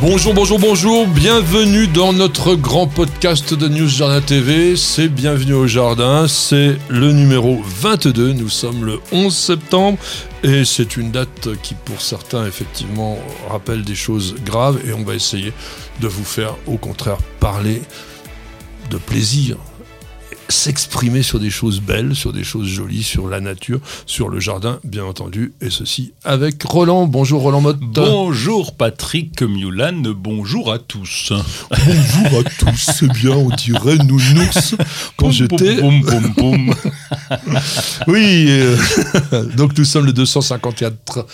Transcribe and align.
Bonjour, 0.00 0.32
bonjour, 0.32 0.60
bonjour, 0.60 1.06
bienvenue 1.08 1.88
dans 1.88 2.12
notre 2.12 2.54
grand 2.54 2.86
podcast 2.86 3.52
de 3.52 3.66
News 3.66 3.88
Jardin 3.88 4.20
TV. 4.20 4.76
C'est 4.76 5.08
Bienvenue 5.08 5.54
au 5.54 5.66
Jardin, 5.66 6.28
c'est 6.28 6.76
le 6.88 7.10
numéro 7.10 7.60
22. 7.64 8.32
Nous 8.32 8.48
sommes 8.48 8.84
le 8.84 9.00
11 9.10 9.36
septembre 9.36 9.98
et 10.44 10.64
c'est 10.64 10.96
une 10.96 11.10
date 11.10 11.48
qui, 11.64 11.74
pour 11.74 12.00
certains, 12.00 12.46
effectivement, 12.46 13.18
rappelle 13.50 13.82
des 13.82 13.96
choses 13.96 14.36
graves 14.44 14.78
et 14.86 14.92
on 14.92 15.02
va 15.02 15.16
essayer 15.16 15.52
de 16.00 16.06
vous 16.06 16.24
faire, 16.24 16.54
au 16.68 16.76
contraire, 16.76 17.18
parler 17.40 17.82
de 18.90 18.98
plaisir, 18.98 19.56
s'exprimer 20.48 21.22
sur 21.22 21.40
des 21.40 21.50
choses 21.50 21.80
belles, 21.80 22.14
sur 22.14 22.32
des 22.32 22.44
choses 22.44 22.68
jolies, 22.68 23.02
sur 23.02 23.28
la 23.28 23.40
nature, 23.40 23.80
sur 24.06 24.28
le 24.28 24.40
jardin, 24.40 24.80
bien 24.84 25.04
entendu, 25.04 25.52
et 25.60 25.70
ceci 25.70 26.12
avec 26.24 26.62
Roland. 26.62 27.06
Bonjour 27.06 27.42
Roland 27.42 27.60
Motte. 27.60 27.78
Bonjour 27.80 28.74
Patrick 28.74 29.42
Mulan, 29.42 30.02
bonjour 30.16 30.72
à 30.72 30.78
tous. 30.78 31.32
Bonjour 31.70 32.40
à 32.40 32.44
tous, 32.44 32.90
c'est 32.98 33.12
bien, 33.12 33.32
on 33.32 33.50
dirait 33.50 33.98
nounours 33.98 34.74
quand 35.16 35.30
j'étais... 35.30 35.78
oui, 38.06 38.46
euh, 38.48 38.76
donc 39.56 39.76
nous 39.76 39.84
sommes 39.84 40.06
le 40.06 40.12
254 40.12 41.26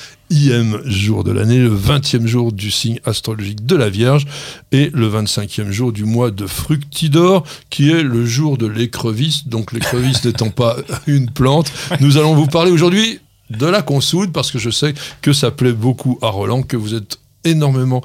jour 0.84 1.24
de 1.24 1.32
l'année, 1.32 1.58
le 1.58 1.74
20e 1.74 2.26
jour 2.26 2.52
du 2.52 2.70
signe 2.70 3.00
astrologique 3.04 3.64
de 3.66 3.76
la 3.76 3.88
Vierge 3.88 4.26
et 4.72 4.90
le 4.92 5.08
25e 5.08 5.70
jour 5.70 5.92
du 5.92 6.04
mois 6.04 6.30
de 6.30 6.46
Fructidor, 6.46 7.44
qui 7.70 7.90
est 7.90 8.02
le 8.02 8.24
jour 8.24 8.58
de 8.58 8.66
l'écrevisse. 8.66 9.46
Donc 9.46 9.72
l'écrevisse 9.72 10.24
n'étant 10.24 10.50
pas 10.50 10.76
une 11.06 11.30
plante, 11.30 11.70
nous 12.00 12.16
allons 12.16 12.34
vous 12.34 12.46
parler 12.46 12.70
aujourd'hui 12.70 13.20
de 13.50 13.66
la 13.66 13.82
consoude, 13.82 14.32
parce 14.32 14.50
que 14.50 14.58
je 14.58 14.70
sais 14.70 14.94
que 15.20 15.32
ça 15.32 15.50
plaît 15.50 15.72
beaucoup 15.72 16.18
à 16.22 16.28
Roland, 16.28 16.62
que 16.62 16.76
vous 16.76 16.94
êtes 16.94 17.18
énormément 17.44 18.02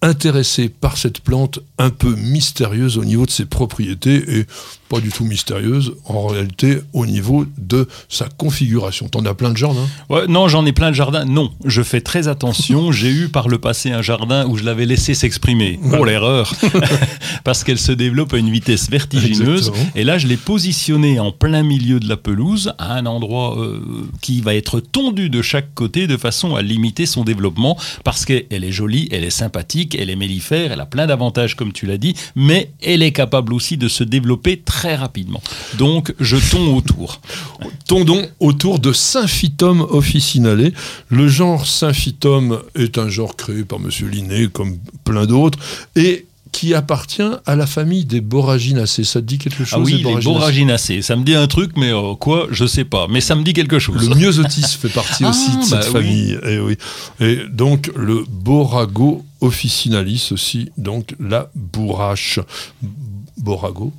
intéressé 0.00 0.68
par 0.68 0.96
cette 0.96 1.20
plante 1.20 1.60
un 1.78 1.90
peu 1.90 2.16
mystérieuse 2.16 2.98
au 2.98 3.04
niveau 3.04 3.24
de 3.24 3.30
ses 3.30 3.46
propriétés 3.46 4.38
et 4.38 4.46
pas 4.92 5.00
du 5.00 5.08
tout 5.08 5.24
mystérieuse 5.24 5.94
en 6.04 6.26
réalité 6.26 6.80
au 6.92 7.06
niveau 7.06 7.46
de 7.56 7.88
sa 8.10 8.28
configuration. 8.28 9.08
T'en 9.08 9.24
as 9.24 9.32
plein 9.32 9.48
de 9.48 9.56
jardins? 9.56 9.88
Ouais, 10.10 10.26
Non, 10.28 10.48
j'en 10.48 10.66
ai 10.66 10.72
plein 10.72 10.90
de 10.90 10.94
jardins. 10.94 11.24
Non, 11.24 11.50
je 11.64 11.80
fais 11.80 12.02
très 12.02 12.28
attention. 12.28 12.92
J'ai 13.02 13.08
eu 13.08 13.28
par 13.30 13.48
le 13.48 13.56
passé 13.56 13.90
un 13.90 14.02
jardin 14.02 14.46
où 14.46 14.58
je 14.58 14.64
l'avais 14.64 14.84
laissé 14.84 15.14
s'exprimer. 15.14 15.80
Pour 15.90 16.04
l'erreur, 16.04 16.52
parce 17.44 17.64
qu'elle 17.64 17.78
se 17.78 17.92
développe 17.92 18.34
à 18.34 18.36
une 18.36 18.50
vitesse 18.50 18.90
vertigineuse. 18.90 19.72
Et 19.94 20.04
là, 20.04 20.18
je 20.18 20.26
l'ai 20.26 20.36
positionné 20.36 21.18
en 21.18 21.32
plein 21.32 21.62
milieu 21.62 21.98
de 21.98 22.06
la 22.06 22.18
pelouse, 22.18 22.74
à 22.76 22.92
un 22.92 23.06
endroit 23.06 23.58
euh, 23.58 23.80
qui 24.20 24.42
va 24.42 24.54
être 24.54 24.78
tondu 24.80 25.30
de 25.30 25.40
chaque 25.40 25.72
côté 25.72 26.06
de 26.06 26.18
façon 26.18 26.54
à 26.54 26.60
limiter 26.60 27.06
son 27.06 27.24
développement, 27.24 27.78
parce 28.04 28.26
qu'elle 28.26 28.44
est 28.50 28.72
jolie, 28.72 29.08
elle 29.10 29.24
est 29.24 29.30
sympathique, 29.30 29.96
elle 29.98 30.10
est 30.10 30.16
mellifère, 30.16 30.70
elle 30.70 30.80
a 30.80 30.86
plein 30.86 31.06
d'avantages 31.06 31.56
comme 31.56 31.72
tu 31.72 31.86
l'as 31.86 31.96
dit, 31.96 32.14
mais 32.36 32.70
elle 32.82 33.02
est 33.02 33.12
capable 33.12 33.54
aussi 33.54 33.78
de 33.78 33.88
se 33.88 34.04
développer 34.04 34.58
très 34.58 34.81
très 34.82 34.96
rapidement. 34.96 35.40
Donc, 35.78 36.12
je 36.18 36.36
tombe 36.36 36.74
autour. 36.74 37.20
Tondons 37.86 38.26
autour 38.40 38.80
de 38.80 38.92
Symphytum 38.92 39.82
officinale. 39.82 40.72
Le 41.08 41.28
genre 41.28 41.68
Symphytum 41.68 42.58
est 42.74 42.98
un 42.98 43.08
genre 43.08 43.36
créé 43.36 43.62
par 43.62 43.78
M. 43.78 43.90
Linné, 44.10 44.48
comme 44.52 44.78
plein 45.04 45.26
d'autres, 45.26 45.60
et 45.94 46.26
qui 46.50 46.74
appartient 46.74 47.32
à 47.46 47.54
la 47.54 47.68
famille 47.68 48.04
des 48.04 48.20
Borraginacées. 48.20 49.04
Ça 49.04 49.20
te 49.20 49.26
dit 49.26 49.38
quelque 49.38 49.64
chose 49.64 49.78
Ah 49.80 49.84
oui, 49.84 50.02
les 50.04 50.20
Borraginacées. 50.20 51.00
Ça 51.00 51.14
me 51.14 51.22
dit 51.22 51.36
un 51.36 51.46
truc, 51.46 51.76
mais 51.76 51.92
euh, 51.92 52.16
quoi, 52.16 52.48
je 52.50 52.66
sais 52.66 52.84
pas. 52.84 53.06
Mais 53.08 53.20
ça 53.20 53.36
me 53.36 53.44
dit 53.44 53.52
quelque 53.52 53.78
chose. 53.78 54.08
Le 54.08 54.16
myosotis 54.16 54.76
fait 54.80 54.88
partie 54.88 55.24
aussi 55.30 55.50
de 55.52 55.58
ah, 55.60 55.64
cette 55.64 55.92
bah 55.92 56.00
famille. 56.00 56.32
Et, 56.32 56.54
eh 56.54 56.58
oui. 56.58 56.76
et 57.20 57.38
donc, 57.52 57.88
le 57.94 58.24
Borago 58.28 59.24
officinalis 59.40 60.30
aussi, 60.32 60.70
donc 60.76 61.14
la 61.20 61.50
bourrache. 61.54 62.40
Borago 63.38 63.92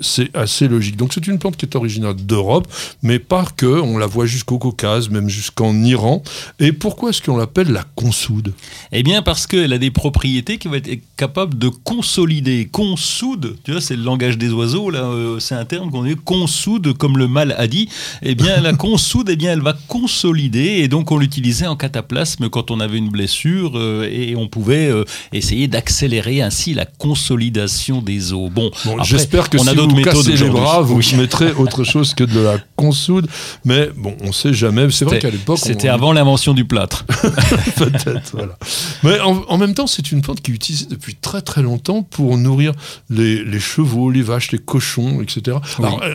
c'est 0.00 0.34
assez 0.36 0.68
logique. 0.68 0.96
Donc 0.96 1.12
c'est 1.12 1.26
une 1.26 1.38
plante 1.38 1.56
qui 1.56 1.66
est 1.66 1.76
originaire 1.76 2.14
d'Europe, 2.14 2.66
mais 3.02 3.18
pas 3.18 3.44
que, 3.56 3.66
on 3.66 3.98
la 3.98 4.06
voit 4.06 4.26
jusqu'au 4.26 4.58
Caucase, 4.58 5.10
même 5.10 5.28
jusqu'en 5.28 5.74
Iran. 5.82 6.22
Et 6.58 6.72
pourquoi 6.72 7.10
est-ce 7.10 7.22
qu'on 7.22 7.36
l'appelle 7.36 7.70
la 7.70 7.84
consoude? 7.94 8.52
Eh 8.92 9.02
bien 9.02 9.22
parce 9.22 9.46
qu'elle 9.46 9.72
a 9.72 9.78
des 9.78 9.90
propriétés 9.90 10.58
qui 10.58 10.68
vont 10.68 10.74
être 10.74 10.88
capables 11.16 11.58
de 11.58 11.68
consolider. 11.68 12.68
Consoude, 12.70 13.56
tu 13.64 13.72
vois, 13.72 13.80
c'est 13.80 13.96
le 13.96 14.02
langage 14.02 14.38
des 14.38 14.50
oiseaux, 14.50 14.90
là, 14.90 15.04
euh, 15.04 15.38
c'est 15.38 15.54
un 15.54 15.64
terme 15.64 15.90
qu'on 15.90 16.04
dit 16.04 16.16
consoude, 16.16 16.96
comme 16.96 17.18
le 17.18 17.28
mal 17.28 17.54
a 17.58 17.66
dit. 17.66 17.88
Eh 18.22 18.34
bien 18.34 18.60
la 18.60 18.72
consoude, 18.74 19.28
eh 19.30 19.36
bien 19.36 19.52
elle 19.52 19.62
va 19.62 19.76
consolider, 19.88 20.78
et 20.78 20.88
donc 20.88 21.10
on 21.10 21.18
l'utilisait 21.18 21.66
en 21.66 21.76
cataplasme 21.76 22.48
quand 22.48 22.70
on 22.70 22.80
avait 22.80 22.98
une 22.98 23.10
blessure, 23.10 23.72
euh, 23.74 24.08
et 24.10 24.36
on 24.36 24.48
pouvait 24.48 24.88
euh, 24.88 25.04
essayer 25.32 25.68
d'accélérer 25.68 26.42
ainsi 26.42 26.74
la 26.74 26.86
consolidation 26.86 28.02
des 28.02 28.32
os. 28.32 28.37
Bon, 28.48 28.70
j'espère 29.02 29.50
que 29.50 29.58
si 29.58 29.74
vous 29.74 29.88
vous 29.88 30.02
cassez 30.02 30.36
les 30.36 30.48
bras, 30.48 30.80
vous 30.80 31.00
mettrez 31.16 31.52
autre 31.52 31.84
chose 31.84 32.14
que 32.14 32.24
de 32.24 32.40
la 32.40 32.58
consoude. 32.76 33.28
Mais 33.64 33.90
bon, 33.96 34.16
on 34.20 34.32
sait 34.32 34.54
jamais. 34.54 34.90
C'est 34.90 35.04
vrai 35.04 35.18
qu'à 35.18 35.30
l'époque, 35.30 35.58
c'était 35.58 35.88
avant 35.88 36.12
l'invention 36.12 36.54
du 36.54 36.64
plâtre. 36.64 37.04
Peut-être, 37.76 38.32
voilà. 38.32 38.56
Mais 39.02 39.18
en, 39.20 39.58
même 39.58 39.74
temps, 39.74 39.86
c'est 39.86 40.12
une 40.12 40.22
plante 40.22 40.40
qui 40.40 40.52
est 40.52 40.54
utilisée 40.54 40.86
depuis 40.86 41.14
très 41.14 41.42
très 41.42 41.62
longtemps 41.62 42.02
pour 42.02 42.36
nourrir 42.36 42.72
les, 43.10 43.60
chevaux, 43.60 44.10
les 44.10 44.22
vaches, 44.22 44.52
les 44.52 44.58
cochons, 44.58 45.20
etc. 45.20 45.56
Alors, 45.78 46.02
euh, 46.02 46.14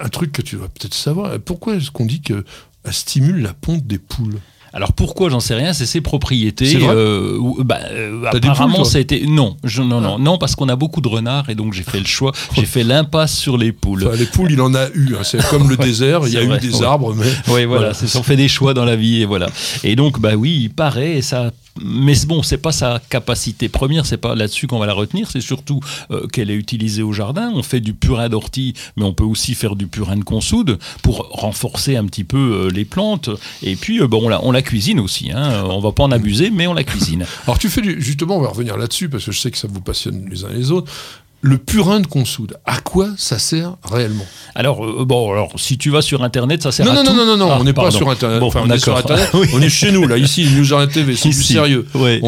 un 0.00 0.08
truc 0.08 0.32
que 0.32 0.42
tu 0.42 0.56
vas 0.56 0.68
peut-être 0.68 0.94
savoir. 0.94 1.38
Pourquoi 1.40 1.76
est-ce 1.76 1.90
qu'on 1.90 2.06
dit 2.06 2.20
qu'elle 2.20 2.44
stimule 2.90 3.42
la 3.42 3.52
ponte 3.52 3.86
des 3.86 3.98
poules? 3.98 4.38
Alors 4.78 4.92
pourquoi 4.92 5.28
j'en 5.28 5.40
sais 5.40 5.56
rien, 5.56 5.72
c'est 5.72 5.86
ses 5.86 6.00
propriétés. 6.00 6.78
Euh, 6.80 7.36
bah, 7.64 7.80
euh, 7.90 8.22
apparemment 8.32 8.84
ça 8.84 8.98
a 8.98 9.00
été 9.00 9.26
non, 9.26 9.56
non 9.76 10.00
non 10.00 10.14
ah. 10.18 10.22
non 10.22 10.38
parce 10.38 10.54
qu'on 10.54 10.68
a 10.68 10.76
beaucoup 10.76 11.00
de 11.00 11.08
renards 11.08 11.50
et 11.50 11.56
donc 11.56 11.72
j'ai 11.72 11.82
fait 11.82 11.98
le 11.98 12.06
choix, 12.06 12.30
j'ai 12.54 12.64
fait 12.64 12.84
l'impasse 12.84 13.36
sur 13.36 13.58
les 13.58 13.72
poules. 13.72 14.08
les 14.16 14.26
poules, 14.26 14.52
il 14.52 14.60
en 14.60 14.76
a 14.76 14.86
eu. 14.94 15.16
Hein. 15.16 15.24
c'est 15.24 15.44
comme 15.48 15.68
le 15.68 15.76
désert, 15.88 16.20
il 16.26 16.32
y 16.32 16.36
a 16.36 16.44
eu 16.44 16.58
des 16.60 16.80
arbres, 16.84 17.12
mais 17.12 17.26
oui 17.48 17.64
voilà, 17.64 17.90
voilà. 17.90 18.10
on 18.14 18.22
fait 18.22 18.36
des 18.36 18.46
choix 18.46 18.72
dans 18.72 18.84
la 18.84 18.94
vie 18.94 19.22
et 19.22 19.24
voilà. 19.24 19.48
Et 19.82 19.96
donc 19.96 20.20
bah 20.20 20.36
oui, 20.36 20.56
il 20.62 20.70
paraît 20.70 21.16
et 21.16 21.22
ça 21.22 21.50
mais 21.82 22.14
bon, 22.26 22.42
c'est 22.42 22.58
pas 22.58 22.72
sa 22.72 23.00
capacité 23.10 23.68
première, 23.68 24.06
c'est 24.06 24.16
pas 24.16 24.34
là-dessus 24.34 24.66
qu'on 24.66 24.78
va 24.78 24.86
la 24.86 24.92
retenir, 24.92 25.30
c'est 25.30 25.40
surtout 25.40 25.80
euh, 26.10 26.26
qu'elle 26.26 26.50
est 26.50 26.54
utilisée 26.56 27.02
au 27.02 27.12
jardin. 27.12 27.50
On 27.54 27.62
fait 27.62 27.80
du 27.80 27.94
purin 27.94 28.28
d'ortie, 28.28 28.74
mais 28.96 29.04
on 29.04 29.12
peut 29.12 29.24
aussi 29.24 29.54
faire 29.54 29.76
du 29.76 29.86
purin 29.86 30.16
de 30.16 30.24
consoude 30.24 30.78
pour 31.02 31.28
renforcer 31.30 31.96
un 31.96 32.04
petit 32.06 32.24
peu 32.24 32.66
euh, 32.66 32.70
les 32.70 32.84
plantes. 32.84 33.30
Et 33.62 33.76
puis, 33.76 34.00
euh, 34.00 34.08
on 34.10 34.52
la, 34.52 34.62
cuisine 34.62 35.00
aussi. 35.00 35.30
Hein. 35.30 35.64
On 35.68 35.80
va 35.80 35.92
pas 35.92 36.04
en 36.04 36.10
abuser, 36.10 36.50
mais 36.50 36.66
on 36.66 36.74
la 36.74 36.84
cuisine. 36.84 37.24
Alors, 37.44 37.58
tu 37.58 37.68
fais 37.68 37.82
justement, 38.00 38.36
on 38.36 38.42
va 38.42 38.48
revenir 38.48 38.76
là-dessus 38.76 39.08
parce 39.08 39.24
que 39.24 39.32
je 39.32 39.40
sais 39.40 39.50
que 39.50 39.58
ça 39.58 39.68
vous 39.68 39.80
passionne 39.80 40.28
les 40.28 40.44
uns 40.44 40.48
les 40.50 40.70
autres 40.70 40.92
le 41.40 41.56
purin 41.56 42.00
de 42.00 42.06
consoude, 42.06 42.56
à 42.64 42.80
quoi 42.80 43.10
ça 43.16 43.38
sert 43.38 43.76
réellement 43.84 44.26
Alors, 44.56 44.84
euh, 44.84 45.04
bon, 45.04 45.30
alors, 45.30 45.52
si 45.56 45.78
tu 45.78 45.90
vas 45.90 46.02
sur 46.02 46.24
Internet, 46.24 46.64
ça 46.64 46.72
sert 46.72 46.84
non, 46.84 46.92
à 46.92 46.94
non, 46.96 47.04
tout. 47.04 47.16
Non, 47.16 47.24
non, 47.24 47.36
non, 47.36 47.48
ah, 47.52 47.58
on 47.60 47.64
n'est 47.64 47.72
pas 47.72 47.92
sur 47.92 48.10
Internet. 48.10 48.40
Bon, 48.40 48.50
on 48.54 48.70
est 48.70 48.78
sur 48.78 48.96
Internet. 48.96 49.30
On 49.52 49.60
est 49.60 49.68
chez 49.68 49.92
nous, 49.92 50.06
là, 50.06 50.18
ici, 50.18 50.48
News 50.56 50.86
TV, 50.86 51.14
c'est 51.14 51.28
du 51.28 51.42
sérieux. 51.42 51.86
Ouais. 51.94 52.20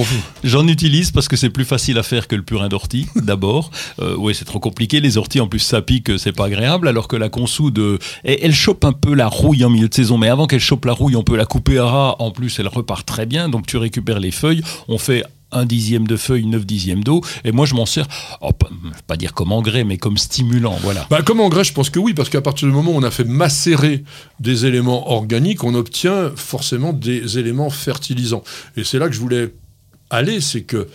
J'en 0.44 0.66
utilise 0.68 1.10
parce 1.10 1.28
que 1.28 1.36
c'est 1.36 1.50
plus 1.50 1.64
facile 1.64 1.98
à 1.98 2.02
faire 2.02 2.28
que 2.28 2.36
le 2.36 2.42
purin 2.42 2.68
d'ortie, 2.68 3.06
d'abord. 3.16 3.70
Euh, 4.00 4.14
oui, 4.16 4.34
c'est 4.34 4.44
trop 4.44 4.60
compliqué. 4.60 5.00
Les 5.00 5.18
orties, 5.18 5.40
en 5.40 5.48
plus, 5.48 5.58
ça 5.58 5.82
pique, 5.82 6.18
c'est 6.18 6.32
pas 6.32 6.46
agréable. 6.46 6.86
Alors 6.88 7.08
que 7.08 7.16
la 7.16 7.28
consoude, 7.28 7.78
euh, 7.78 7.98
elle, 8.24 8.54
chope 8.54 8.84
un 8.84 8.92
peu 8.92 9.14
la 9.14 9.26
rouille 9.26 9.64
en 9.64 9.70
milieu 9.70 9.88
de 9.88 9.94
saison. 9.94 10.18
Mais 10.18 10.28
avant 10.28 10.46
qu'elle 10.46 10.60
chope 10.60 10.84
la 10.84 10.92
rouille, 10.92 11.16
on 11.16 11.24
peut 11.24 11.36
la 11.36 11.46
couper 11.46 11.78
à 11.78 11.86
ras. 11.86 12.16
En 12.20 12.30
plus, 12.30 12.58
elle 12.60 12.68
repart 12.68 13.04
très 13.04 13.26
bien. 13.26 13.48
Donc, 13.48 13.66
tu 13.66 13.76
récupères 13.76 14.20
les 14.20 14.30
feuilles. 14.30 14.62
On 14.88 14.98
fait 14.98 15.24
un 15.52 15.64
dixième 15.64 16.06
de 16.06 16.16
feuille, 16.16 16.46
neuf 16.46 16.64
dixièmes 16.66 17.04
d'eau. 17.04 17.22
Et 17.44 17.52
moi, 17.52 17.66
je 17.66 17.74
m'en 17.74 17.86
sers, 17.86 18.06
oh, 18.40 18.52
pas, 18.52 18.68
pas, 19.06 19.16
dire 19.16 19.34
comme 19.34 19.52
engrais, 19.52 19.84
mais 19.84 19.98
comme 19.98 20.18
stimulant. 20.18 20.76
Voilà. 20.82 21.06
Bah, 21.10 21.22
comme 21.22 21.40
engrais, 21.40 21.64
je 21.64 21.72
pense 21.72 21.90
que 21.90 21.98
oui, 21.98 22.14
parce 22.14 22.28
qu'à 22.28 22.40
partir 22.40 22.68
du 22.68 22.74
moment 22.74 22.92
où 22.92 22.96
on 22.96 23.02
a 23.02 23.10
fait 23.10 23.24
macérer 23.24 24.04
des 24.38 24.66
éléments 24.66 25.10
organiques, 25.10 25.64
on 25.64 25.74
obtient 25.74 26.32
forcément 26.36 26.92
des 26.92 27.38
éléments 27.38 27.70
fertilisants. 27.70 28.44
Et 28.76 28.84
c'est 28.84 28.98
là 28.98 29.08
que 29.08 29.14
je 29.14 29.20
voulais 29.20 29.52
aller, 30.10 30.40
c'est 30.40 30.62
que 30.62 30.88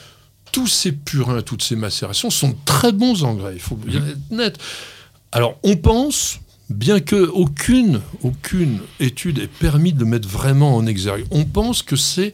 tous 0.52 0.68
ces 0.68 0.92
purins, 0.94 1.42
toutes 1.42 1.64
ces 1.64 1.76
macérations 1.76 2.30
sont 2.30 2.56
très 2.66 2.92
bons 2.92 3.24
engrais. 3.24 3.54
Il 3.56 3.62
faut 3.62 3.76
bien 3.76 4.02
être 4.06 4.32
net. 4.32 4.58
Alors, 5.32 5.58
on 5.64 5.76
pense, 5.76 6.40
bien 6.70 7.02
que 7.02 7.28
aucune, 7.28 8.00
aucune 8.24 8.80
étude 9.02 9.40
ait 9.40 9.48
permis 9.48 9.92
de 9.92 10.06
mettre 10.06 10.30
vraiment 10.30 10.76
en 10.78 10.86
exergue, 10.86 11.26
on 11.32 11.44
pense 11.44 11.84
que 11.84 11.98
c'est 11.98 12.34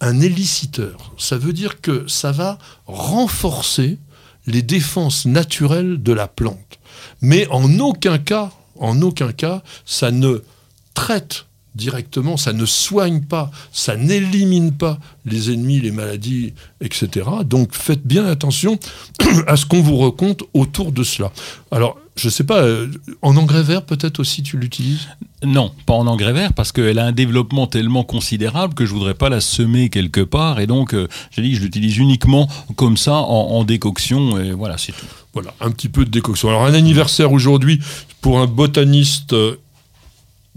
un 0.00 0.20
éliciteur. 0.20 1.12
Ça 1.18 1.38
veut 1.38 1.52
dire 1.52 1.80
que 1.80 2.06
ça 2.08 2.32
va 2.32 2.58
renforcer 2.86 3.98
les 4.46 4.62
défenses 4.62 5.26
naturelles 5.26 6.02
de 6.02 6.12
la 6.12 6.28
plante. 6.28 6.78
Mais 7.20 7.46
en 7.48 7.78
aucun 7.78 8.18
cas, 8.18 8.52
en 8.78 9.00
aucun 9.02 9.32
cas, 9.32 9.62
ça 9.84 10.10
ne 10.10 10.42
traite 10.94 11.46
directement, 11.74 12.36
ça 12.36 12.52
ne 12.52 12.64
soigne 12.64 13.20
pas, 13.20 13.50
ça 13.70 13.96
n'élimine 13.96 14.72
pas 14.72 14.98
les 15.26 15.50
ennemis, 15.52 15.80
les 15.80 15.90
maladies, 15.90 16.54
etc. 16.80 17.28
Donc 17.44 17.74
faites 17.74 18.06
bien 18.06 18.24
attention 18.26 18.78
à 19.46 19.56
ce 19.56 19.66
qu'on 19.66 19.82
vous 19.82 19.98
raconte 19.98 20.42
autour 20.54 20.90
de 20.90 21.02
cela. 21.02 21.30
Alors, 21.70 21.98
je 22.16 22.28
ne 22.28 22.30
sais 22.30 22.44
pas, 22.44 22.62
euh, 22.62 22.88
en 23.20 23.36
engrais 23.36 23.62
vert 23.62 23.84
peut-être 23.84 24.20
aussi 24.20 24.42
tu 24.42 24.56
l'utilises? 24.56 25.08
Non, 25.44 25.70
pas 25.84 25.92
en 25.92 26.06
engrais 26.06 26.32
vert 26.32 26.54
parce 26.54 26.72
qu'elle 26.72 26.98
a 26.98 27.04
un 27.04 27.12
développement 27.12 27.66
tellement 27.66 28.04
considérable 28.04 28.72
que 28.72 28.86
je 28.86 28.92
voudrais 28.92 29.14
pas 29.14 29.28
la 29.28 29.42
semer 29.42 29.90
quelque 29.90 30.22
part 30.22 30.58
et 30.58 30.66
donc 30.66 30.94
euh, 30.94 31.08
j'ai 31.30 31.42
dit 31.42 31.54
je 31.54 31.60
l'utilise 31.60 31.98
uniquement 31.98 32.48
comme 32.76 32.96
ça 32.96 33.16
en, 33.16 33.62
décoction 33.64 34.38
et 34.38 34.52
voilà 34.52 34.78
c'est 34.78 34.92
tout. 34.92 35.06
Voilà, 35.34 35.52
un 35.60 35.70
petit 35.70 35.90
peu 35.90 36.06
de 36.06 36.10
décoction. 36.10 36.48
Alors 36.48 36.64
un 36.64 36.72
anniversaire 36.72 37.32
aujourd'hui 37.32 37.80
pour 38.22 38.40
un 38.40 38.46
botaniste 38.46 39.34
euh, 39.34 39.56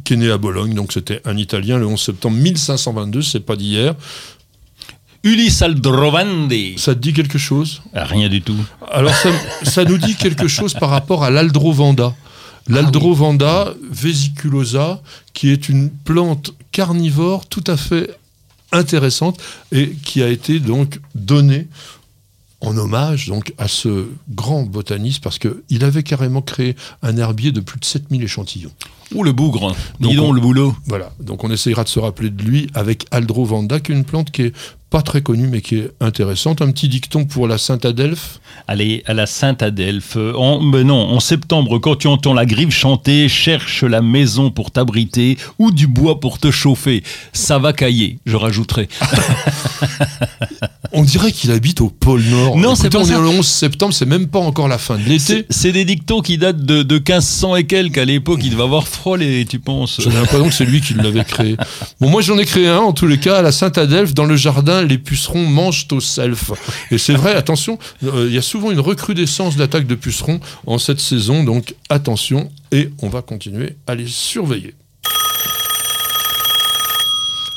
qui 0.06 0.14
est 0.14 0.18
né 0.18 0.32
à 0.32 0.38
Bologne, 0.38 0.74
donc 0.74 0.94
c'était 0.94 1.22
un 1.26 1.36
Italien 1.36 1.78
le 1.78 1.86
11 1.86 2.00
septembre 2.00 2.38
1522, 2.38 3.22
c'est 3.22 3.42
pas 3.42 3.58
d'hier. 3.58 3.96
Ulysse 5.24 5.62
Aldrovandi. 5.62 6.75
Ça 6.77 6.95
te 6.95 7.00
dit 7.00 7.13
quelque 7.13 7.38
chose? 7.38 7.81
Ah, 7.94 8.06
Rien 8.06 8.30
du 8.30 8.42
tout. 8.42 8.56
Alors 8.92 9.13
ça, 9.63 9.83
nous 9.86 9.98
dit 9.98 10.16
quelque 10.16 10.48
chose 10.48 10.74
par 10.74 10.89
rapport 10.89 11.24
à 11.24 11.30
l'Aldrovanda. 11.30 12.16
L'Aldrovanda 12.68 13.69
ah 13.69 13.74
vesiculosa, 13.89 15.01
qui 15.33 15.50
est 15.50 15.69
une 15.69 15.89
plante 15.89 16.54
carnivore 16.71 17.48
tout 17.48 17.63
à 17.68 17.77
fait 17.77 18.16
intéressante 18.71 19.39
et 19.71 19.89
qui 19.89 20.21
a 20.21 20.30
été 20.30 20.60
donc 20.60 21.00
donnée 21.16 21.68
en 22.62 22.77
hommage 22.77 23.27
donc 23.27 23.54
à 23.57 23.68
ce 23.68 24.07
grand 24.30 24.63
botaniste 24.63 25.24
parce 25.24 25.39
qu'il 25.39 25.83
avait 25.83 26.04
carrément 26.04 26.42
créé 26.42 26.75
un 27.01 27.15
herbier 27.18 27.51
de 27.51 27.62
plus 27.62 27.80
de 27.80 27.86
7000 27.86 28.24
échantillons. 28.24 28.72
Ou 29.15 29.24
le 29.24 29.31
bougre, 29.31 29.75
dis 30.00 30.15
donc 30.15 30.36
le 30.36 30.42
boulot. 30.42 30.75
Voilà, 30.86 31.12
donc 31.19 31.44
on 31.44 31.50
essayera 31.50 31.83
de 31.83 31.89
se 31.89 32.00
rappeler 32.00 32.30
de 32.30 32.44
lui 32.44 32.68
avec 32.75 33.07
Aldrovanda, 33.12 33.80
qui 33.80 33.92
est 33.92 33.95
une 33.95 34.04
plante 34.04 34.30
qui 34.30 34.44
est 34.44 34.54
pas 34.89 35.01
très 35.01 35.21
connue 35.21 35.47
mais 35.47 35.62
qui 35.62 35.77
est 35.77 35.91
intéressante. 36.00 36.62
Un 36.62 36.71
petit 36.71 36.89
dicton 36.89 37.25
pour 37.25 37.47
la 37.47 37.57
Sainte-Adelphe. 37.57 38.39
Allez, 38.68 39.03
à 39.06 39.13
la 39.13 39.25
Sainte-Adelphe. 39.25 40.18
En, 40.36 40.62
non, 40.62 40.95
en 40.95 41.19
septembre, 41.19 41.80
quand 41.80 41.95
tu 41.95 42.07
entends 42.07 42.33
la 42.33 42.45
grive 42.45 42.71
chanter, 42.71 43.30
cherche 43.30 43.83
la 43.83 44.01
maison 44.01 44.51
pour 44.51 44.71
t'abriter 44.71 45.38
ou 45.59 45.71
du 45.71 45.88
bois 45.88 46.19
pour 46.19 46.39
te 46.39 46.51
chauffer. 46.51 47.03
Ça 47.33 47.59
va 47.59 47.74
cailler, 47.74 48.19
je 48.25 48.36
rajouterai. 48.36 48.89
on 50.91 51.03
dirait 51.03 51.31
qu'il 51.31 51.51
habite 51.51 51.81
au 51.81 51.89
pôle 51.89 52.24
Nord. 52.24 52.57
Non, 52.57 52.75
c'est 52.75 52.89
pas 52.89 53.00
on 53.00 53.06
est 53.06 53.12
le 53.12 53.27
11 53.27 53.45
septembre, 53.45 53.94
c'est 53.94 54.06
même 54.06 54.27
pas 54.27 54.39
encore 54.39 54.68
la 54.68 54.77
fin 54.77 54.97
de 54.97 55.03
l'été. 55.03 55.45
C'est 55.50 55.71
des 55.71 55.86
dictons 55.86 56.21
qui 56.21 56.38
datent 56.38 56.65
de, 56.65 56.83
de 56.83 56.95
1500 56.95 57.56
et 57.57 57.63
quelques. 57.65 57.97
À 57.97 58.06
l'époque, 58.06 58.39
il 58.44 58.51
devait 58.51 58.63
avoir 58.63 58.88
froid, 58.88 59.18
les, 59.18 59.45
tu 59.45 59.59
penses 59.59 60.00
J'ai 60.01 60.09
l'impression 60.09 60.47
que 60.47 60.53
c'est 60.53 60.65
lui 60.65 60.81
qui 60.81 60.94
l'avait 60.94 61.24
créé. 61.24 61.56
Bon, 62.00 62.09
moi, 62.09 62.21
j'en 62.21 62.38
ai 62.38 62.45
créé 62.45 62.68
un, 62.68 62.80
en 62.80 62.94
tous 62.94 63.07
les 63.07 63.19
cas, 63.19 63.38
à 63.38 63.41
la 63.41 63.51
Sainte-Adelphe, 63.51 64.13
dans 64.13 64.25
le 64.25 64.36
jardin, 64.36 64.79
les 64.81 64.98
pucerons 64.98 65.46
mangent 65.46 65.88
au 65.92 66.00
self. 66.00 66.52
Et 66.92 66.98
c'est 66.98 67.14
vrai, 67.14 67.36
attention, 67.36 67.78
euh, 68.04 68.26
il 68.28 68.34
y 68.34 68.38
a 68.38 68.42
souvent 68.42 68.72
une 68.72 68.80
recrudescence 68.80 69.56
d'attaques 69.56 69.88
de 69.88 69.96
pucerons 69.96 70.40
en 70.66 70.78
cette 70.78 71.00
saison, 71.00 71.44
donc 71.44 71.76
attention, 71.90 72.52
et 72.72 72.90
on 73.02 73.10
va 73.10 73.22
continuer 73.22 73.76
à 73.88 73.96
les 73.96 74.08
surveiller. 74.08 74.76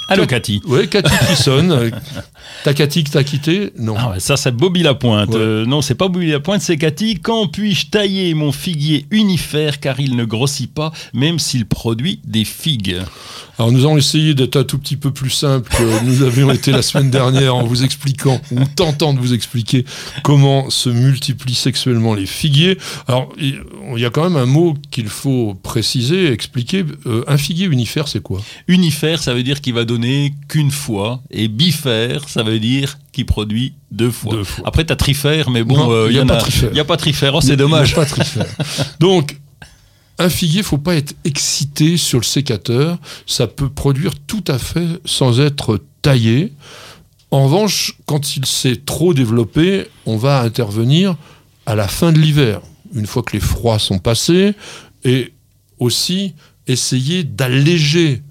Allô, 0.08 0.26
Cathy. 0.26 0.60
Oui, 0.66 0.88
Cathy 0.88 1.14
qui 1.28 1.36
sonne. 1.36 1.90
T'as 2.64 2.74
Cathy 2.74 3.04
que 3.04 3.10
t'as 3.10 3.24
quitté 3.24 3.72
Non. 3.78 3.96
Ah 3.98 4.14
ça, 4.18 4.36
c'est 4.36 4.54
Bobby 4.54 4.82
Lapointe. 4.82 5.34
Euh, 5.34 5.66
non, 5.66 5.82
c'est 5.82 5.94
pas 5.94 6.08
Bobby 6.08 6.30
Lapointe, 6.30 6.62
c'est 6.62 6.76
Cathy. 6.76 7.18
Quand 7.18 7.48
puis-je 7.48 7.86
tailler 7.86 8.34
mon 8.34 8.52
figuier 8.52 9.06
unifère 9.10 9.80
car 9.80 9.98
il 10.00 10.16
ne 10.16 10.24
grossit 10.24 10.72
pas, 10.72 10.92
même 11.12 11.38
s'il 11.38 11.66
produit 11.66 12.20
des 12.24 12.44
figues? 12.44 12.98
Alors 13.58 13.70
nous 13.70 13.80
allons 13.80 13.98
essayer 13.98 14.34
d'être 14.34 14.56
un 14.56 14.64
tout 14.64 14.78
petit 14.78 14.96
peu 14.96 15.12
plus 15.12 15.30
simple 15.30 15.70
que 15.70 16.04
nous 16.04 16.22
avions 16.22 16.50
été 16.50 16.72
la 16.72 16.82
semaine 16.82 17.10
dernière 17.10 17.54
en 17.54 17.64
vous 17.64 17.84
expliquant 17.84 18.40
ou 18.50 18.60
tentant 18.76 19.12
de 19.12 19.18
vous 19.18 19.34
expliquer 19.34 19.84
comment 20.22 20.70
se 20.70 20.88
multiplient 20.88 21.54
sexuellement 21.54 22.14
les 22.14 22.26
figuiers. 22.26 22.78
Alors 23.08 23.32
il 23.38 23.60
y 23.98 24.04
a 24.04 24.10
quand 24.10 24.24
même 24.24 24.36
un 24.36 24.46
mot 24.46 24.74
qu'il 24.90 25.08
faut 25.08 25.54
préciser, 25.54 26.32
expliquer. 26.32 26.84
Euh, 27.06 27.24
un 27.28 27.36
figuier 27.36 27.66
unifère, 27.66 28.08
c'est 28.08 28.22
quoi? 28.22 28.40
Unifère, 28.68 29.22
ça 29.22 29.34
veut 29.34 29.42
dire 29.42 29.60
qu'il 29.60 29.74
va 29.74 29.84
donner 29.84 30.34
qu'une 30.48 30.70
fois, 30.70 31.22
et 31.30 31.48
bifère, 31.48 32.28
ça 32.32 32.42
veut 32.42 32.58
dire 32.58 32.98
qu'il 33.12 33.26
produit 33.26 33.74
deux 33.90 34.10
fois. 34.10 34.38
Après, 34.64 34.86
tu 34.86 34.92
as 34.92 34.96
trifère, 34.96 35.50
mais 35.50 35.64
bon, 35.64 36.06
il 36.08 36.14
n'y 36.14 36.18
a, 36.18 36.24
pas 36.24 36.38
trifère. 36.38 36.70
Il 36.70 36.74
n'y 36.74 36.80
a 36.80 36.84
pas 36.84 36.96
trifère, 36.96 37.34
oh, 37.34 37.40
c'est 37.42 37.56
dommage. 37.56 37.94
pas 37.94 38.06
trifère. 38.06 38.46
Donc, 39.00 39.38
un 40.18 40.30
figuier, 40.30 40.60
il 40.60 40.64
faut 40.64 40.78
pas 40.78 40.94
être 40.94 41.14
excité 41.24 41.98
sur 41.98 42.18
le 42.18 42.24
sécateur. 42.24 42.98
Ça 43.26 43.46
peut 43.46 43.68
produire 43.68 44.14
tout 44.26 44.44
à 44.48 44.58
fait 44.58 44.86
sans 45.04 45.40
être 45.40 45.78
taillé. 46.00 46.54
En 47.30 47.44
revanche, 47.44 47.98
quand 48.06 48.36
il 48.36 48.46
s'est 48.46 48.80
trop 48.86 49.12
développé, 49.12 49.88
on 50.06 50.16
va 50.16 50.40
intervenir 50.40 51.16
à 51.66 51.74
la 51.74 51.88
fin 51.88 52.12
de 52.12 52.18
l'hiver, 52.18 52.62
une 52.94 53.06
fois 53.06 53.22
que 53.22 53.34
les 53.34 53.40
froids 53.40 53.78
sont 53.78 53.98
passés, 53.98 54.54
et 55.04 55.32
aussi 55.78 56.34
essayer 56.66 57.24
d'alléger 57.24 58.22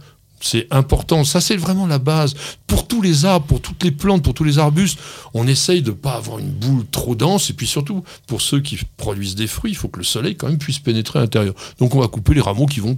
c'est 0.42 0.68
important. 0.72 1.24
Ça, 1.24 1.40
c'est 1.40 1.56
vraiment 1.56 1.88
la 1.88 2.00
base. 2.00 2.34
Pour 2.68 2.88
tous 2.88 3.02
les 3.02 3.26
arbres, 3.26 3.46
pour 3.46 3.62
toutes 3.62 3.84
les 3.84 3.92
plantes, 3.92 4.24
pour 4.24 4.34
tous 4.34 4.44
les 4.44 4.60
arbustes, 4.60 5.00
on 5.34 5.48
essaye 5.48 5.82
de 5.82 5.92
ne 5.92 5.96
pas 5.96 6.14
avoir 6.14 6.40
une 6.40 6.52
boule 6.52 6.86
trop 6.92 7.16
dense. 7.16 7.50
Et 7.50 7.54
puis 7.54 7.68
surtout, 7.68 8.04
pour 8.28 8.42
ceux 8.42 8.60
qui 8.60 8.80
produisent 8.98 9.36
des 9.36 9.48
fruits, 9.48 9.72
il 9.72 9.76
faut 9.76 9.88
que 9.88 10.00
le 10.00 10.06
soleil 10.06 10.36
quand 10.36 10.48
même 10.48 10.58
puisse 10.58 10.80
pénétrer 10.80 11.20
à 11.20 11.22
l'intérieur. 11.22 11.54
Donc 11.80 11.96
on 11.96 12.00
va 12.00 12.08
couper 12.08 12.34
les 12.34 12.42
rameaux 12.42 12.66
qui 12.66 12.80
vont 12.80 12.98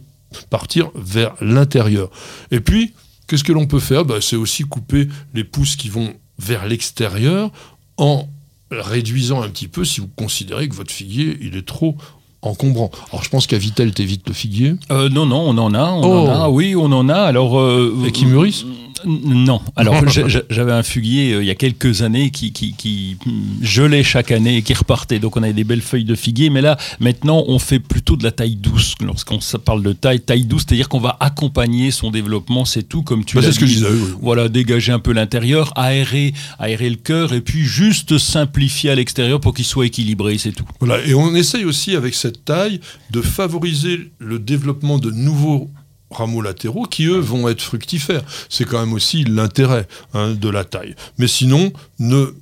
partir 0.49 0.89
vers 0.95 1.35
l'intérieur. 1.41 2.09
Et 2.51 2.59
puis, 2.59 2.93
qu'est-ce 3.27 3.43
que 3.43 3.51
l'on 3.51 3.67
peut 3.67 3.79
faire? 3.79 4.05
Bah, 4.05 4.15
C'est 4.21 4.35
aussi 4.35 4.63
couper 4.63 5.07
les 5.33 5.43
pousses 5.43 5.75
qui 5.75 5.89
vont 5.89 6.13
vers 6.39 6.65
l'extérieur 6.65 7.51
en 7.97 8.27
réduisant 8.71 9.41
un 9.41 9.49
petit 9.49 9.67
peu 9.67 9.85
si 9.85 10.01
vous 10.01 10.09
considérez 10.15 10.67
que 10.67 10.73
votre 10.73 10.91
figuier 10.91 11.37
est 11.45 11.65
trop 11.65 11.95
encombrant. 12.43 12.91
Alors 13.11 13.23
je 13.23 13.29
pense 13.29 13.47
qu'à 13.47 13.57
Vitel 13.57 13.93
t'évites 13.93 14.27
le 14.27 14.33
figuier. 14.33 14.75
Euh, 14.91 15.09
non, 15.09 15.25
non, 15.25 15.41
on 15.41 15.57
en 15.57 15.73
a, 15.73 15.83
on 15.91 16.03
en 16.03 16.27
a, 16.27 16.47
oh. 16.47 16.51
oui, 16.51 16.75
on 16.75 16.91
en 16.91 17.09
a. 17.09 17.15
Alors, 17.15 17.59
euh, 17.59 17.95
Et 18.05 18.11
qui 18.11 18.25
mûrissent 18.25 18.65
non. 19.05 19.61
Alors, 19.75 19.95
j'avais 20.49 20.71
un 20.71 20.83
fuguier 20.83 21.33
euh, 21.33 21.43
il 21.43 21.47
y 21.47 21.51
a 21.51 21.55
quelques 21.55 22.01
années 22.01 22.31
qui, 22.31 22.51
qui, 22.51 23.17
gelait 23.61 24.03
chaque 24.03 24.31
année 24.31 24.57
et 24.57 24.61
qui 24.61 24.73
repartait. 24.73 25.19
Donc, 25.19 25.37
on 25.37 25.43
avait 25.43 25.53
des 25.53 25.63
belles 25.63 25.81
feuilles 25.81 26.03
de 26.03 26.15
figuier. 26.15 26.49
Mais 26.49 26.61
là, 26.61 26.77
maintenant, 26.99 27.43
on 27.47 27.59
fait 27.59 27.79
plutôt 27.79 28.15
de 28.15 28.23
la 28.23 28.31
taille 28.31 28.55
douce. 28.55 28.95
Lorsqu'on 29.01 29.39
parle 29.63 29.83
de 29.83 29.93
taille, 29.93 30.21
taille 30.21 30.45
douce, 30.45 30.63
c'est-à-dire 30.67 30.89
qu'on 30.89 30.99
va 30.99 31.17
accompagner 31.19 31.91
son 31.91 32.11
développlement. 32.11 32.65
C'est 32.65 32.83
tout, 32.83 33.03
comme 33.03 33.25
tu 33.25 33.35
bah, 33.35 33.41
C'est 33.43 33.51
ce 33.51 33.59
que 33.59 33.65
je 33.65 33.73
disais. 33.73 33.87
Voilà, 34.21 34.49
dégager 34.49 34.91
un 34.91 34.99
peu 34.99 35.13
l'intérieur, 35.13 35.71
aérer, 35.77 36.33
aérer 36.59 36.89
le 36.89 36.95
cœur 36.95 37.33
et 37.33 37.41
puis 37.41 37.63
juste 37.63 38.17
simplifier 38.17 38.89
à 38.89 38.95
l'extérieur 38.95 39.39
pour 39.39 39.53
qu'il 39.53 39.65
soit 39.65 39.85
équilibré. 39.85 40.37
C'est 40.37 40.51
tout. 40.51 40.65
Voilà. 40.79 41.03
Et 41.05 41.13
on 41.13 41.35
essaye 41.35 41.65
aussi 41.65 41.95
avec 41.95 42.13
cette 42.13 42.45
taille 42.45 42.79
de 43.11 43.21
favoriser 43.21 44.11
le 44.19 44.39
développement 44.39 44.97
de 44.97 45.11
nouveaux 45.11 45.69
rameaux 46.13 46.41
latéraux 46.41 46.83
qui, 46.83 47.05
eux, 47.05 47.19
vont 47.19 47.47
être 47.49 47.61
fructifères. 47.61 48.23
C'est 48.49 48.65
quand 48.65 48.79
même 48.79 48.93
aussi 48.93 49.23
l'intérêt 49.23 49.87
hein, 50.13 50.33
de 50.33 50.49
la 50.49 50.63
taille. 50.63 50.95
Mais 51.17 51.27
sinon, 51.27 51.71
ne, 51.99 52.33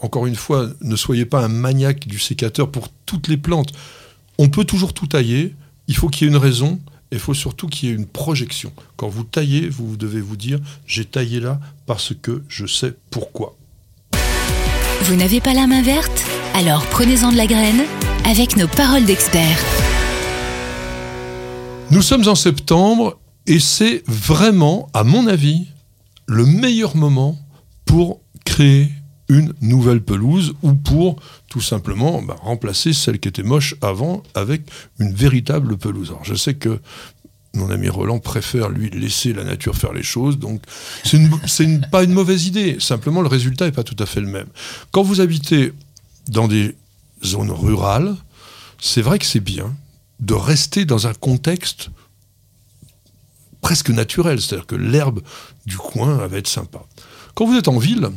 encore 0.00 0.26
une 0.26 0.36
fois, 0.36 0.68
ne 0.80 0.96
soyez 0.96 1.24
pas 1.24 1.44
un 1.44 1.48
maniaque 1.48 2.06
du 2.06 2.18
sécateur 2.18 2.70
pour 2.70 2.88
toutes 3.06 3.28
les 3.28 3.36
plantes. 3.36 3.72
On 4.38 4.48
peut 4.48 4.64
toujours 4.64 4.94
tout 4.94 5.06
tailler, 5.06 5.54
il 5.88 5.96
faut 5.96 6.08
qu'il 6.08 6.26
y 6.26 6.30
ait 6.30 6.32
une 6.32 6.38
raison, 6.38 6.78
et 7.10 7.16
il 7.16 7.20
faut 7.20 7.34
surtout 7.34 7.68
qu'il 7.68 7.88
y 7.88 7.92
ait 7.92 7.94
une 7.94 8.06
projection. 8.06 8.72
Quand 8.96 9.08
vous 9.08 9.24
taillez, 9.24 9.68
vous 9.68 9.96
devez 9.96 10.20
vous 10.20 10.36
dire, 10.36 10.58
j'ai 10.86 11.04
taillé 11.04 11.40
là 11.40 11.58
parce 11.86 12.12
que 12.14 12.42
je 12.48 12.66
sais 12.66 12.94
pourquoi. 13.10 13.56
Vous 15.02 15.16
n'avez 15.16 15.40
pas 15.40 15.54
la 15.54 15.66
main 15.66 15.82
verte? 15.82 16.24
Alors 16.54 16.84
prenez-en 16.86 17.32
de 17.32 17.36
la 17.36 17.46
graine 17.46 17.82
avec 18.24 18.56
nos 18.56 18.68
paroles 18.68 19.04
d'experts. 19.04 19.97
Nous 21.90 22.02
sommes 22.02 22.28
en 22.28 22.34
septembre 22.34 23.18
et 23.46 23.60
c'est 23.60 24.02
vraiment, 24.06 24.90
à 24.92 25.04
mon 25.04 25.26
avis, 25.26 25.68
le 26.26 26.44
meilleur 26.44 26.96
moment 26.96 27.38
pour 27.86 28.20
créer 28.44 28.90
une 29.30 29.54
nouvelle 29.62 30.02
pelouse 30.02 30.54
ou 30.62 30.74
pour 30.74 31.16
tout 31.48 31.62
simplement 31.62 32.20
bah, 32.20 32.36
remplacer 32.42 32.92
celle 32.92 33.18
qui 33.18 33.28
était 33.28 33.42
moche 33.42 33.74
avant 33.80 34.22
avec 34.34 34.62
une 34.98 35.14
véritable 35.14 35.78
pelouse. 35.78 36.08
Alors 36.10 36.26
je 36.26 36.34
sais 36.34 36.54
que 36.54 36.78
mon 37.54 37.70
ami 37.70 37.88
Roland 37.88 38.18
préfère 38.18 38.68
lui 38.68 38.90
laisser 38.90 39.32
la 39.32 39.44
nature 39.44 39.74
faire 39.74 39.94
les 39.94 40.02
choses, 40.02 40.38
donc 40.38 40.60
c'est 41.04 41.90
pas 41.90 42.04
une 42.04 42.12
mauvaise 42.12 42.46
idée. 42.46 42.76
Simplement 42.80 43.22
le 43.22 43.28
résultat 43.28 43.64
n'est 43.64 43.72
pas 43.72 43.82
tout 43.82 43.96
à 43.98 44.04
fait 44.04 44.20
le 44.20 44.28
même. 44.28 44.48
Quand 44.92 45.02
vous 45.02 45.22
habitez 45.22 45.72
dans 46.28 46.48
des 46.48 46.76
zones 47.24 47.50
rurales, 47.50 48.14
c'est 48.78 49.02
vrai 49.02 49.18
que 49.18 49.24
c'est 49.24 49.40
bien 49.40 49.74
de 50.20 50.34
rester 50.34 50.84
dans 50.84 51.06
un 51.06 51.14
contexte 51.14 51.90
presque 53.60 53.90
naturel, 53.90 54.40
c'est-à-dire 54.40 54.66
que 54.66 54.76
l'herbe 54.76 55.20
du 55.66 55.76
coin 55.76 56.26
va 56.26 56.38
être 56.38 56.48
sympa. 56.48 56.80
Quand 57.34 57.46
vous 57.46 57.56
êtes 57.56 57.68
en 57.68 57.78
ville, 57.78 58.10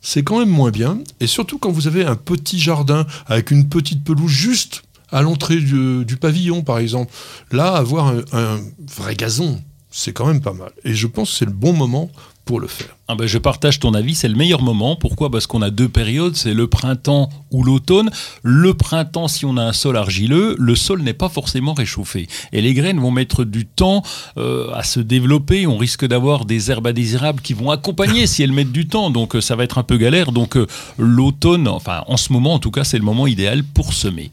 c'est 0.00 0.22
quand 0.22 0.38
même 0.38 0.50
moins 0.50 0.70
bien. 0.70 0.98
Et 1.20 1.26
surtout 1.26 1.58
quand 1.58 1.70
vous 1.70 1.86
avez 1.86 2.04
un 2.04 2.16
petit 2.16 2.58
jardin 2.58 3.06
avec 3.26 3.50
une 3.50 3.68
petite 3.68 4.04
pelouse 4.04 4.30
juste 4.30 4.82
à 5.10 5.22
l'entrée 5.22 5.56
du, 5.56 6.16
pavillon, 6.20 6.62
par 6.62 6.78
exemple. 6.78 7.12
Là, 7.52 7.74
avoir 7.74 8.14
un 8.32 8.60
vrai 8.78 9.14
gazon, 9.14 9.60
c'est 9.90 10.12
quand 10.12 10.26
même 10.26 10.40
pas 10.40 10.52
mal. 10.52 10.70
Et 10.84 10.94
je 10.94 11.06
pense 11.06 11.30
que 11.30 11.36
c'est 11.38 11.44
le 11.44 11.52
bon 11.52 11.72
moment 11.72 12.10
pour 12.46 12.60
le 12.60 12.68
faire. 12.68 12.96
Ah 13.08 13.16
ben 13.16 13.26
je 13.26 13.38
partage 13.38 13.80
ton 13.80 13.92
avis, 13.92 14.14
c'est 14.14 14.28
le 14.28 14.36
meilleur 14.36 14.62
moment. 14.62 14.94
Pourquoi? 14.94 15.30
Parce 15.30 15.48
qu'on 15.48 15.62
a 15.62 15.70
deux 15.70 15.88
périodes, 15.88 16.36
c'est 16.36 16.54
le 16.54 16.68
printemps 16.68 17.28
ou 17.50 17.64
l'automne. 17.64 18.08
Le 18.44 18.72
printemps, 18.72 19.26
si 19.26 19.44
on 19.44 19.56
a 19.56 19.62
un 19.62 19.72
sol 19.72 19.96
argileux, 19.96 20.54
le 20.56 20.76
sol 20.76 21.02
n'est 21.02 21.12
pas 21.12 21.28
forcément 21.28 21.74
réchauffé. 21.74 22.28
Et 22.52 22.62
les 22.62 22.72
graines 22.72 23.00
vont 23.00 23.10
mettre 23.10 23.42
du 23.42 23.66
temps 23.66 24.04
euh, 24.38 24.72
à 24.74 24.84
se 24.84 25.00
développer. 25.00 25.66
On 25.66 25.76
risque 25.76 26.06
d'avoir 26.06 26.44
des 26.44 26.70
herbes 26.70 26.86
indésirables 26.86 27.40
qui 27.40 27.52
vont 27.52 27.72
accompagner 27.72 28.26
si 28.28 28.44
elles 28.44 28.52
mettent 28.52 28.72
du 28.72 28.86
temps. 28.86 29.10
Donc 29.10 29.34
euh, 29.34 29.40
ça 29.40 29.56
va 29.56 29.64
être 29.64 29.78
un 29.78 29.82
peu 29.82 29.96
galère. 29.96 30.30
Donc 30.30 30.56
euh, 30.56 30.68
l'automne, 30.98 31.66
enfin 31.66 32.04
en 32.06 32.16
ce 32.16 32.32
moment 32.32 32.54
en 32.54 32.58
tout 32.60 32.70
cas, 32.70 32.84
c'est 32.84 32.98
le 32.98 33.04
moment 33.04 33.26
idéal 33.26 33.64
pour 33.64 33.92
semer. 33.92 34.30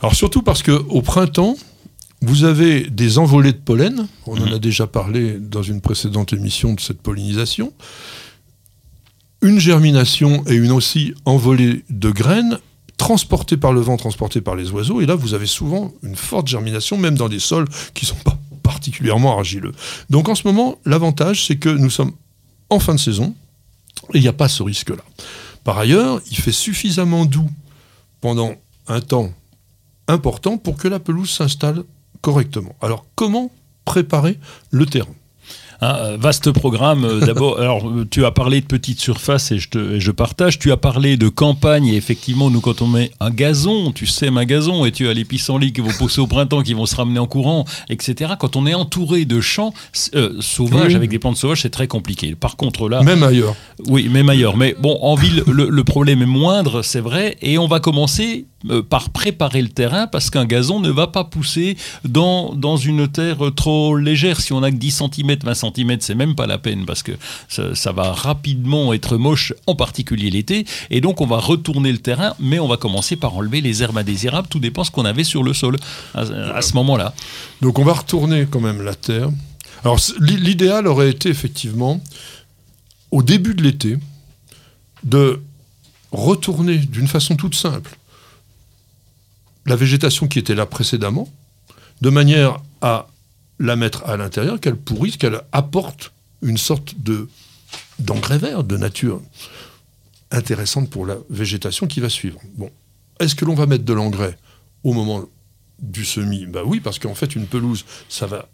Alors 0.00 0.14
surtout 0.14 0.42
parce 0.42 0.62
qu'au 0.62 1.00
printemps, 1.00 1.56
vous 2.22 2.44
avez 2.44 2.88
des 2.88 3.18
envolées 3.18 3.52
de 3.52 3.58
pollen, 3.58 4.08
on 4.26 4.36
en 4.36 4.46
mhm. 4.46 4.54
a 4.54 4.58
déjà 4.58 4.86
parlé 4.86 5.38
dans 5.38 5.62
une 5.62 5.80
précédente 5.80 6.32
émission 6.32 6.74
de 6.74 6.80
cette 6.80 7.00
pollinisation, 7.00 7.72
une 9.42 9.58
germination 9.58 10.42
et 10.46 10.54
une 10.54 10.72
aussi 10.72 11.14
envolée 11.26 11.84
de 11.90 12.10
graines 12.10 12.58
transportées 12.96 13.56
par 13.56 13.72
le 13.72 13.80
vent, 13.80 13.96
transportées 13.96 14.40
par 14.40 14.54
les 14.54 14.70
oiseaux, 14.70 15.00
et 15.00 15.06
là 15.06 15.14
vous 15.14 15.34
avez 15.34 15.46
souvent 15.46 15.92
une 16.02 16.16
forte 16.16 16.46
germination, 16.46 16.96
même 16.96 17.16
dans 17.16 17.28
des 17.28 17.40
sols 17.40 17.68
qui 17.92 18.04
ne 18.04 18.08
sont 18.08 18.22
pas 18.24 18.38
particulièrement 18.62 19.36
argileux. 19.36 19.72
Donc 20.08 20.28
en 20.28 20.34
ce 20.34 20.46
moment, 20.46 20.78
l'avantage 20.86 21.46
c'est 21.46 21.56
que 21.56 21.68
nous 21.68 21.90
sommes 21.90 22.12
en 22.70 22.78
fin 22.78 22.94
de 22.94 23.00
saison, 23.00 23.34
et 24.14 24.18
il 24.18 24.22
n'y 24.22 24.28
a 24.28 24.32
pas 24.32 24.48
ce 24.48 24.62
risque-là. 24.62 25.04
Par 25.64 25.78
ailleurs, 25.78 26.20
il 26.30 26.36
fait 26.36 26.52
suffisamment 26.52 27.24
doux 27.24 27.50
pendant 28.20 28.54
un 28.86 29.00
temps 29.00 29.32
important 30.08 30.58
pour 30.58 30.76
que 30.76 30.88
la 30.88 31.00
pelouse 31.00 31.30
s'installe 31.30 31.84
correctement. 32.24 32.74
Alors 32.80 33.04
comment 33.14 33.50
préparer 33.84 34.38
le 34.70 34.86
terrain? 34.86 35.14
Un 35.82 35.96
euh, 35.96 36.16
vaste 36.18 36.50
programme. 36.52 37.04
Euh, 37.04 37.20
d'abord, 37.20 37.58
alors 37.60 37.86
euh, 37.86 38.06
tu 38.10 38.24
as 38.24 38.30
parlé 38.30 38.62
de 38.62 38.66
petites 38.66 38.98
surfaces 38.98 39.52
et 39.52 39.58
je, 39.58 39.68
te, 39.68 40.00
je 40.00 40.10
partage. 40.10 40.58
Tu 40.58 40.72
as 40.72 40.78
parlé 40.78 41.18
de 41.18 41.28
campagne 41.28 41.88
et 41.88 41.96
effectivement, 41.96 42.48
nous 42.48 42.62
quand 42.62 42.80
on 42.80 42.86
met 42.86 43.10
un 43.20 43.28
gazon, 43.28 43.92
tu 43.92 44.06
sèmes 44.06 44.38
un 44.38 44.46
gazon 44.46 44.86
et 44.86 44.92
tu 44.92 45.06
as 45.06 45.12
les 45.12 45.26
pissenlits 45.26 45.74
qui 45.74 45.82
vont 45.82 45.90
pousser 45.90 46.22
au 46.22 46.26
printemps, 46.26 46.62
qui 46.62 46.72
vont 46.72 46.86
se 46.86 46.96
ramener 46.96 47.18
en 47.18 47.26
courant, 47.26 47.66
etc. 47.90 48.32
Quand 48.38 48.56
on 48.56 48.66
est 48.66 48.74
entouré 48.74 49.26
de 49.26 49.42
champs 49.42 49.74
sauvages 50.40 50.94
avec 50.94 51.10
des 51.10 51.18
plantes 51.18 51.36
sauvages, 51.36 51.60
c'est 51.60 51.68
très 51.68 51.88
compliqué. 51.88 52.34
Par 52.34 52.56
contre 52.56 52.88
là, 52.88 53.02
même 53.02 53.22
ailleurs. 53.22 53.54
Oui, 53.86 54.08
même 54.08 54.30
ailleurs. 54.30 54.56
Mais 54.56 54.74
bon, 54.80 54.98
en 55.02 55.14
ville, 55.14 55.44
le 55.46 55.84
problème 55.84 56.22
est 56.22 56.26
moindre, 56.26 56.80
c'est 56.80 57.00
vrai, 57.00 57.36
et 57.42 57.58
on 57.58 57.66
va 57.66 57.80
commencer 57.80 58.46
par 58.88 59.10
préparer 59.10 59.60
le 59.60 59.68
terrain 59.68 60.06
parce 60.06 60.30
qu'un 60.30 60.46
gazon 60.46 60.80
ne 60.80 60.90
va 60.90 61.06
pas 61.06 61.24
pousser 61.24 61.76
dans, 62.04 62.54
dans 62.54 62.76
une 62.76 63.08
terre 63.08 63.38
trop 63.54 63.96
légère. 63.96 64.40
Si 64.40 64.52
on 64.52 64.62
a 64.62 64.70
que 64.70 64.76
10 64.76 65.02
cm, 65.14 65.36
20 65.44 65.54
cm, 65.54 65.96
c'est 66.00 66.14
même 66.14 66.34
pas 66.34 66.46
la 66.46 66.58
peine 66.58 66.86
parce 66.86 67.02
que 67.02 67.12
ça, 67.48 67.92
va 67.92 68.12
rapidement 68.12 68.92
être 68.92 69.16
moche, 69.16 69.52
en 69.66 69.74
particulier 69.74 70.30
l'été. 70.30 70.66
Et 70.90 71.00
donc 71.00 71.20
on 71.20 71.26
va 71.26 71.38
retourner 71.38 71.92
le 71.92 71.98
terrain, 71.98 72.34
mais 72.40 72.58
on 72.58 72.66
va 72.68 72.76
commencer 72.76 73.16
par 73.16 73.36
enlever 73.36 73.60
les 73.60 73.82
herbes 73.82 73.98
indésirables. 73.98 74.48
Tout 74.48 74.60
dépend 74.60 74.84
ce 74.84 74.90
qu'on 74.90 75.04
avait 75.04 75.24
sur 75.24 75.42
le 75.42 75.52
sol 75.52 75.76
à, 76.14 76.62
ce 76.62 76.74
moment-là. 76.74 77.14
Donc 77.60 77.78
on 77.78 77.84
va 77.84 77.92
retourner 77.92 78.46
quand 78.50 78.60
même 78.60 78.82
la 78.82 78.94
terre. 78.94 79.28
Alors 79.84 80.00
l'idéal 80.20 80.86
aurait 80.86 81.10
été 81.10 81.28
effectivement, 81.28 82.00
au 83.10 83.22
début 83.22 83.54
de 83.54 83.62
l'été, 83.62 83.98
de 85.02 85.42
retourner 86.10 86.78
d'une 86.78 87.08
façon 87.08 87.36
toute 87.36 87.54
simple 87.54 87.98
la 89.66 89.76
végétation 89.76 90.28
qui 90.28 90.38
était 90.38 90.54
là 90.54 90.66
précédemment, 90.66 91.28
de 92.00 92.10
manière 92.10 92.60
à 92.80 93.08
la 93.58 93.76
mettre 93.76 94.04
à 94.04 94.16
l'intérieur, 94.16 94.60
qu'elle 94.60 94.76
pourrisse, 94.76 95.16
qu'elle 95.16 95.40
apporte 95.52 96.12
une 96.42 96.58
sorte 96.58 96.94
de 96.98 97.28
d'engrais 97.98 98.38
vert, 98.38 98.64
de 98.64 98.76
nature 98.76 99.20
intéressante 100.30 100.90
pour 100.90 101.06
la 101.06 101.16
végétation 101.30 101.86
qui 101.86 102.00
va 102.00 102.08
suivre. 102.08 102.40
Bon, 102.56 102.70
est-ce 103.20 103.34
que 103.34 103.44
l'on 103.44 103.54
va 103.54 103.66
mettre 103.66 103.84
de 103.84 103.92
l'engrais 103.92 104.36
au 104.82 104.92
moment 104.92 105.24
du 105.80 106.04
semis? 106.04 106.46
Ben 106.46 106.62
oui, 106.64 106.80
parce 106.80 106.98
qu'en 106.98 107.14
fait, 107.14 107.36
une 107.36 107.46
pelouse, 107.46 107.84
ça 108.08 108.26
va 108.26 108.48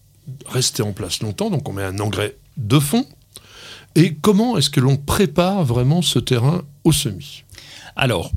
rester 0.46 0.82
en 0.82 0.92
place 0.92 1.20
longtemps, 1.22 1.50
donc 1.50 1.68
on 1.68 1.72
met 1.72 1.82
un 1.82 1.98
engrais 1.98 2.36
de 2.56 2.78
fond. 2.78 3.06
Et 3.94 4.14
comment 4.14 4.56
est-ce 4.56 4.70
que 4.70 4.80
l'on 4.80 4.96
prépare 4.96 5.64
vraiment 5.64 6.02
ce 6.02 6.18
terrain 6.18 6.62
au 6.84 6.92
semis? 6.92 7.44
Alors, 8.00 8.32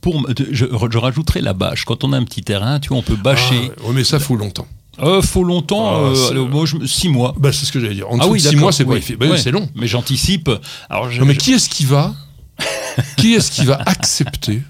pour, 0.00 0.26
je, 0.52 0.66
je, 0.66 0.98
rajouterai 0.98 1.40
la 1.40 1.54
bâche. 1.54 1.84
Quand 1.84 2.04
on 2.04 2.12
a 2.12 2.16
un 2.16 2.24
petit 2.24 2.42
terrain, 2.42 2.78
tu 2.78 2.90
vois, 2.90 2.98
on 2.98 3.02
peut 3.02 3.16
bâcher. 3.16 3.70
Ah, 3.76 3.82
oui, 3.86 3.94
mais 3.96 4.04
ça 4.04 4.20
faut 4.20 4.36
longtemps. 4.36 4.68
Euh, 5.00 5.22
faut 5.22 5.42
longtemps, 5.42 5.88
ah, 5.88 6.12
euh, 6.34 6.46
moi, 6.46 6.66
je, 6.66 6.86
six 6.86 7.08
mois. 7.08 7.34
Bah, 7.36 7.50
c'est 7.52 7.66
ce 7.66 7.72
que 7.72 7.80
j'allais 7.80 7.94
dire. 7.94 8.10
En 8.10 8.20
ah 8.20 8.28
oui, 8.28 8.40
six 8.40 8.54
mois, 8.54 8.70
c'est 8.72 8.84
pas 8.84 8.94
bah, 9.18 9.36
c'est 9.36 9.50
long. 9.50 9.68
Mais 9.74 9.88
j'anticipe. 9.88 10.50
Alors, 10.88 11.10
non, 11.10 11.24
mais 11.24 11.36
qui 11.36 11.52
est-ce 11.52 11.68
qui 11.68 11.84
va, 11.84 12.14
qui 13.16 13.34
est-ce 13.34 13.50
qui 13.50 13.64
va 13.64 13.80
accepter 13.86 14.62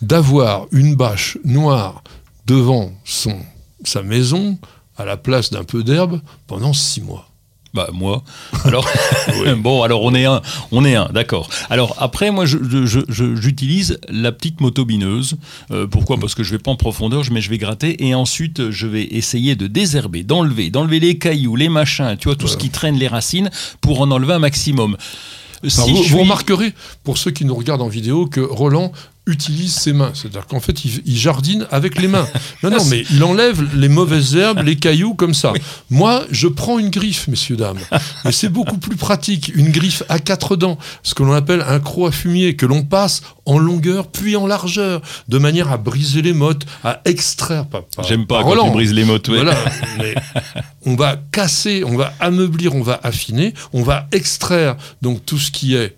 d'avoir 0.00 0.66
une 0.72 0.94
bâche 0.94 1.36
noire 1.44 2.02
devant 2.46 2.92
son 3.04 3.36
sa 3.84 4.02
maison 4.02 4.58
à 4.96 5.04
la 5.04 5.16
place 5.16 5.50
d'un 5.50 5.64
peu 5.64 5.82
d'herbe 5.82 6.20
pendant 6.46 6.72
six 6.72 7.00
mois 7.00 7.29
bah 7.72 7.88
moi. 7.92 8.22
Alors 8.64 8.86
bon, 9.58 9.82
alors 9.82 10.02
on 10.02 10.14
est 10.14 10.24
un, 10.24 10.42
on 10.72 10.84
est 10.84 10.94
un, 10.96 11.08
d'accord. 11.12 11.48
Alors 11.70 11.96
après, 11.98 12.30
moi, 12.30 12.44
j'utilise 12.46 13.98
la 14.08 14.32
petite 14.32 14.60
motobineuse. 14.60 15.36
Euh, 15.70 15.86
pourquoi? 15.86 16.18
Parce 16.18 16.34
que 16.34 16.42
je 16.42 16.50
vais 16.50 16.58
pas 16.58 16.70
en 16.70 16.76
profondeur, 16.76 17.22
mais 17.30 17.40
je 17.40 17.50
vais 17.50 17.58
gratter 17.58 18.06
et 18.06 18.14
ensuite 18.14 18.70
je 18.70 18.86
vais 18.86 19.04
essayer 19.04 19.54
de 19.54 19.66
désherber, 19.66 20.22
d'enlever, 20.22 20.70
d'enlever 20.70 21.00
les 21.00 21.18
cailloux, 21.18 21.56
les 21.56 21.68
machins, 21.68 22.16
tu 22.18 22.28
vois, 22.28 22.36
tout 22.36 22.48
ce 22.48 22.56
qui 22.56 22.70
traîne 22.70 22.96
les 22.96 23.08
racines 23.08 23.50
pour 23.80 24.00
en 24.00 24.10
enlever 24.10 24.34
un 24.34 24.38
maximum. 24.38 24.96
Si 25.66 25.92
vous, 25.92 26.20
remarquerez, 26.20 26.72
pour 27.04 27.18
ceux 27.18 27.30
qui 27.30 27.44
nous 27.44 27.54
regardent 27.54 27.82
en 27.82 27.88
vidéo, 27.88 28.26
que 28.26 28.40
Roland 28.40 28.92
utilise 29.26 29.74
ses 29.74 29.92
mains. 29.92 30.10
C'est-à-dire 30.14 30.46
qu'en 30.46 30.60
fait, 30.60 30.84
il, 30.84 31.16
jardine 31.16 31.66
avec 31.70 32.00
les 32.00 32.08
mains. 32.08 32.26
Non, 32.62 32.70
non, 32.70 32.84
mais 32.86 33.04
il 33.10 33.24
enlève 33.24 33.74
les 33.74 33.88
mauvaises 33.88 34.36
herbes, 34.36 34.60
les 34.62 34.76
cailloux 34.76 35.14
comme 35.14 35.32
ça. 35.32 35.52
Moi, 35.88 36.24
je 36.30 36.46
prends 36.46 36.78
une 36.78 36.90
griffe, 36.90 37.26
messieurs, 37.26 37.56
dames. 37.56 37.78
Mais 38.24 38.32
c'est 38.32 38.50
beaucoup 38.50 38.76
plus 38.76 38.96
pratique. 38.96 39.50
Une 39.54 39.70
griffe 39.70 40.02
à 40.10 40.18
quatre 40.18 40.56
dents, 40.56 40.76
ce 41.02 41.14
que 41.14 41.22
l'on 41.22 41.32
appelle 41.32 41.64
un 41.66 41.80
croc 41.80 42.08
à 42.08 42.12
fumier, 42.12 42.56
que 42.56 42.66
l'on 42.66 42.82
passe 42.82 43.22
en 43.46 43.58
longueur 43.58 44.08
puis 44.08 44.36
en 44.36 44.46
largeur, 44.46 45.00
de 45.28 45.38
manière 45.38 45.72
à 45.72 45.78
briser 45.78 46.20
les 46.20 46.34
mottes, 46.34 46.66
à 46.84 47.00
extraire. 47.06 47.64
J'aime 48.06 48.26
pas, 48.26 48.42
quand 48.42 48.64
tu 48.64 48.70
brises 48.72 48.92
les 48.92 49.04
mottes. 49.04 49.30
Voilà, 49.30 49.56
mais 49.98 50.14
on 50.84 50.96
va 50.96 51.16
casser, 51.32 51.82
on 51.84 51.96
va 51.96 52.12
ameublir, 52.20 52.74
on 52.74 52.82
va 52.82 53.00
affiner, 53.02 53.54
on 53.72 53.82
va 53.82 54.06
extraire 54.12 54.76
donc 55.02 55.24
tout 55.24 55.38
ce 55.38 55.50
qui 55.50 55.74
est 55.74 55.96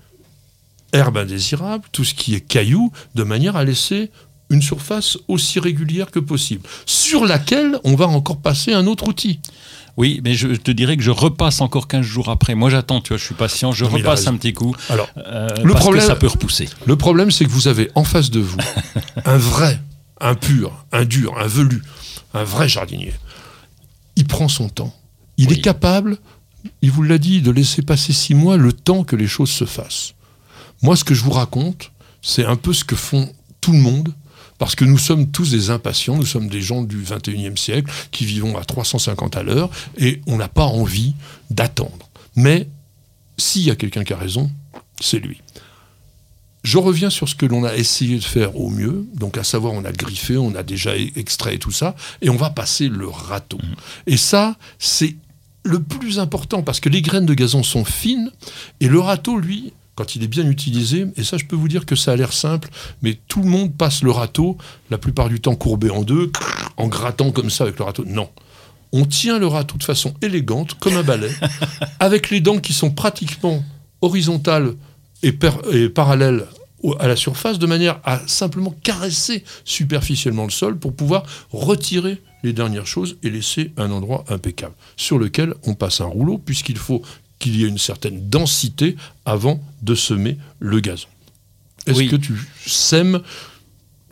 herbe 0.93 1.19
indésirable, 1.19 1.85
tout 1.93 2.05
ce 2.05 2.15
qui 2.15 2.35
est 2.35 2.41
caillou, 2.41 2.93
de 3.15 3.23
manière 3.23 3.57
à 3.57 3.65
laisser 3.65 4.11
une 4.51 4.63
surface 4.63 5.19
aussi 5.29 5.59
régulière 5.59 6.11
que 6.11 6.19
possible, 6.19 6.69
sur 6.87 7.25
laquelle 7.25 7.79
on 7.85 7.95
va 7.95 8.07
encore 8.07 8.41
passer 8.41 8.73
un 8.73 8.87
autre 8.87 9.09
outil. 9.09 9.41
Oui, 9.97 10.21
mais 10.25 10.35
je 10.35 10.49
te 10.49 10.71
dirais 10.71 10.97
que 10.97 11.03
je 11.03 11.11
repasse 11.11 11.61
encore 11.61 11.87
15 11.87 12.05
jours 12.05 12.31
après. 12.31 12.55
Moi, 12.55 12.71
j'attends, 12.71 13.01
tu 13.01 13.09
vois, 13.09 13.19
je 13.19 13.25
suis 13.25 13.35
patient, 13.35 13.73
je 13.73 13.85
repasse 13.85 14.27
un 14.27 14.37
petit 14.37 14.53
coup. 14.53 14.75
Alors, 14.89 15.09
euh, 15.19 15.49
le 15.63 15.73
parce 15.73 15.85
problème, 15.85 16.03
que 16.03 16.07
ça 16.07 16.17
peut 16.17 16.29
repousser. 16.29 16.69
Le 16.87 16.97
problème, 16.97 17.31
c'est 17.31 17.45
que 17.45 17.51
vous 17.51 17.69
avez 17.69 17.91
en 17.95 18.05
face 18.05 18.31
de 18.31 18.41
vous 18.41 18.57
un 19.25 19.37
vrai, 19.37 19.81
un 20.21 20.35
pur, 20.35 20.85
un 20.93 21.05
dur, 21.05 21.35
un 21.39 21.47
velu, 21.47 21.83
un 22.33 22.45
vrai 22.45 22.69
jardinier. 22.69 23.13
Il 24.17 24.27
prend 24.27 24.49
son 24.49 24.69
temps. 24.69 24.95
Il 25.37 25.53
est 25.53 25.61
capable, 25.61 26.19
il 26.83 26.91
vous 26.91 27.03
l'a 27.03 27.19
dit, 27.19 27.43
de 27.43 27.51
laisser 27.51 27.83
passer 27.83 28.13
six 28.13 28.35
mois 28.35 28.57
le 28.57 28.73
temps 28.73 29.05
que 29.05 29.17
les 29.17 29.27
choses 29.27 29.51
se 29.51 29.65
fassent. 29.65 30.15
Moi, 30.83 30.97
ce 30.97 31.05
que 31.05 31.15
je 31.15 31.23
vous 31.23 31.31
raconte, 31.31 31.93
c'est 32.21 32.45
un 32.45 32.57
peu 32.57 32.73
ce 32.73 32.85
que 32.85 32.97
font 32.97 33.33
tout 33.61 33.73
le 33.73 33.79
monde, 33.79 34.13
parce 34.59 34.75
que 34.75 34.85
nous 34.85 34.99
sommes 34.99 35.31
tous 35.31 35.51
des 35.51 35.71
impatients, 35.71 36.17
nous 36.17 36.27
sommes 36.27 36.49
des 36.49 36.61
gens 36.61 36.83
du 36.83 37.03
21e 37.03 37.57
siècle 37.57 37.91
qui 38.11 38.25
vivons 38.25 38.57
à 38.57 38.65
350 38.65 39.37
à 39.37 39.43
l'heure, 39.43 39.71
et 39.97 40.21
on 40.27 40.37
n'a 40.37 40.49
pas 40.49 40.65
envie 40.65 41.15
d'attendre. 41.51 42.09
Mais 42.37 42.69
s'il 43.39 43.63
y 43.63 43.71
a 43.71 43.77
quelqu'un 43.77 44.05
qui 44.05 44.13
a 44.13 44.17
raison, 44.17 44.51
c'est 45.01 45.19
lui. 45.19 45.41
Je 46.63 46.79
reviens 46.79 47.11
sur 47.11 47.29
ce 47.29 47.35
que 47.35 47.47
l'on 47.47 47.65
a 47.65 47.75
essayé 47.75 48.17
de 48.17 48.25
faire 48.25 48.57
au 48.57 48.71
mieux, 48.71 49.05
donc 49.15 49.37
à 49.37 49.43
savoir 49.43 49.73
on 49.73 49.85
a 49.85 49.91
griffé, 49.91 50.37
on 50.37 50.55
a 50.55 50.63
déjà 50.63 50.97
extrait 50.97 51.59
tout 51.59 51.73
ça, 51.73 51.97
et 52.21 52.31
on 52.31 52.37
va 52.37 52.51
passer 52.51 52.89
le 52.89 53.09
râteau. 53.09 53.59
Mmh. 53.59 53.75
Et 54.07 54.17
ça, 54.17 54.57
c'est 54.79 55.17
le 55.65 55.83
plus 55.83 56.21
important, 56.21 56.63
parce 56.63 56.79
que 56.79 56.89
les 56.89 57.03
graines 57.03 57.27
de 57.27 57.35
gazon 57.35 57.65
sont 57.65 57.85
fines, 57.85 58.31
et 58.81 58.87
le 58.87 59.01
râteau, 59.01 59.39
lui, 59.39 59.73
quand 59.95 60.17
il 60.17 60.23
est 60.23 60.29
bien 60.29 60.49
utilisé, 60.49 61.07
et 61.17 61.25
ça 61.25 61.37
je 61.37 61.45
peux 61.45 61.57
vous 61.57 61.69
dire 61.69 61.87
que 61.87 61.97
ça 61.97 62.13
a 62.13 62.17
l'air 62.17 62.33
simple, 62.33 62.69
mais 63.03 63.19
tout 63.29 63.43
le 63.43 63.49
monde 63.49 63.75
passe 63.75 64.03
le 64.03 64.11
râteau, 64.11 64.57
la 64.91 64.99
plupart 64.99 65.29
du 65.29 65.41
temps 65.41 65.55
courbé 65.55 65.91
en 65.91 66.03
deux, 66.03 66.31
en 66.77 66.89
grattant 66.89 67.31
comme 67.31 67.51
ça 67.51 67.65
avec 67.65 67.79
le 67.79 67.85
râteau. 67.85 68.05
Non. 68.07 68.31
On 68.93 69.07
tient 69.07 69.39
le 69.39 69.47
râteau 69.47 69.79
de 69.79 69.85
façon 69.85 70.15
élégante, 70.21 70.75
comme 70.75 70.97
un 70.97 71.03
balai, 71.03 71.31
avec 72.01 72.31
les 72.31 72.41
dents 72.41 72.59
qui 72.59 72.73
sont 72.73 72.91
pratiquement 72.91 73.65
horizontale 74.03 74.75
et, 75.23 75.37
et 75.73 75.89
parallèle 75.89 76.47
à 76.99 77.07
la 77.07 77.17
surface 77.17 77.59
de 77.59 77.67
manière 77.67 78.01
à 78.05 78.21
simplement 78.27 78.75
caresser 78.83 79.45
superficiellement 79.65 80.45
le 80.45 80.51
sol 80.51 80.79
pour 80.79 80.95
pouvoir 80.95 81.25
retirer 81.51 82.21
les 82.43 82.53
dernières 82.53 82.87
choses 82.87 83.19
et 83.23 83.31
laisser 83.31 83.73
un 83.77 83.91
endroit 83.91 84.25
impeccable 84.29 84.75
sur 84.97 85.19
lequel 85.19 85.55
on 85.65 85.75
passe 85.75 86.01
un 86.01 86.07
rouleau 86.07 86.39
puisqu'il 86.39 86.79
faut 86.79 87.03
qu'il 87.43 87.57
y 87.57 87.65
ait 87.65 87.69
une 87.69 87.79
certaine 87.79 88.31
densité 88.31 88.97
avant 89.27 89.61
de 89.83 89.95
semer 89.95 90.39
le 90.61 90.81
gazon. 90.81 91.09
Est-ce 91.87 92.05
que 92.05 92.17
tu 92.17 92.35
sèmes 92.65 93.21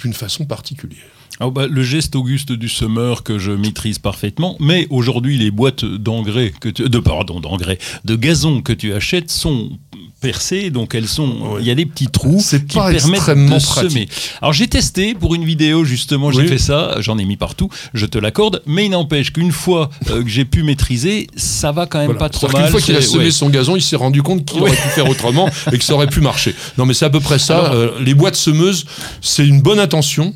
d'une 0.01 0.13
façon 0.13 0.45
particulière? 0.45 1.07
Ah 1.39 1.49
bah, 1.49 1.67
le 1.67 1.83
geste 1.83 2.17
auguste 2.17 2.53
du 2.53 2.69
semeur 2.69 3.23
que 3.23 3.39
je 3.39 3.53
maîtrise 3.53 3.99
parfaitement, 3.99 4.57
mais 4.61 4.87
aujourd'hui 4.91 5.39
les 5.39 5.51
boîtes 5.51 5.85
d'engrais 5.85 6.53
que 6.61 6.69
de 6.69 6.99
pardon 6.99 7.41
d'engrais 7.41 7.79
de 8.05 8.17
gazon 8.17 8.61
que 8.61 8.75
tu 8.75 8.93
achètes 8.93 9.31
sont 9.31 9.79
percées, 10.21 10.71
donc 10.71 10.95
elles 10.95 11.09
sont 11.09 11.59
il 11.59 11.67
y 11.67 11.71
a 11.71 11.75
des 11.75 11.87
petits 11.87 12.09
trous 12.09 12.43
qui 12.69 12.77
permettent 12.77 13.01
de 13.01 13.59
semer. 13.59 14.09
Alors 14.41 14.53
j'ai 14.53 14.69
testé 14.69 15.15
pour 15.15 15.35
une 15.35 15.45
vidéo 15.45 15.85
justement, 15.85 16.31
j'ai 16.31 16.47
fait 16.47 16.59
ça, 16.59 16.97
j'en 17.01 17.19
ai 17.19 17.25
mis 17.25 17.37
partout, 17.37 17.69
je 17.95 18.07
te 18.07 18.19
l'accorde, 18.19 18.63
mais 18.67 18.87
il 18.87 18.91
n'empêche 18.91 19.33
qu'une 19.33 19.53
fois 19.53 19.91
euh, 20.11 20.23
que 20.23 20.29
j'ai 20.29 20.45
pu 20.45 20.63
maîtriser, 20.63 21.27
ça 21.37 21.73
va 21.73 21.87
quand 21.87 21.99
même 21.99 22.17
pas 22.17 22.29
trop 22.29 22.49
mal. 22.49 22.65
Une 22.65 22.71
fois 22.71 22.81
qu'il 22.81 22.97
a 22.97 23.03
semé 23.03 23.31
son 23.31 23.49
gazon, 23.49 23.77
il 23.77 23.83
s'est 23.83 23.97
rendu 23.97 24.23
compte 24.23 24.45
qu'il 24.45 24.61
aurait 24.61 24.71
pu 24.71 24.89
faire 24.89 25.09
autrement 25.09 25.49
et 25.73 25.79
que 25.79 25.85
ça 25.85 25.95
aurait 25.95 26.07
pu 26.07 26.21
marcher. 26.21 26.55
Non 26.79 26.87
mais 26.87 26.95
c'est 26.95 27.07
à 27.07 27.11
peu 27.11 27.21
près 27.21 27.39
ça. 27.39 27.73
Euh, 27.73 27.93
les 28.01 28.15
boîtes 28.15 28.37
semeuses, 28.37 28.87
c'est 29.21 29.47
une 29.47 29.63
bonne 29.63 29.79
intention 29.79 30.35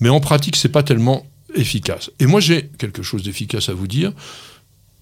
mais 0.00 0.08
en 0.08 0.20
pratique, 0.20 0.56
c'est 0.56 0.68
pas 0.68 0.82
tellement 0.82 1.26
efficace. 1.54 2.10
Et 2.20 2.26
moi, 2.26 2.40
j'ai 2.40 2.70
quelque 2.78 3.02
chose 3.02 3.22
d'efficace 3.22 3.68
à 3.68 3.74
vous 3.74 3.86
dire. 3.86 4.12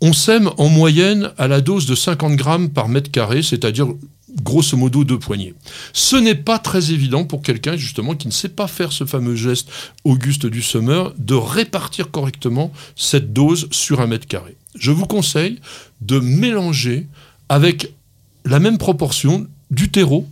On 0.00 0.12
sème 0.12 0.50
en 0.58 0.68
moyenne 0.68 1.32
à 1.38 1.48
la 1.48 1.60
dose 1.60 1.86
de 1.86 1.94
50 1.94 2.36
grammes 2.36 2.70
par 2.70 2.88
mètre 2.88 3.10
carré, 3.10 3.42
c'est-à-dire 3.42 3.88
grosso 4.42 4.76
modo 4.76 5.04
deux 5.04 5.18
poignées. 5.18 5.54
Ce 5.92 6.16
n'est 6.16 6.34
pas 6.34 6.58
très 6.58 6.92
évident 6.92 7.24
pour 7.24 7.40
quelqu'un 7.40 7.76
justement 7.76 8.14
qui 8.14 8.26
ne 8.26 8.32
sait 8.32 8.50
pas 8.50 8.66
faire 8.66 8.92
ce 8.92 9.04
fameux 9.04 9.36
geste 9.36 9.70
auguste 10.04 10.44
du 10.46 10.62
semeur 10.62 11.14
de 11.16 11.34
répartir 11.34 12.10
correctement 12.10 12.72
cette 12.94 13.32
dose 13.32 13.68
sur 13.70 14.00
un 14.00 14.06
mètre 14.06 14.26
carré. 14.26 14.56
Je 14.78 14.90
vous 14.90 15.06
conseille 15.06 15.60
de 16.02 16.18
mélanger 16.18 17.06
avec 17.48 17.94
la 18.44 18.60
même 18.60 18.78
proportion 18.78 19.46
du 19.70 19.90
terreau 19.90 20.28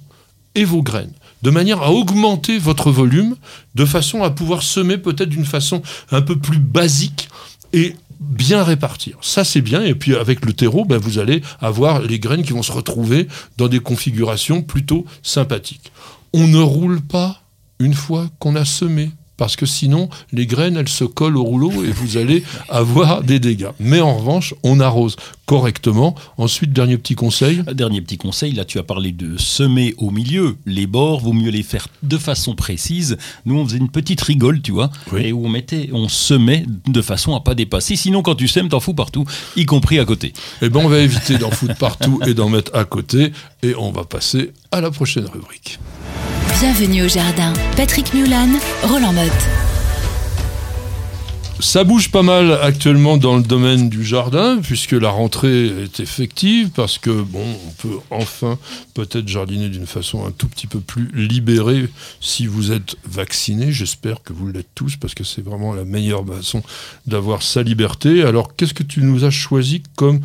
et 0.55 0.65
vos 0.65 0.83
graines 0.83 1.13
de 1.45 1.51
manière 1.51 1.83
à 1.83 1.93
augmenter 1.93 2.57
votre 2.59 2.91
volume, 2.91 3.37
de 3.75 3.85
façon 3.85 4.23
à 4.23 4.31
pouvoir 4.31 4.63
semer 4.63 4.97
peut-être 4.97 5.29
d'une 5.29 5.45
façon 5.45 5.83
un 6.11 6.23
peu 6.23 6.37
plus 6.37 6.59
basique 6.59 7.29
et 7.75 7.95
bien 8.29 8.63
répartir. 8.63 9.19
Ça, 9.21 9.45
c'est 9.45 9.61
bien. 9.61 9.83
Et 9.83 9.95
puis, 9.95 10.15
avec 10.17 10.45
le 10.45 10.53
terreau, 10.53 10.85
ben, 10.85 10.99
vous 10.99 11.19
allez 11.19 11.43
avoir 11.61 12.03
les 12.03 12.19
graines 12.19 12.43
qui 12.43 12.53
vont 12.53 12.63
se 12.63 12.73
retrouver 12.73 13.29
dans 13.57 13.69
des 13.69 13.81
configurations 13.81 14.63
plutôt 14.63 15.05
sympathiques. 15.23 15.93
On 16.33 16.47
ne 16.47 16.61
roule 16.61 17.01
pas 17.01 17.43
une 17.79 17.95
fois 17.95 18.29
qu'on 18.39 18.57
a 18.57 18.65
semé 18.65 19.11
parce 19.37 19.57
que 19.57 19.67
sinon, 19.67 20.09
les 20.33 20.47
graines, 20.47 20.77
elles 20.77 20.89
se 20.89 21.05
collent 21.05 21.37
au 21.37 21.43
rouleau 21.43 21.85
et 21.85 21.91
vous 21.91 22.17
allez 22.17 22.45
avoir 22.69 23.23
des 23.23 23.39
dégâts. 23.39 23.71
Mais 23.81 24.01
en 24.01 24.17
revanche, 24.17 24.55
on 24.63 24.81
arrose 24.81 25.17
correctement. 25.47 26.15
Ensuite, 26.39 26.73
dernier 26.73 26.99
petit 26.99 27.15
conseil. 27.15 27.63
Dernier 27.73 28.01
petit 28.01 28.17
conseil, 28.17 28.53
là 28.53 28.65
tu 28.65 28.79
as 28.79 28.83
parlé 28.83 29.13
de 29.13 29.37
semer 29.37 29.95
au 29.99 30.11
milieu. 30.11 30.57
Les 30.67 30.87
bords, 30.87 31.21
vaut 31.21 31.33
mieux 31.33 31.51
les 31.51 31.63
faire 31.63 31.89
de 32.03 32.19
façon 32.19 32.55
précise. 32.55 33.17
Nous, 33.45 33.59
on 33.59 33.67
faisait 33.67 33.79
une 33.79 33.91
petite 33.91 34.21
rigole, 34.23 34.61
tu 34.63 34.73
vois, 34.73 34.91
et 35.17 35.33
où 35.33 35.47
on 35.47 35.49
mettait, 35.49 35.91
on 35.93 36.09
semait 36.09 36.65
de 36.87 37.03
façon 37.03 37.35
à 37.35 37.41
pas 37.41 37.55
dépasser. 37.55 37.97
Sinon, 37.97 38.23
quand 38.23 38.35
tu 38.35 38.49
sèmes, 38.49 38.69
t'en 38.69 38.81
fous 38.81 38.95
partout, 38.95 39.25
y 39.57 39.67
compris 39.67 39.99
à 39.99 40.05
côté. 40.05 40.33
Eh 40.63 40.69
ben, 40.69 40.81
on 40.85 40.89
va 40.89 40.99
éviter 40.99 41.39
d'en 41.39 41.51
foutre 41.51 41.77
partout 41.77 42.21
et 42.27 42.35
d'en 42.35 42.49
mettre 42.49 42.75
à 42.75 42.85
côté. 42.85 43.33
Et 43.63 43.75
on 43.77 43.91
va 43.91 44.05
passer 44.05 44.53
à 44.73 44.81
la 44.81 44.91
prochaine 44.91 45.27
rubrique. 45.27 45.79
Bienvenue 46.61 47.03
au 47.03 47.09
jardin. 47.09 47.53
Patrick 47.77 48.15
Mulan, 48.15 48.49
Roland 48.85 49.13
Motte. 49.13 49.33
Ça 51.59 51.83
bouge 51.83 52.11
pas 52.13 52.23
mal 52.23 52.53
actuellement 52.63 53.17
dans 53.17 53.37
le 53.37 53.43
domaine 53.43 53.89
du 53.89 54.05
jardin, 54.05 54.61
puisque 54.63 54.93
la 54.93 55.11
rentrée 55.11 55.67
est 55.67 55.99
effective, 55.99 56.71
parce 56.71 56.99
que 56.99 57.11
bon, 57.11 57.45
on 57.67 57.71
peut 57.83 57.99
enfin 58.11 58.57
peut-être 58.95 59.27
jardiner 59.27 59.69
d'une 59.69 59.87
façon 59.87 60.25
un 60.27 60.31
tout 60.31 60.47
petit 60.47 60.69
peu 60.69 60.79
plus 60.79 61.11
libérée 61.13 61.89
si 62.21 62.47
vous 62.47 62.71
êtes 62.71 62.97
vacciné. 63.05 63.73
J'espère 63.73 64.23
que 64.23 64.33
vous 64.33 64.47
l'êtes 64.47 64.69
tous, 64.77 64.97
parce 64.97 65.15
que 65.15 65.25
c'est 65.25 65.45
vraiment 65.45 65.75
la 65.75 65.85
meilleure 65.85 66.25
façon 66.25 66.63
d'avoir 67.07 67.43
sa 67.43 67.63
liberté. 67.65 68.23
Alors, 68.23 68.55
qu'est-ce 68.55 68.75
que 68.75 68.85
tu 68.85 69.03
nous 69.03 69.25
as 69.25 69.31
choisi 69.31 69.83
comme 69.97 70.21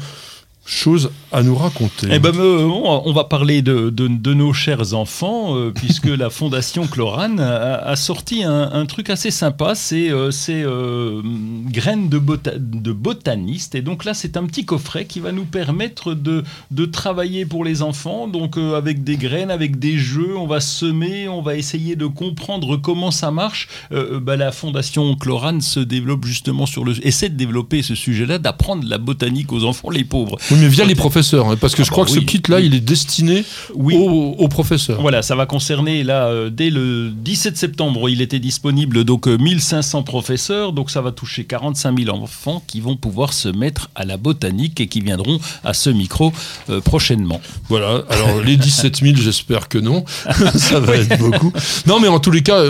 chose 0.70 1.12
à 1.32 1.42
nous 1.42 1.56
raconter. 1.56 2.08
Eh 2.12 2.20
ben, 2.20 2.36
euh, 2.36 2.62
on 2.62 3.12
va 3.12 3.24
parler 3.24 3.62
de, 3.62 3.90
de, 3.90 4.34
nos 4.34 4.54
chers 4.54 4.94
enfants, 4.94 5.56
euh, 5.56 5.72
puisque 5.76 6.06
la 6.06 6.30
Fondation 6.30 6.86
Chlorane 6.88 7.40
a, 7.40 7.96
sorti 7.96 8.44
un, 8.44 8.86
truc 8.86 9.10
assez 9.10 9.32
sympa, 9.32 9.74
c'est 9.76 10.10
euh, 10.12 11.22
graines 11.66 12.10
de, 12.10 12.22
de 12.58 12.92
botaniste. 12.92 13.76
Et 13.76 13.82
donc 13.82 14.06
là, 14.06 14.14
c'est 14.14 14.38
un 14.38 14.46
petit 14.46 14.66
coffret 14.66 15.06
qui 15.06 15.20
va 15.20 15.32
nous 15.32 15.46
permettre 15.46 16.14
de, 16.14 16.44
de 16.72 16.86
travailler 16.86 17.46
pour 17.46 17.66
les 17.66 17.82
enfants, 17.82 18.28
donc 18.28 18.58
avec 18.58 19.04
des 19.04 19.18
graines, 19.18 19.52
avec 19.52 19.80
des 19.80 19.98
jeux, 19.98 20.38
on 20.38 20.48
va 20.48 20.60
semer, 20.60 21.28
on 21.28 21.42
va 21.42 21.56
essayer 21.56 21.96
de 21.96 22.06
comprendre 22.06 22.78
comment 22.78 23.12
ça 23.12 23.32
marche. 23.32 23.68
Bah, 23.92 24.36
la 24.36 24.52
Fondation 24.52 25.16
Chlorane 25.16 25.62
se 25.62 25.80
développe 25.80 26.26
justement 26.26 26.66
sur 26.66 26.86
le... 26.86 26.94
essaie 27.06 27.30
de 27.30 27.36
développer 27.36 27.82
ce 27.82 27.96
sujet-là, 27.96 28.38
d'apprendre 28.38 28.88
la 28.88 28.98
botanique 28.98 29.52
aux 29.52 29.64
enfants, 29.64 29.90
les 29.90 30.04
pauvres 30.04 30.38
mais 30.60 30.68
via 30.68 30.86
les 30.86 30.96
professeurs, 30.96 31.50
hein, 31.50 31.58
parce 31.60 31.76
que 31.76 31.84
je 31.84 31.90
ah 31.90 31.92
crois 31.92 32.06
bah 32.06 32.12
que 32.12 32.20
ce 32.20 32.26
kit-là, 32.26 32.60
il 32.60 32.76
est 32.76 32.80
destiné 32.80 33.44
aux, 33.74 34.48
professeurs. 34.48 35.02
Voilà, 35.02 35.22
ça 35.22 35.36
va 35.36 35.46
concerner, 35.46 36.04
là, 36.04 36.28
euh, 36.28 36.50
dès 36.50 36.70
le 36.70 37.10
17 37.12 37.58
septembre, 37.58 38.10
il 38.10 38.22
était 38.22 38.40
disponible, 38.40 39.04
donc 39.04 39.28
1500 39.28 40.00
euh, 40.00 40.02
professeurs, 40.04 40.74
donc 40.74 40.92
ça 40.92 41.02
va 41.02 41.12
toucher 41.12 41.46
45 41.46 42.00
000 42.00 42.16
enfants 42.16 42.64
qui 42.68 42.82
vont 42.82 42.96
pouvoir 42.96 43.34
se 43.34 43.50
mettre 43.50 43.90
à 43.96 44.06
la 44.06 44.18
botanique 44.18 44.82
et 44.82 44.88
qui 44.88 45.02
viendront 45.02 45.40
à 45.64 45.74
ce 45.74 45.90
micro 45.90 46.34
euh, 46.70 46.82
prochainement. 46.82 47.42
Voilà, 47.70 48.04
alors 48.10 48.42
les 48.42 48.58
17 48.58 48.98
000, 48.98 49.16
j'espère 49.18 49.68
que 49.68 49.78
non, 49.78 50.04
ça 50.56 50.80
va 50.80 50.96
être 50.98 51.18
beaucoup. 51.18 51.54
Non, 51.86 52.00
mais 52.00 52.08
en 52.08 52.20
tous 52.20 52.32
les 52.32 52.42
cas... 52.42 52.64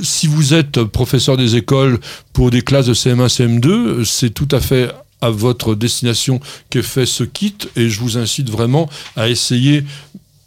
si 0.00 0.28
vous 0.28 0.54
êtes 0.54 0.84
professeur 0.84 1.36
des 1.36 1.56
écoles 1.56 1.98
pour 2.32 2.50
des 2.52 2.62
classes 2.62 2.86
de 2.86 2.94
CM1, 2.94 3.26
CM2, 3.26 4.04
c'est 4.04 4.30
tout 4.30 4.46
à 4.52 4.60
fait 4.60 4.92
à 5.20 5.30
votre 5.30 5.74
destination 5.74 6.40
que 6.70 6.82
fait 6.82 7.06
ce 7.06 7.24
kit 7.24 7.56
et 7.76 7.88
je 7.88 8.00
vous 8.00 8.18
incite 8.18 8.50
vraiment 8.50 8.88
à 9.16 9.28
essayer 9.28 9.84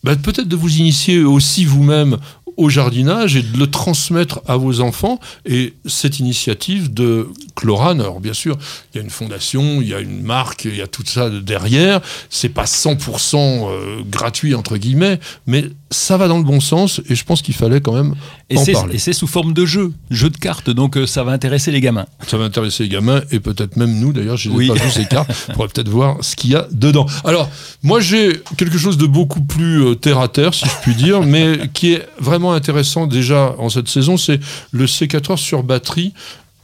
bah, 0.03 0.15
peut-être 0.15 0.47
de 0.47 0.55
vous 0.55 0.77
initier 0.77 1.23
aussi 1.23 1.65
vous-même 1.65 2.17
au 2.57 2.69
jardinage 2.69 3.35
et 3.35 3.41
de 3.41 3.57
le 3.57 3.67
transmettre 3.67 4.41
à 4.47 4.57
vos 4.57 4.81
enfants. 4.81 5.19
Et 5.45 5.73
cette 5.85 6.19
initiative 6.19 6.93
de 6.93 7.29
Chlorane, 7.55 8.01
alors 8.01 8.19
bien 8.19 8.33
sûr, 8.33 8.57
il 8.93 8.97
y 8.97 8.99
a 8.99 9.03
une 9.03 9.09
fondation, 9.09 9.81
il 9.81 9.87
y 9.87 9.93
a 9.93 9.99
une 9.99 10.21
marque, 10.21 10.65
il 10.65 10.75
y 10.75 10.81
a 10.81 10.87
tout 10.87 11.03
ça 11.05 11.29
derrière. 11.29 12.01
C'est 12.29 12.49
pas 12.49 12.65
100% 12.65 13.35
euh, 13.37 14.01
gratuit 14.05 14.55
entre 14.55 14.77
guillemets, 14.77 15.19
mais 15.47 15.65
ça 15.91 16.17
va 16.17 16.27
dans 16.27 16.37
le 16.37 16.43
bon 16.43 16.59
sens 16.59 17.01
et 17.09 17.15
je 17.15 17.23
pense 17.23 17.41
qu'il 17.41 17.53
fallait 17.53 17.81
quand 17.81 17.93
même 17.93 18.15
et 18.49 18.57
en 18.57 18.65
parler. 18.65 18.95
Et 18.95 18.97
c'est 18.97 19.13
sous 19.13 19.27
forme 19.27 19.53
de 19.53 19.65
jeu, 19.65 19.93
jeu 20.09 20.29
de 20.29 20.37
cartes, 20.37 20.69
donc 20.69 20.97
euh, 20.97 21.05
ça 21.05 21.23
va 21.23 21.33
intéresser 21.33 21.71
les 21.71 21.81
gamins. 21.81 22.05
Ça 22.25 22.37
va 22.37 22.45
intéresser 22.45 22.83
les 22.83 22.89
gamins 22.89 23.21
et 23.31 23.39
peut-être 23.39 23.75
même 23.75 23.99
nous 23.99 24.13
d'ailleurs. 24.13 24.37
Je 24.37 24.49
n'ai 24.49 24.67
pas 24.67 24.73
vu 24.73 24.89
ces 24.89 25.05
cartes, 25.05 25.31
on 25.49 25.53
pourrait 25.53 25.67
peut-être 25.67 25.89
voir 25.89 26.17
ce 26.21 26.35
qu'il 26.35 26.51
y 26.51 26.55
a 26.55 26.67
dedans. 26.71 27.05
Alors, 27.25 27.49
moi 27.83 27.99
j'ai 27.99 28.41
quelque 28.57 28.77
chose 28.77 28.97
de 28.97 29.05
beaucoup 29.05 29.41
plus 29.41 29.83
euh, 29.83 29.95
terre 29.95 30.19
à 30.19 30.29
terre, 30.29 30.53
si 30.53 30.65
je 30.65 30.75
puis 30.81 30.95
dire, 30.95 31.21
mais 31.25 31.69
qui 31.73 31.93
est 31.93 32.07
vraiment 32.19 32.53
intéressant 32.53 33.05
déjà 33.05 33.53
en 33.57 33.69
cette 33.69 33.89
saison, 33.89 34.17
c'est 34.17 34.39
le 34.71 34.85
C14 34.85 35.37
sur 35.37 35.63
batterie 35.63 36.13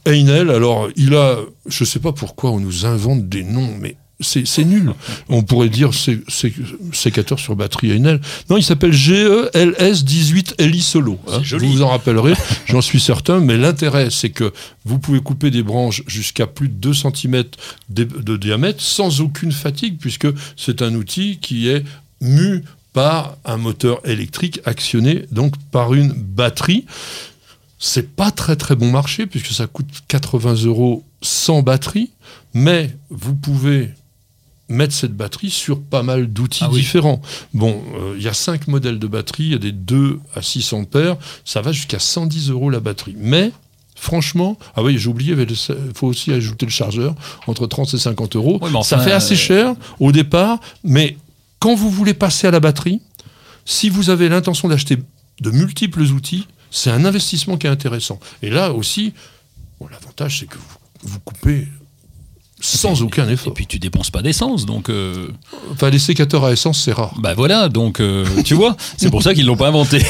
Einel. 0.06 0.50
Alors, 0.50 0.88
il 0.96 1.14
a, 1.14 1.36
je 1.66 1.84
ne 1.84 1.86
sais 1.86 1.98
pas 1.98 2.12
pourquoi 2.12 2.50
on 2.50 2.60
nous 2.60 2.86
invente 2.86 3.28
des 3.28 3.44
noms, 3.44 3.74
mais 3.78 3.96
c'est 4.20 4.64
nul. 4.64 4.92
On 5.28 5.42
pourrait 5.42 5.68
dire 5.68 5.90
sécateur 6.92 7.38
sur 7.38 7.54
batterie 7.54 7.92
Einel. 7.92 8.20
Non, 8.50 8.56
il 8.56 8.64
s'appelle 8.64 8.92
GELS18LI 8.92 10.80
Solo. 10.80 11.18
Hein. 11.28 11.40
Vous 11.58 11.72
vous 11.72 11.82
en 11.82 11.88
rappellerez, 11.88 12.34
j'en 12.66 12.80
suis 12.80 13.00
certain, 13.00 13.38
mais 13.38 13.56
l'intérêt, 13.56 14.10
c'est 14.10 14.30
que 14.30 14.52
vous 14.84 14.98
pouvez 14.98 15.20
couper 15.20 15.50
des 15.50 15.62
branches 15.62 16.02
jusqu'à 16.08 16.46
plus 16.46 16.68
de 16.68 16.74
2 16.74 16.94
cm 16.94 17.44
de, 17.90 18.36
diamètre 18.36 18.80
sans 18.80 19.20
aucune 19.20 19.52
fatigue, 19.52 19.98
puisque 19.98 20.28
c'est 20.56 20.82
un 20.82 20.94
outil 20.94 21.38
qui 21.40 21.68
est 21.68 21.84
mu 22.20 22.64
par 22.92 23.36
un 23.44 23.56
moteur 23.56 24.00
électrique 24.04 24.60
actionné 24.64 25.26
donc 25.30 25.54
par 25.70 25.94
une 25.94 26.12
batterie. 26.12 26.86
C'est 27.78 28.16
pas 28.16 28.32
très 28.32 28.56
très 28.56 28.74
bon 28.74 28.90
marché 28.90 29.26
puisque 29.26 29.52
ça 29.52 29.68
coûte 29.68 29.86
80 30.08 30.64
euros 30.64 31.04
sans 31.22 31.62
batterie, 31.62 32.10
mais 32.54 32.96
vous 33.10 33.34
pouvez 33.36 33.90
mettre 34.68 34.94
cette 34.94 35.16
batterie 35.16 35.50
sur 35.50 35.80
pas 35.80 36.02
mal 36.02 36.26
d'outils 36.26 36.64
ah 36.66 36.70
différents. 36.70 37.22
Bon, 37.54 37.82
euh, 37.96 38.14
il 38.16 38.22
y 38.22 38.28
a 38.28 38.34
cinq 38.34 38.68
modèles 38.68 38.98
de 38.98 39.06
batterie, 39.06 39.44
il 39.44 39.52
y 39.52 39.54
a 39.54 39.58
des 39.58 39.72
2 39.72 40.20
à 40.34 40.42
600 40.42 40.84
paires, 40.84 41.16
ça 41.44 41.62
va 41.62 41.72
jusqu'à 41.72 41.98
110 41.98 42.50
euros 42.50 42.70
la 42.70 42.80
batterie. 42.80 43.16
Mais 43.18 43.50
franchement, 43.94 44.58
ah 44.76 44.82
oui, 44.82 44.98
j'ai 44.98 45.08
oublié, 45.08 45.34
il 45.38 45.56
faut 45.94 46.06
aussi 46.06 46.32
ajouter 46.32 46.66
le 46.66 46.72
chargeur, 46.72 47.14
entre 47.46 47.66
30 47.66 47.94
et 47.94 47.98
50 47.98 48.36
euros. 48.36 48.60
ça 48.82 48.98
fait 48.98 49.12
assez 49.12 49.36
cher 49.36 49.74
au 50.00 50.12
départ, 50.12 50.60
mais 50.84 51.16
Quand 51.60 51.74
vous 51.74 51.90
voulez 51.90 52.14
passer 52.14 52.46
à 52.46 52.52
la 52.52 52.60
batterie, 52.60 53.00
si 53.64 53.88
vous 53.88 54.10
avez 54.10 54.28
l'intention 54.28 54.68
d'acheter 54.68 54.96
de 55.40 55.50
multiples 55.50 56.02
outils, 56.02 56.46
c'est 56.70 56.90
un 56.90 57.04
investissement 57.04 57.56
qui 57.56 57.66
est 57.66 57.70
intéressant. 57.70 58.20
Et 58.42 58.50
là 58.50 58.72
aussi, 58.72 59.12
l'avantage, 59.80 60.38
c'est 60.38 60.46
que 60.46 60.56
vous, 60.56 60.78
vous 61.02 61.20
coupez 61.20 61.66
sans 62.60 63.02
aucun 63.02 63.28
effort. 63.28 63.52
Et 63.52 63.54
puis 63.54 63.66
tu 63.66 63.78
dépenses 63.78 64.10
pas 64.10 64.22
d'essence, 64.22 64.66
donc. 64.66 64.88
Euh... 64.88 65.28
Enfin, 65.72 65.90
les 65.90 65.98
sécateurs 65.98 66.44
à 66.44 66.52
essence, 66.52 66.82
c'est 66.82 66.92
rare. 66.92 67.14
Bah 67.18 67.34
voilà, 67.34 67.68
donc 67.68 68.00
euh, 68.00 68.24
tu 68.44 68.54
vois, 68.54 68.76
c'est 68.96 69.10
pour 69.10 69.22
ça 69.22 69.34
qu'ils 69.34 69.46
l'ont 69.46 69.56
pas 69.56 69.68
inventé. 69.68 70.00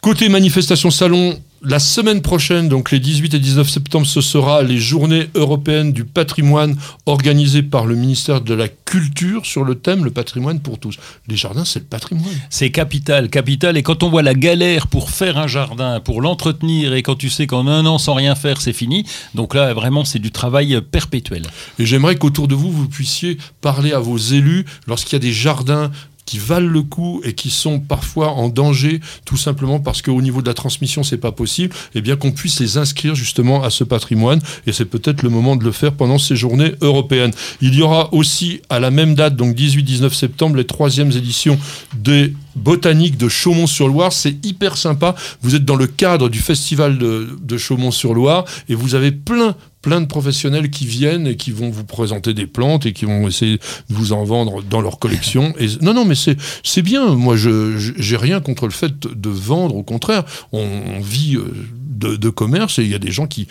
Côté 0.00 0.28
manifestation 0.28 0.90
salon, 0.90 1.38
la 1.62 1.78
semaine 1.78 2.22
prochaine, 2.22 2.68
donc 2.68 2.90
les 2.90 3.00
18 3.00 3.34
et 3.34 3.38
19 3.38 3.68
septembre, 3.68 4.06
ce 4.06 4.20
sera 4.20 4.62
les 4.62 4.78
journées 4.78 5.28
européennes 5.34 5.92
du 5.92 6.04
patrimoine 6.04 6.76
organisées 7.06 7.62
par 7.62 7.86
le 7.86 7.96
ministère 7.96 8.40
de 8.40 8.54
la 8.54 8.68
Culture 8.68 9.44
sur 9.44 9.64
le 9.64 9.74
thème 9.74 10.04
le 10.04 10.10
patrimoine 10.10 10.60
pour 10.60 10.78
tous. 10.78 10.96
Les 11.26 11.36
jardins, 11.36 11.64
c'est 11.64 11.80
le 11.80 11.84
patrimoine. 11.84 12.32
C'est 12.48 12.70
capital, 12.70 13.28
capital. 13.28 13.76
Et 13.76 13.82
quand 13.82 14.02
on 14.02 14.08
voit 14.08 14.22
la 14.22 14.34
galère 14.34 14.86
pour 14.86 15.10
faire 15.10 15.36
un 15.36 15.46
jardin, 15.46 16.00
pour 16.00 16.22
l'entretenir, 16.22 16.94
et 16.94 17.02
quand 17.02 17.16
tu 17.16 17.28
sais 17.28 17.46
qu'en 17.46 17.66
un 17.66 17.84
an 17.86 17.98
sans 17.98 18.14
rien 18.14 18.34
faire, 18.34 18.60
c'est 18.60 18.72
fini, 18.72 19.04
donc 19.34 19.54
là, 19.54 19.74
vraiment, 19.74 20.04
c'est 20.04 20.18
du 20.18 20.30
travail 20.30 20.80
perpétuel. 20.90 21.42
Et 21.78 21.86
j'aimerais 21.86 22.16
qu'autour 22.16 22.48
de 22.48 22.54
vous, 22.54 22.70
vous 22.70 22.88
puissiez 22.88 23.36
parler 23.60 23.92
à 23.92 23.98
vos 23.98 24.16
élus 24.16 24.64
lorsqu'il 24.86 25.14
y 25.14 25.16
a 25.16 25.20
des 25.20 25.32
jardins 25.32 25.90
qui 26.28 26.38
valent 26.38 26.68
le 26.68 26.82
coup 26.82 27.22
et 27.24 27.32
qui 27.32 27.48
sont 27.48 27.80
parfois 27.80 28.32
en 28.32 28.50
danger, 28.50 29.00
tout 29.24 29.38
simplement 29.38 29.80
parce 29.80 30.02
qu'au 30.02 30.20
niveau 30.20 30.42
de 30.42 30.46
la 30.46 30.52
transmission, 30.52 31.02
c'est 31.02 31.16
pas 31.16 31.32
possible, 31.32 31.74
et 31.94 31.98
eh 31.98 32.00
bien 32.02 32.16
qu'on 32.16 32.32
puisse 32.32 32.60
les 32.60 32.76
inscrire 32.76 33.14
justement 33.14 33.62
à 33.62 33.70
ce 33.70 33.82
patrimoine. 33.82 34.38
Et 34.66 34.74
c'est 34.74 34.84
peut-être 34.84 35.22
le 35.22 35.30
moment 35.30 35.56
de 35.56 35.64
le 35.64 35.72
faire 35.72 35.94
pendant 35.94 36.18
ces 36.18 36.36
journées 36.36 36.74
européennes. 36.82 37.30
Il 37.62 37.74
y 37.74 37.80
aura 37.80 38.12
aussi 38.12 38.60
à 38.68 38.78
la 38.78 38.90
même 38.90 39.14
date, 39.14 39.36
donc 39.36 39.56
18-19 39.56 40.12
septembre, 40.12 40.56
les 40.56 40.66
troisièmes 40.66 41.12
éditions 41.12 41.58
des 41.96 42.34
botaniques 42.54 43.16
de 43.16 43.30
Chaumont-sur-Loire. 43.30 44.12
C'est 44.12 44.44
hyper 44.44 44.76
sympa. 44.76 45.14
Vous 45.40 45.54
êtes 45.54 45.64
dans 45.64 45.76
le 45.76 45.86
cadre 45.86 46.28
du 46.28 46.40
festival 46.40 46.98
de, 46.98 47.38
de 47.40 47.56
Chaumont-sur-Loire 47.56 48.44
et 48.68 48.74
vous 48.74 48.94
avez 48.94 49.12
plein 49.12 49.56
plein 49.88 50.02
de 50.02 50.06
professionnels 50.06 50.68
qui 50.68 50.84
viennent 50.84 51.26
et 51.26 51.36
qui 51.36 51.50
vont 51.50 51.70
vous 51.70 51.84
présenter 51.84 52.34
des 52.34 52.46
plantes 52.46 52.84
et 52.84 52.92
qui 52.92 53.06
vont 53.06 53.26
essayer 53.26 53.56
de 53.56 53.94
vous 53.94 54.12
en 54.12 54.22
vendre 54.22 54.62
dans 54.62 54.82
leur 54.82 54.98
collection. 54.98 55.54
Et, 55.58 55.68
non, 55.80 55.94
non, 55.94 56.04
mais 56.04 56.14
c'est 56.14 56.82
bien. 56.82 57.14
Moi, 57.14 57.36
je 57.36 57.74
j'ai 57.96 58.18
rien 58.18 58.40
contre 58.40 58.66
le 58.66 58.70
fait 58.70 58.98
de 59.00 59.30
vendre. 59.30 59.74
Au 59.76 59.82
contraire, 59.82 60.24
on, 60.52 61.00
vit 61.00 61.36
euh, 61.36 61.50
de, 61.72 62.16
de, 62.16 62.28
commerce 62.28 62.78
et 62.78 62.82
il 62.82 62.90
y 62.90 62.94
a 62.94 62.98
des 62.98 63.10
gens 63.10 63.26
qui 63.26 63.48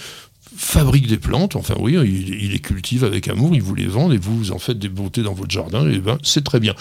fabriquent 0.56 1.08
des 1.08 1.18
plantes. 1.18 1.56
Enfin, 1.56 1.74
oui, 1.80 1.94
ils, 1.94 2.52
les 2.52 2.60
cultivent 2.60 3.04
avec 3.04 3.28
amour, 3.30 3.56
ils 3.56 3.62
vous 3.64 3.74
les 3.74 3.88
vendent 3.88 4.14
et 4.14 4.18
vous, 4.18 4.38
vous 4.38 4.52
en 4.52 4.60
faites 4.60 4.78
des 4.78 4.90
beautés 4.90 5.24
dans 5.24 5.34
votre 5.34 5.50
jardin. 5.50 5.90
Et 5.90 5.98
ben, 5.98 6.20
c'est 6.22 6.44
très 6.44 6.60
bien. 6.60 6.76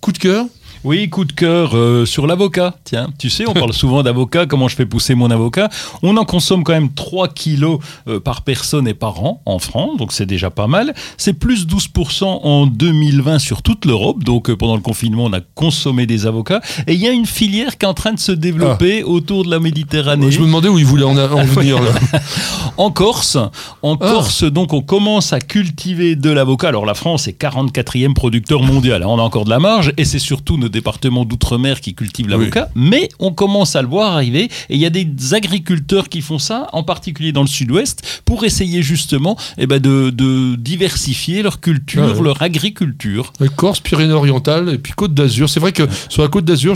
Coup 0.00 0.12
de 0.12 0.18
cœur? 0.18 0.46
Oui, 0.84 1.08
coup 1.08 1.24
de 1.24 1.32
cœur 1.32 1.74
euh, 1.74 2.04
sur 2.04 2.26
l'avocat. 2.26 2.74
Tiens, 2.84 3.08
tu 3.18 3.30
sais, 3.30 3.48
on 3.48 3.54
parle 3.54 3.72
souvent 3.72 4.02
d'avocat, 4.02 4.44
comment 4.44 4.68
je 4.68 4.76
fais 4.76 4.84
pousser 4.84 5.14
mon 5.14 5.30
avocat. 5.30 5.70
On 6.02 6.18
en 6.18 6.26
consomme 6.26 6.62
quand 6.62 6.74
même 6.74 6.92
3 6.92 7.28
kilos 7.28 7.78
euh, 8.06 8.20
par 8.20 8.42
personne 8.42 8.86
et 8.86 8.92
par 8.92 9.24
an 9.24 9.40
en 9.46 9.58
France, 9.58 9.96
donc 9.96 10.12
c'est 10.12 10.26
déjà 10.26 10.50
pas 10.50 10.66
mal. 10.66 10.92
C'est 11.16 11.32
plus 11.32 11.66
12% 11.66 12.24
en 12.24 12.66
2020 12.66 13.38
sur 13.38 13.62
toute 13.62 13.86
l'Europe, 13.86 14.22
donc 14.24 14.50
euh, 14.50 14.56
pendant 14.56 14.76
le 14.76 14.82
confinement, 14.82 15.24
on 15.24 15.32
a 15.32 15.40
consommé 15.40 16.04
des 16.04 16.26
avocats. 16.26 16.60
Et 16.86 16.92
il 16.92 17.00
y 17.00 17.08
a 17.08 17.12
une 17.12 17.24
filière 17.24 17.78
qui 17.78 17.86
est 17.86 17.88
en 17.88 17.94
train 17.94 18.12
de 18.12 18.20
se 18.20 18.32
développer 18.32 19.04
ah. 19.04 19.08
autour 19.08 19.46
de 19.46 19.50
la 19.50 19.60
Méditerranée. 19.60 20.30
Je 20.30 20.40
me 20.40 20.44
demandais 20.44 20.68
où 20.68 20.78
il 20.78 20.84
voulait 20.84 21.04
en, 21.04 21.16
en 21.16 21.44
venir. 21.44 21.80
Là. 21.82 21.92
en 22.76 22.90
Corse, 22.90 23.38
en 23.80 23.94
ah. 23.94 23.96
Corse, 23.98 24.44
donc 24.44 24.74
on 24.74 24.82
commence 24.82 25.32
à 25.32 25.40
cultiver 25.40 26.14
de 26.14 26.28
l'avocat. 26.28 26.68
Alors 26.68 26.84
la 26.84 26.94
France 26.94 27.26
est 27.26 27.40
44e 27.40 28.12
producteur 28.12 28.62
mondial, 28.62 29.02
on 29.06 29.18
a 29.18 29.22
encore 29.22 29.46
de 29.46 29.50
la 29.50 29.60
marge, 29.60 29.94
et 29.96 30.04
c'est 30.04 30.18
surtout 30.18 30.58
notre 30.58 30.73
département 30.74 31.24
d'outre-mer 31.24 31.80
qui 31.80 31.94
cultive 31.94 32.28
l'avocat, 32.28 32.68
mais 32.74 33.08
on 33.18 33.32
commence 33.32 33.76
à 33.76 33.82
le 33.82 33.88
voir 33.88 34.12
arriver 34.12 34.50
et 34.68 34.74
il 34.74 34.78
y 34.78 34.86
a 34.86 34.90
des 34.90 35.06
agriculteurs 35.32 36.08
qui 36.08 36.20
font 36.20 36.38
ça, 36.38 36.68
en 36.72 36.82
particulier 36.82 37.32
dans 37.32 37.42
le 37.42 37.48
sud-ouest, 37.48 38.22
pour 38.24 38.44
essayer 38.44 38.82
justement 38.82 39.38
eh 39.56 39.66
ben 39.66 39.80
de, 39.80 40.10
de, 40.10 40.56
diversifier 40.56 41.42
leur 41.42 41.60
culture, 41.60 42.22
leur 42.22 42.42
agriculture. 42.42 43.32
Corse, 43.56 43.80
Pyrénées-Orientales 43.80 44.70
et 44.74 44.78
puis 44.78 44.92
Côte 44.92 45.14
d'Azur. 45.14 45.48
C'est 45.48 45.60
vrai 45.60 45.72
que 45.72 45.84
sur 46.08 46.22
la 46.22 46.28
Côte 46.28 46.44
d'Azur, 46.44 46.74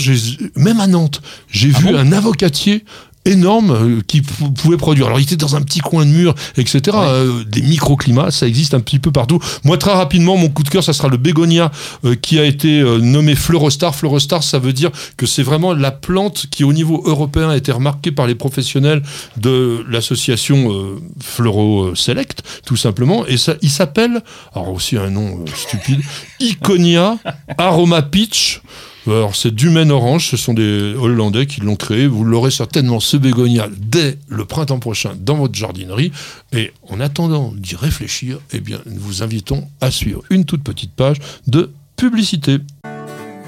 même 0.57 0.81
à 0.81 0.87
Nantes, 0.87 1.21
j'ai 1.51 1.73
ah 1.75 1.79
vu 1.79 1.97
un 1.97 2.13
avocatier 2.13 2.85
énorme 3.29 3.71
euh, 3.71 4.01
qui 4.07 4.23
pouvait 4.23 4.77
produire. 4.77 5.07
Alors 5.07 5.21
il 5.21 5.25
était 5.25 5.37
dans 5.37 5.57
un 5.57 5.63
petit 5.63 5.81
coin 5.81 6.05
de 6.05 6.11
mur, 6.11 6.35
etc. 6.57 6.97
Euh, 7.01 7.45
des 7.45 7.63
microclimats, 7.63 8.31
ça 8.31 8.47
existe 8.47 8.75
un 8.75 8.81
petit 8.81 8.99
peu 8.99 9.13
partout. 9.13 9.39
Moi 9.65 9.79
très 9.79 9.93
rapidement, 9.93 10.37
mon 10.37 10.49
coup 10.49 10.63
de 10.63 10.69
cœur, 10.69 10.83
ça 10.83 10.93
sera 10.93 11.09
le 11.09 11.17
bégonia 11.17 11.71
euh, 12.05 12.15
qui 12.15 12.39
a 12.39 12.45
été 12.45 12.83
nommé 13.01 13.35
Fleurostar. 13.35 13.95
Fleurostar, 13.95 14.43
ça 14.43 14.59
veut 14.59 14.73
dire 14.73 14.91
que 15.17 15.27
c'est 15.27 15.43
vraiment 15.43 15.75
la 15.75 15.91
plante 15.91 16.47
qui 16.51 16.65
au 16.65 16.73
niveau 16.73 17.03
européen 17.05 17.51
a 17.51 17.57
été 17.57 17.73
remarquée 17.73 18.13
par 18.13 18.27
les 18.27 18.35
professionnels 18.35 19.03
de 19.37 19.85
l'association 19.89 20.99
Fleuro 21.21 21.95
Select, 21.95 22.43
tout 22.65 22.77
simplement. 22.77 23.27
Et 23.27 23.37
ça, 23.37 23.55
il 23.63 23.71
s'appelle, 23.71 24.23
alors 24.55 24.73
aussi 24.73 24.97
un 24.97 25.11
nom 25.11 25.45
stupide, 25.55 26.01
Iconia 26.41 27.19
Aroma 27.57 28.03
Peach. 28.03 28.61
Alors 29.09 29.35
c'est 29.35 29.55
Dumaine 29.55 29.91
Orange, 29.91 30.29
ce 30.29 30.37
sont 30.37 30.53
des 30.53 30.95
Hollandais 30.95 31.47
qui 31.47 31.63
l'ont 31.63 31.77
créé. 31.77 32.07
Vous 32.07 32.25
l'aurez 32.25 32.51
certainement 32.51 33.01
ce 33.01 33.17
bégonia 33.17 33.69
dès 33.79 34.19
le 34.29 34.45
printemps 34.45 34.79
prochain 34.79 35.13
dans 35.19 35.37
votre 35.37 35.55
jardinerie. 35.55 36.13
Et 36.53 36.73
en 36.89 37.01
attendant 37.01 37.55
d'y 37.57 37.75
réfléchir, 37.75 38.39
eh 38.53 38.61
bien, 38.61 38.81
nous 38.85 39.01
vous 39.01 39.23
invitons 39.23 39.67
à 39.81 39.91
suivre 39.91 40.23
une 40.29 40.45
toute 40.45 40.63
petite 40.63 40.93
page 40.93 41.17
de 41.47 41.71
publicité. 41.97 42.59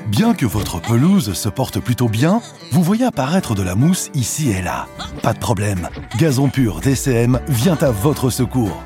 Bien 0.08 0.32
que 0.32 0.46
votre 0.46 0.80
pelouse 0.80 1.34
se 1.34 1.48
porte 1.50 1.78
plutôt 1.78 2.08
bien, 2.08 2.40
vous 2.72 2.82
voyez 2.82 3.04
apparaître 3.04 3.54
de 3.54 3.62
la 3.62 3.74
mousse 3.74 4.10
ici 4.14 4.48
et 4.50 4.62
là. 4.62 4.88
Pas 5.22 5.34
de 5.34 5.38
problème, 5.38 5.88
Gazon 6.18 6.48
Pur 6.48 6.80
DCM 6.80 7.38
vient 7.48 7.78
à 7.82 7.90
votre 7.90 8.30
secours. 8.30 8.82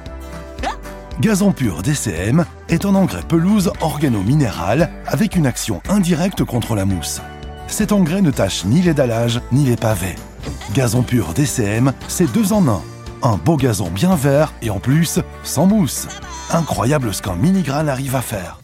Gazon 1.21 1.53
pur 1.53 1.83
DCM 1.83 2.45
est 2.69 2.85
un 2.85 2.95
engrais 2.97 3.23
pelouse 3.23 3.71
organo-minéral 3.81 4.91
avec 5.07 5.37
une 5.37 5.47
action 5.47 5.81
indirecte 5.89 6.43
contre 6.43 6.75
la 6.75 6.85
mousse. 6.85 7.21
Cet 7.69 7.93
engrais 7.93 8.21
ne 8.21 8.33
tâche 8.33 8.65
ni 8.65 8.83
les 8.83 8.95
dallages 8.95 9.41
ni 9.53 9.65
les 9.65 9.77
pavés. 9.77 10.17
Gazon 10.75 11.03
pur 11.03 11.33
DCM, 11.33 11.93
c'est 12.09 12.31
deux 12.33 12.53
en 12.53 12.67
un. 12.67 12.83
Un 13.23 13.37
beau 13.37 13.57
gazon 13.57 13.91
bien 13.91 14.17
vert 14.17 14.53
et 14.61 14.71
en 14.71 14.81
plus, 14.81 15.21
sans 15.45 15.67
mousse. 15.67 16.09
Incroyable 16.51 17.15
ce 17.15 17.23
qu'un 17.23 17.37
mini-grain 17.37 17.87
arrive 17.87 18.17
à 18.17 18.23
faire. 18.23 18.59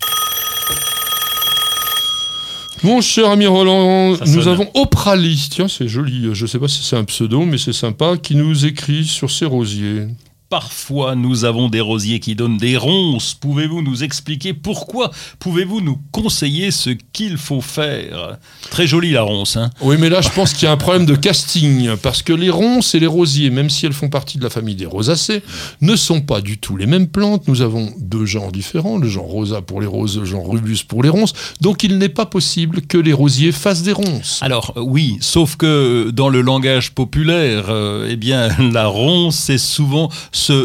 Mon 2.82 3.00
cher 3.00 3.30
ami 3.30 3.46
Roland, 3.46 4.16
nous 4.26 4.48
avons 4.48 4.68
Oprali, 4.74 5.48
tiens 5.50 5.68
c'est 5.68 5.86
joli, 5.86 6.30
je 6.32 6.44
ne 6.44 6.48
sais 6.48 6.58
pas 6.58 6.68
si 6.68 6.82
c'est 6.82 6.96
un 6.96 7.04
pseudo, 7.04 7.44
mais 7.44 7.58
c'est 7.58 7.74
sympa, 7.74 8.16
qui 8.16 8.34
nous 8.34 8.66
écrit 8.66 9.04
sur 9.04 9.30
ses 9.30 9.44
rosiers. 9.44 10.08
Parfois, 10.50 11.14
nous 11.14 11.44
avons 11.44 11.68
des 11.68 11.80
rosiers 11.80 12.18
qui 12.18 12.34
donnent 12.34 12.56
des 12.56 12.76
ronces. 12.76 13.34
Pouvez-vous 13.34 13.82
nous 13.82 14.02
expliquer 14.02 14.52
pourquoi 14.52 15.12
Pouvez-vous 15.38 15.80
nous 15.80 16.00
conseiller 16.10 16.72
ce 16.72 16.90
qu'il 16.90 17.36
faut 17.36 17.60
faire? 17.60 18.36
Très 18.68 18.88
jolie 18.88 19.12
la 19.12 19.22
ronce. 19.22 19.56
Hein 19.56 19.70
oui, 19.80 19.94
mais 19.96 20.08
là, 20.08 20.20
je 20.20 20.28
pense 20.30 20.52
qu'il 20.52 20.64
y 20.64 20.66
a 20.66 20.72
un 20.72 20.76
problème 20.76 21.06
de 21.06 21.14
casting. 21.14 21.96
Parce 22.02 22.24
que 22.24 22.32
les 22.32 22.50
ronces 22.50 22.96
et 22.96 22.98
les 22.98 23.06
rosiers, 23.06 23.50
même 23.50 23.70
si 23.70 23.86
elles 23.86 23.92
font 23.92 24.08
partie 24.08 24.38
de 24.38 24.42
la 24.42 24.50
famille 24.50 24.74
des 24.74 24.86
rosacées, 24.86 25.44
ne 25.82 25.94
sont 25.94 26.20
pas 26.20 26.40
du 26.40 26.58
tout 26.58 26.76
les 26.76 26.86
mêmes 26.86 27.06
plantes. 27.06 27.46
Nous 27.46 27.62
avons 27.62 27.88
deux 28.00 28.26
genres 28.26 28.50
différents, 28.50 28.98
le 28.98 29.08
genre 29.08 29.26
rosa 29.26 29.62
pour 29.62 29.80
les 29.80 29.86
roses, 29.86 30.18
le 30.18 30.24
genre 30.24 30.50
rubus 30.50 30.82
pour 30.82 31.04
les 31.04 31.10
ronces. 31.10 31.32
Donc, 31.60 31.84
il 31.84 31.96
n'est 31.96 32.08
pas 32.08 32.26
possible 32.26 32.82
que 32.82 32.98
les 32.98 33.12
rosiers 33.12 33.52
fassent 33.52 33.84
des 33.84 33.92
ronces. 33.92 34.40
Alors, 34.42 34.72
euh, 34.76 34.80
oui, 34.80 35.16
sauf 35.20 35.54
que 35.54 36.10
dans 36.10 36.28
le 36.28 36.40
langage 36.40 36.90
populaire, 36.90 37.66
euh, 37.68 38.08
eh 38.10 38.16
bien, 38.16 38.48
la 38.72 38.88
ronce, 38.88 39.36
c'est 39.36 39.56
souvent 39.56 40.08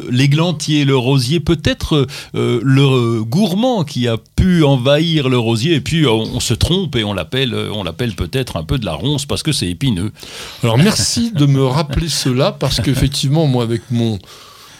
l'églantier, 0.09 0.85
le 0.85 0.95
rosier, 0.95 1.39
peut-être 1.39 2.07
euh, 2.35 2.59
le 2.63 3.23
gourmand 3.23 3.83
qui 3.83 4.07
a 4.07 4.17
pu 4.17 4.63
envahir 4.63 5.29
le 5.29 5.37
rosier, 5.37 5.75
et 5.75 5.81
puis 5.81 6.05
on, 6.07 6.39
se 6.39 6.53
trompe 6.53 6.95
et 6.95 7.03
on 7.03 7.13
l'appelle, 7.13 7.53
on 7.73 7.83
l'appelle 7.83 8.15
peut-être 8.15 8.57
un 8.57 8.63
peu 8.63 8.77
de 8.77 8.85
la 8.85 8.93
ronce 8.93 9.25
parce 9.25 9.43
que 9.43 9.51
c'est 9.51 9.67
épineux. 9.67 10.11
Alors 10.63 10.77
merci 10.77 11.31
de 11.35 11.45
me 11.45 11.65
rappeler 11.65 12.09
cela 12.09 12.51
parce 12.51 12.79
qu'effectivement, 12.79 13.47
moi 13.47 13.63
avec 13.63 13.81
mon 13.91 14.19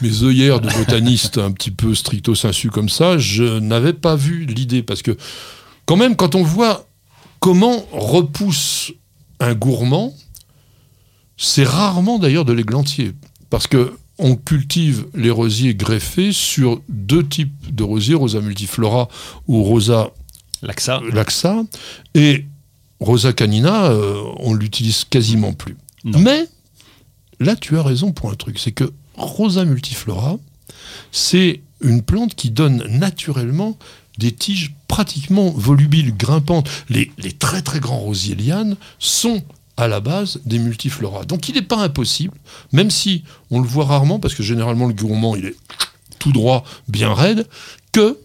mes 0.02 0.24
œillères 0.24 0.60
de 0.60 0.70
botaniste 0.70 1.38
un 1.38 1.52
petit 1.52 1.72
peu 1.72 1.96
stricto 1.96 2.36
sensu 2.36 2.70
comme 2.70 2.90
ça, 2.90 3.18
je 3.18 3.60
n'avais 3.60 3.94
pas 3.94 4.16
vu 4.16 4.46
l'idée 4.46 4.84
parce 4.84 5.02
que 5.02 5.16
quand 5.86 5.96
même 5.96 6.16
quand 6.16 6.36
on 6.36 6.44
voit 6.44 6.88
comment 7.40 7.86
repousse 7.92 8.92
un 9.40 9.54
gourmand, 9.54 10.14
c'est 11.38 11.64
rarement 11.64 12.20
d'ailleurs 12.20 12.46
de 12.46 12.54
l'églantier 12.54 13.14
parce 13.50 13.68
que 13.68 13.94
on 14.18 14.36
cultive 14.36 15.06
les 15.14 15.30
rosiers 15.30 15.76
greffés 15.76 16.32
sur 16.32 16.82
deux 16.90 17.28
types 17.28 17.76
de 17.76 17.84
rosiers, 17.84 18.16
Rosa 18.16 18.40
multiflora 18.42 19.10
ou 19.48 19.64
Rosa 19.64 20.12
laxa. 20.62 21.02
laxa 21.12 21.64
et 22.14 22.46
Rosa 23.00 23.34
canina, 23.34 23.86
euh, 23.86 24.24
on 24.38 24.54
l'utilise 24.54 25.04
quasiment 25.04 25.54
plus. 25.54 25.76
Mais 26.06 26.48
là, 27.40 27.56
tu 27.56 27.78
as 27.78 27.84
raison 27.84 28.12
pour 28.12 28.30
un 28.30 28.36
truc, 28.36 28.60
c'est 28.60 28.72
que 28.72 28.92
Rosa 29.18 29.66
multiflora, 29.66 30.38
c'est 31.12 31.62
une 31.82 32.02
plante 32.02 32.36
qui 32.36 32.52
donne 32.52 32.86
naturellement 32.88 33.78
des 34.18 34.32
tiges 34.32 34.74
pratiquement 34.88 35.50
volubiles, 35.52 36.16
grimpantes. 36.16 36.70
Les, 36.90 37.12
les 37.18 37.34
très 37.34 37.62
très 37.62 37.80
grands 37.80 38.00
rosiers 38.00 38.36
lianes 38.36 38.78
sont 38.98 39.44
à 39.78 39.88
la 39.88 40.00
base 40.00 40.40
des 40.46 40.60
multifloras. 40.60 41.26
Donc 41.26 41.50
il 41.50 41.56
n'est 41.56 41.62
pas 41.62 41.78
impossible, 41.78 42.34
même 42.72 42.92
si 42.92 43.24
on 43.52 43.60
le 43.60 43.68
voit 43.68 43.86
rarement, 43.86 44.20
parce 44.20 44.34
que 44.34 44.44
généralement 44.44 44.88
le 44.88 44.94
gourmand 44.94 45.36
il 45.36 45.46
est 45.46 45.56
tout 46.20 46.32
droit, 46.32 46.64
bien 46.88 47.14
raide, 47.14 47.48
que 47.92 48.18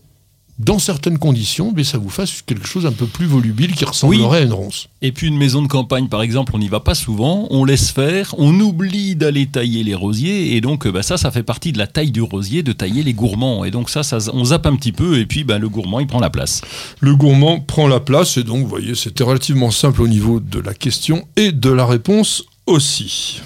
dans 0.60 0.78
certaines 0.78 1.18
conditions, 1.18 1.72
mais 1.74 1.84
ça 1.84 1.96
vous 1.96 2.10
fasse 2.10 2.42
quelque 2.42 2.66
chose 2.66 2.84
un 2.84 2.92
peu 2.92 3.06
plus 3.06 3.26
volubile 3.26 3.74
qui 3.74 3.84
ressemblerait 3.84 4.40
à 4.40 4.42
une 4.42 4.52
ronce. 4.52 4.88
Et 5.00 5.10
puis 5.10 5.26
une 5.26 5.38
maison 5.38 5.62
de 5.62 5.68
campagne, 5.68 6.08
par 6.08 6.20
exemple, 6.20 6.52
on 6.54 6.58
n'y 6.58 6.68
va 6.68 6.80
pas 6.80 6.94
souvent, 6.94 7.46
on 7.50 7.64
laisse 7.64 7.90
faire, 7.90 8.34
on 8.36 8.58
oublie 8.60 9.16
d'aller 9.16 9.46
tailler 9.46 9.82
les 9.82 9.94
rosiers, 9.94 10.56
et 10.56 10.60
donc 10.60 10.86
bah, 10.86 11.02
ça, 11.02 11.16
ça 11.16 11.30
fait 11.30 11.42
partie 11.42 11.72
de 11.72 11.78
la 11.78 11.86
taille 11.86 12.10
du 12.10 12.20
rosier, 12.20 12.62
de 12.62 12.72
tailler 12.72 13.02
les 13.02 13.14
gourmands. 13.14 13.64
Et 13.64 13.70
donc 13.70 13.88
ça, 13.88 14.02
ça 14.02 14.18
on 14.34 14.44
zappe 14.46 14.66
un 14.66 14.76
petit 14.76 14.92
peu, 14.92 15.18
et 15.18 15.24
puis 15.24 15.44
bah, 15.44 15.58
le 15.58 15.68
gourmand, 15.68 15.98
il 15.98 16.06
prend 16.06 16.20
la 16.20 16.30
place. 16.30 16.60
Le 17.00 17.16
gourmand 17.16 17.60
prend 17.60 17.88
la 17.88 18.00
place, 18.00 18.36
et 18.36 18.44
donc, 18.44 18.60
vous 18.60 18.68
voyez, 18.68 18.94
c'était 18.94 19.24
relativement 19.24 19.70
simple 19.70 20.02
au 20.02 20.08
niveau 20.08 20.40
de 20.40 20.58
la 20.58 20.74
question 20.74 21.26
et 21.36 21.52
de 21.52 21.70
la 21.70 21.86
réponse 21.86 22.44
aussi. 22.66 23.40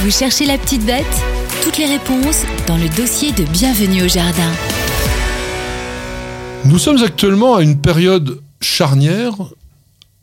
Vous 0.00 0.10
cherchez 0.10 0.44
la 0.44 0.58
petite 0.58 0.84
bête? 0.84 1.06
Toutes 1.62 1.78
les 1.78 1.86
réponses 1.86 2.42
dans 2.66 2.76
le 2.76 2.88
dossier 2.96 3.32
de 3.32 3.44
Bienvenue 3.44 4.02
au 4.02 4.08
Jardin. 4.08 4.50
Nous 6.64 6.78
sommes 6.78 7.02
actuellement 7.02 7.56
à 7.56 7.62
une 7.62 7.80
période 7.80 8.40
charnière 8.60 9.34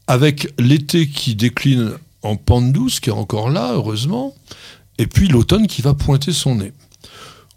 avec 0.07 0.53
l'été 0.57 1.07
qui 1.07 1.35
décline 1.35 1.91
en 2.23 2.37
pente 2.37 2.71
douce, 2.71 2.99
qui 2.99 3.09
est 3.09 3.13
encore 3.13 3.49
là, 3.49 3.73
heureusement, 3.73 4.33
et 4.97 5.05
puis 5.05 5.27
l'automne 5.27 5.67
qui 5.67 5.81
va 5.81 5.93
pointer 5.93 6.31
son 6.31 6.55
nez. 6.55 6.73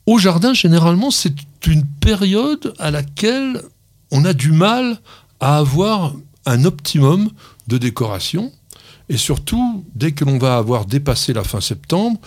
Au 0.06 0.18
jardin, 0.18 0.52
généralement, 0.52 1.10
c'est 1.10 1.34
une 1.66 1.84
période 1.84 2.74
à 2.78 2.90
laquelle 2.90 3.62
on 4.10 4.24
a 4.24 4.32
du 4.32 4.52
mal 4.52 4.98
à 5.40 5.58
avoir 5.58 6.14
un 6.44 6.64
optimum 6.64 7.30
de 7.68 7.78
décoration. 7.78 8.52
Et 9.08 9.16
surtout, 9.16 9.84
dès 9.94 10.12
que 10.12 10.24
l'on 10.24 10.38
va 10.38 10.56
avoir 10.56 10.86
dépassé 10.86 11.32
la 11.32 11.44
fin 11.44 11.60
septembre, 11.60 12.20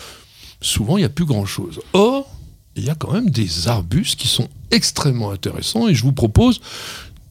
souvent 0.62 0.98
il 0.98 1.02
n'y 1.02 1.06
a 1.06 1.10
plus 1.10 1.26
grand-chose. 1.26 1.80
Or, 1.94 2.35
il 2.76 2.84
y 2.84 2.90
a 2.90 2.96
quand 2.96 3.12
même 3.12 3.30
des 3.30 3.68
arbustes 3.68 4.20
qui 4.20 4.28
sont 4.28 4.50
extrêmement 4.72 5.32
intéressants 5.32 5.88
et 5.88 5.96
je 5.96 6.04
vous 6.04 6.12
propose 6.12 6.60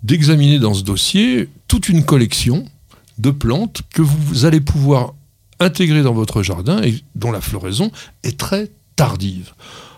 d'examiner 0.03 0.59
dans 0.59 0.75
ce 0.75 0.83
dossier 0.83 1.49
toute 1.69 1.89
une 1.89 2.05
collection 2.05 2.65
de 3.19 3.31
plantes 3.31 3.83
que 3.93 4.03
vous 4.03 4.45
allez 4.45 4.61
pouvoir 4.61 5.15
intégrer 5.61 6.03
dans 6.03 6.13
votre 6.13 6.43
jardin 6.43 6.83
et 6.83 7.03
dont 7.15 7.31
la 7.31 7.41
floraison 7.41 7.91
est 8.23 8.39
très 8.39 8.71
tardive. 8.97 9.53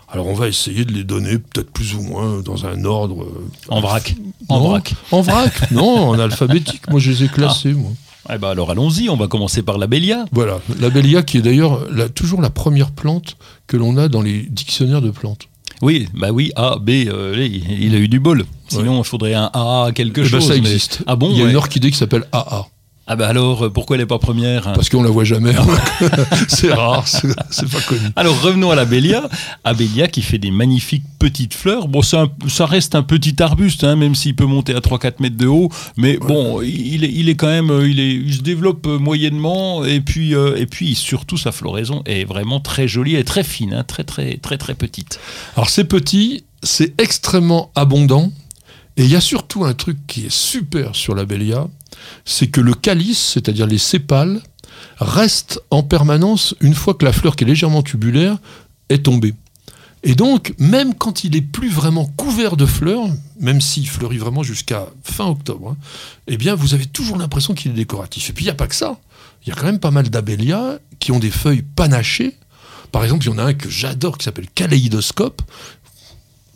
Alors 0.09 0.27
on 0.27 0.33
va 0.33 0.47
essayer 0.47 0.85
de 0.85 0.93
les 0.93 1.03
donner 1.03 1.37
peut-être 1.37 1.71
plus 1.71 1.93
ou 1.95 2.01
moins 2.01 2.39
dans 2.39 2.65
un 2.65 2.85
ordre... 2.85 3.23
Euh, 3.23 3.49
en 3.67 3.81
vrac. 3.81 4.15
En 4.47 4.59
vrac. 4.61 4.93
En 5.11 5.21
vrac, 5.21 5.71
non, 5.71 6.09
en 6.09 6.19
alphabétique. 6.19 6.89
Moi 6.89 6.99
je 6.99 7.11
les 7.11 7.23
ai 7.25 7.27
classés, 7.27 7.73
moi. 7.73 7.91
Eh 8.33 8.37
ben 8.37 8.49
alors 8.49 8.71
allons-y, 8.71 9.09
on 9.09 9.15
va 9.15 9.27
commencer 9.27 9.61
par 9.63 9.77
la 9.77 9.87
bélia. 9.87 10.25
Voilà, 10.31 10.59
la 10.79 10.89
bélia 10.89 11.23
qui 11.23 11.37
est 11.37 11.41
d'ailleurs 11.41 11.87
toujours 12.13 12.41
la 12.41 12.49
première 12.49 12.91
plante 12.91 13.37
que 13.67 13.77
l'on 13.77 13.97
a 13.97 14.07
dans 14.07 14.21
les 14.21 14.41
dictionnaires 14.43 15.01
de 15.01 15.11
plantes. 15.11 15.47
Oui, 15.81 16.07
bah 16.13 16.31
oui, 16.31 16.51
A, 16.55 16.77
B, 16.79 16.89
euh, 16.89 17.47
il 17.47 17.93
a 17.93 17.99
eu 17.99 18.07
du 18.07 18.19
bol. 18.19 18.45
Sinon, 18.67 18.99
il 18.99 19.05
faudrait 19.05 19.35
un 19.35 19.51
A 19.53 19.91
quelque 19.93 20.21
eh 20.21 20.23
ben, 20.23 20.29
chose. 20.29 20.47
ça 20.47 20.55
existe. 20.55 21.03
Ah 21.05 21.15
bon 21.15 21.29
Il 21.31 21.37
y 21.37 21.41
a 21.43 21.49
une 21.49 21.55
orchidée 21.55 21.91
qui 21.91 21.97
s'appelle 21.97 22.25
AA. 22.31 22.65
Ah 23.09 23.15
bah 23.15 23.27
alors, 23.27 23.65
euh, 23.65 23.69
pourquoi 23.69 23.95
elle 23.95 24.01
n'est 24.01 24.05
pas 24.05 24.19
première 24.19 24.67
hein? 24.67 24.73
Parce 24.75 24.89
qu'on 24.89 25.01
la 25.01 25.09
voit 25.09 25.23
jamais. 25.23 25.53
c'est 26.49 26.73
rare, 26.73 27.07
c'est 27.07 27.69
pas 27.69 27.79
connu. 27.87 28.01
Alors 28.17 28.41
revenons 28.41 28.69
à 28.69 28.75
la 28.75 28.83
bélia. 28.83 29.29
Abélia 29.63 30.09
qui 30.09 30.21
fait 30.21 30.37
des 30.37 30.51
magnifiques 30.51 31.05
petites 31.17 31.53
fleurs. 31.53 31.87
Bon, 31.87 32.01
ça, 32.01 32.27
ça 32.49 32.65
reste 32.65 32.95
un 32.95 33.03
petit 33.03 33.41
arbuste, 33.41 33.85
hein, 33.85 33.95
même 33.95 34.13
s'il 34.13 34.35
peut 34.35 34.45
monter 34.45 34.75
à 34.75 34.79
3-4 34.79 35.13
mètres 35.21 35.37
de 35.37 35.47
haut. 35.47 35.69
Mais 35.95 36.17
bon, 36.17 36.61
il 36.61 37.05
est, 37.05 37.11
il 37.11 37.29
est 37.29 37.35
quand 37.35 37.47
même, 37.47 37.71
euh, 37.71 37.87
il, 37.87 38.01
est, 38.01 38.13
il 38.13 38.33
se 38.33 38.41
développe 38.41 38.85
euh, 38.87 38.99
moyennement. 38.99 39.85
Et 39.85 40.01
puis, 40.01 40.33
et 40.33 40.65
puis 40.65 40.93
surtout, 40.93 41.37
sa 41.37 41.53
floraison 41.53 42.01
est 42.05 42.25
vraiment 42.25 42.59
très 42.59 42.89
jolie 42.89 43.15
et 43.15 43.23
très 43.23 43.43
fine, 43.45 43.73
hein, 43.73 43.83
très 43.87 44.03
très 44.03 44.35
très 44.37 44.57
très 44.57 44.73
petite. 44.75 45.19
Alors 45.55 45.69
c'est 45.69 45.85
petit, 45.85 46.43
c'est 46.61 46.99
extrêmement 46.99 47.71
abondant. 47.75 48.31
Et 48.97 49.05
il 49.05 49.11
y 49.11 49.15
a 49.15 49.21
surtout 49.21 49.63
un 49.63 49.73
truc 49.73 49.97
qui 50.07 50.25
est 50.25 50.31
super 50.31 50.95
sur 50.95 51.13
la 51.13 51.25
bélia, 51.25 51.67
c'est 52.25 52.47
que 52.47 52.61
le 52.61 52.73
calice, 52.73 53.33
c'est-à-dire 53.33 53.67
les 53.67 53.77
sépales, 53.77 54.41
restent 54.97 55.61
en 55.69 55.83
permanence 55.83 56.55
une 56.61 56.73
fois 56.73 56.95
que 56.95 57.05
la 57.05 57.13
fleur 57.13 57.35
qui 57.35 57.43
est 57.43 57.47
légèrement 57.47 57.83
tubulaire 57.83 58.37
est 58.89 59.05
tombée. 59.05 59.35
Et 60.03 60.15
donc, 60.15 60.53
même 60.57 60.93
quand 60.93 61.23
il 61.23 61.35
est 61.35 61.41
plus 61.41 61.69
vraiment 61.69 62.05
couvert 62.17 62.55
de 62.55 62.65
fleurs, 62.65 63.05
même 63.39 63.61
s'il 63.61 63.87
fleurit 63.87 64.17
vraiment 64.17 64.43
jusqu'à 64.43 64.87
fin 65.03 65.25
octobre, 65.25 65.71
hein, 65.71 65.77
eh 66.27 66.37
bien, 66.37 66.55
vous 66.55 66.73
avez 66.73 66.85
toujours 66.85 67.17
l'impression 67.17 67.53
qu'il 67.53 67.71
est 67.71 67.75
décoratif. 67.75 68.29
Et 68.29 68.33
puis, 68.33 68.45
il 68.45 68.47
n'y 68.47 68.51
a 68.51 68.55
pas 68.55 68.67
que 68.67 68.75
ça. 68.75 68.99
Il 69.43 69.49
y 69.49 69.51
a 69.51 69.55
quand 69.55 69.65
même 69.65 69.79
pas 69.79 69.91
mal 69.91 70.09
d'abélias 70.09 70.77
qui 70.99 71.11
ont 71.11 71.19
des 71.19 71.31
feuilles 71.31 71.63
panachées. 71.63 72.35
Par 72.91 73.03
exemple, 73.03 73.25
il 73.25 73.29
y 73.29 73.33
en 73.33 73.37
a 73.37 73.43
un 73.43 73.53
que 73.53 73.69
j'adore 73.69 74.17
qui 74.17 74.23
s'appelle 74.23 74.47
Kaléidoscope 74.53 75.41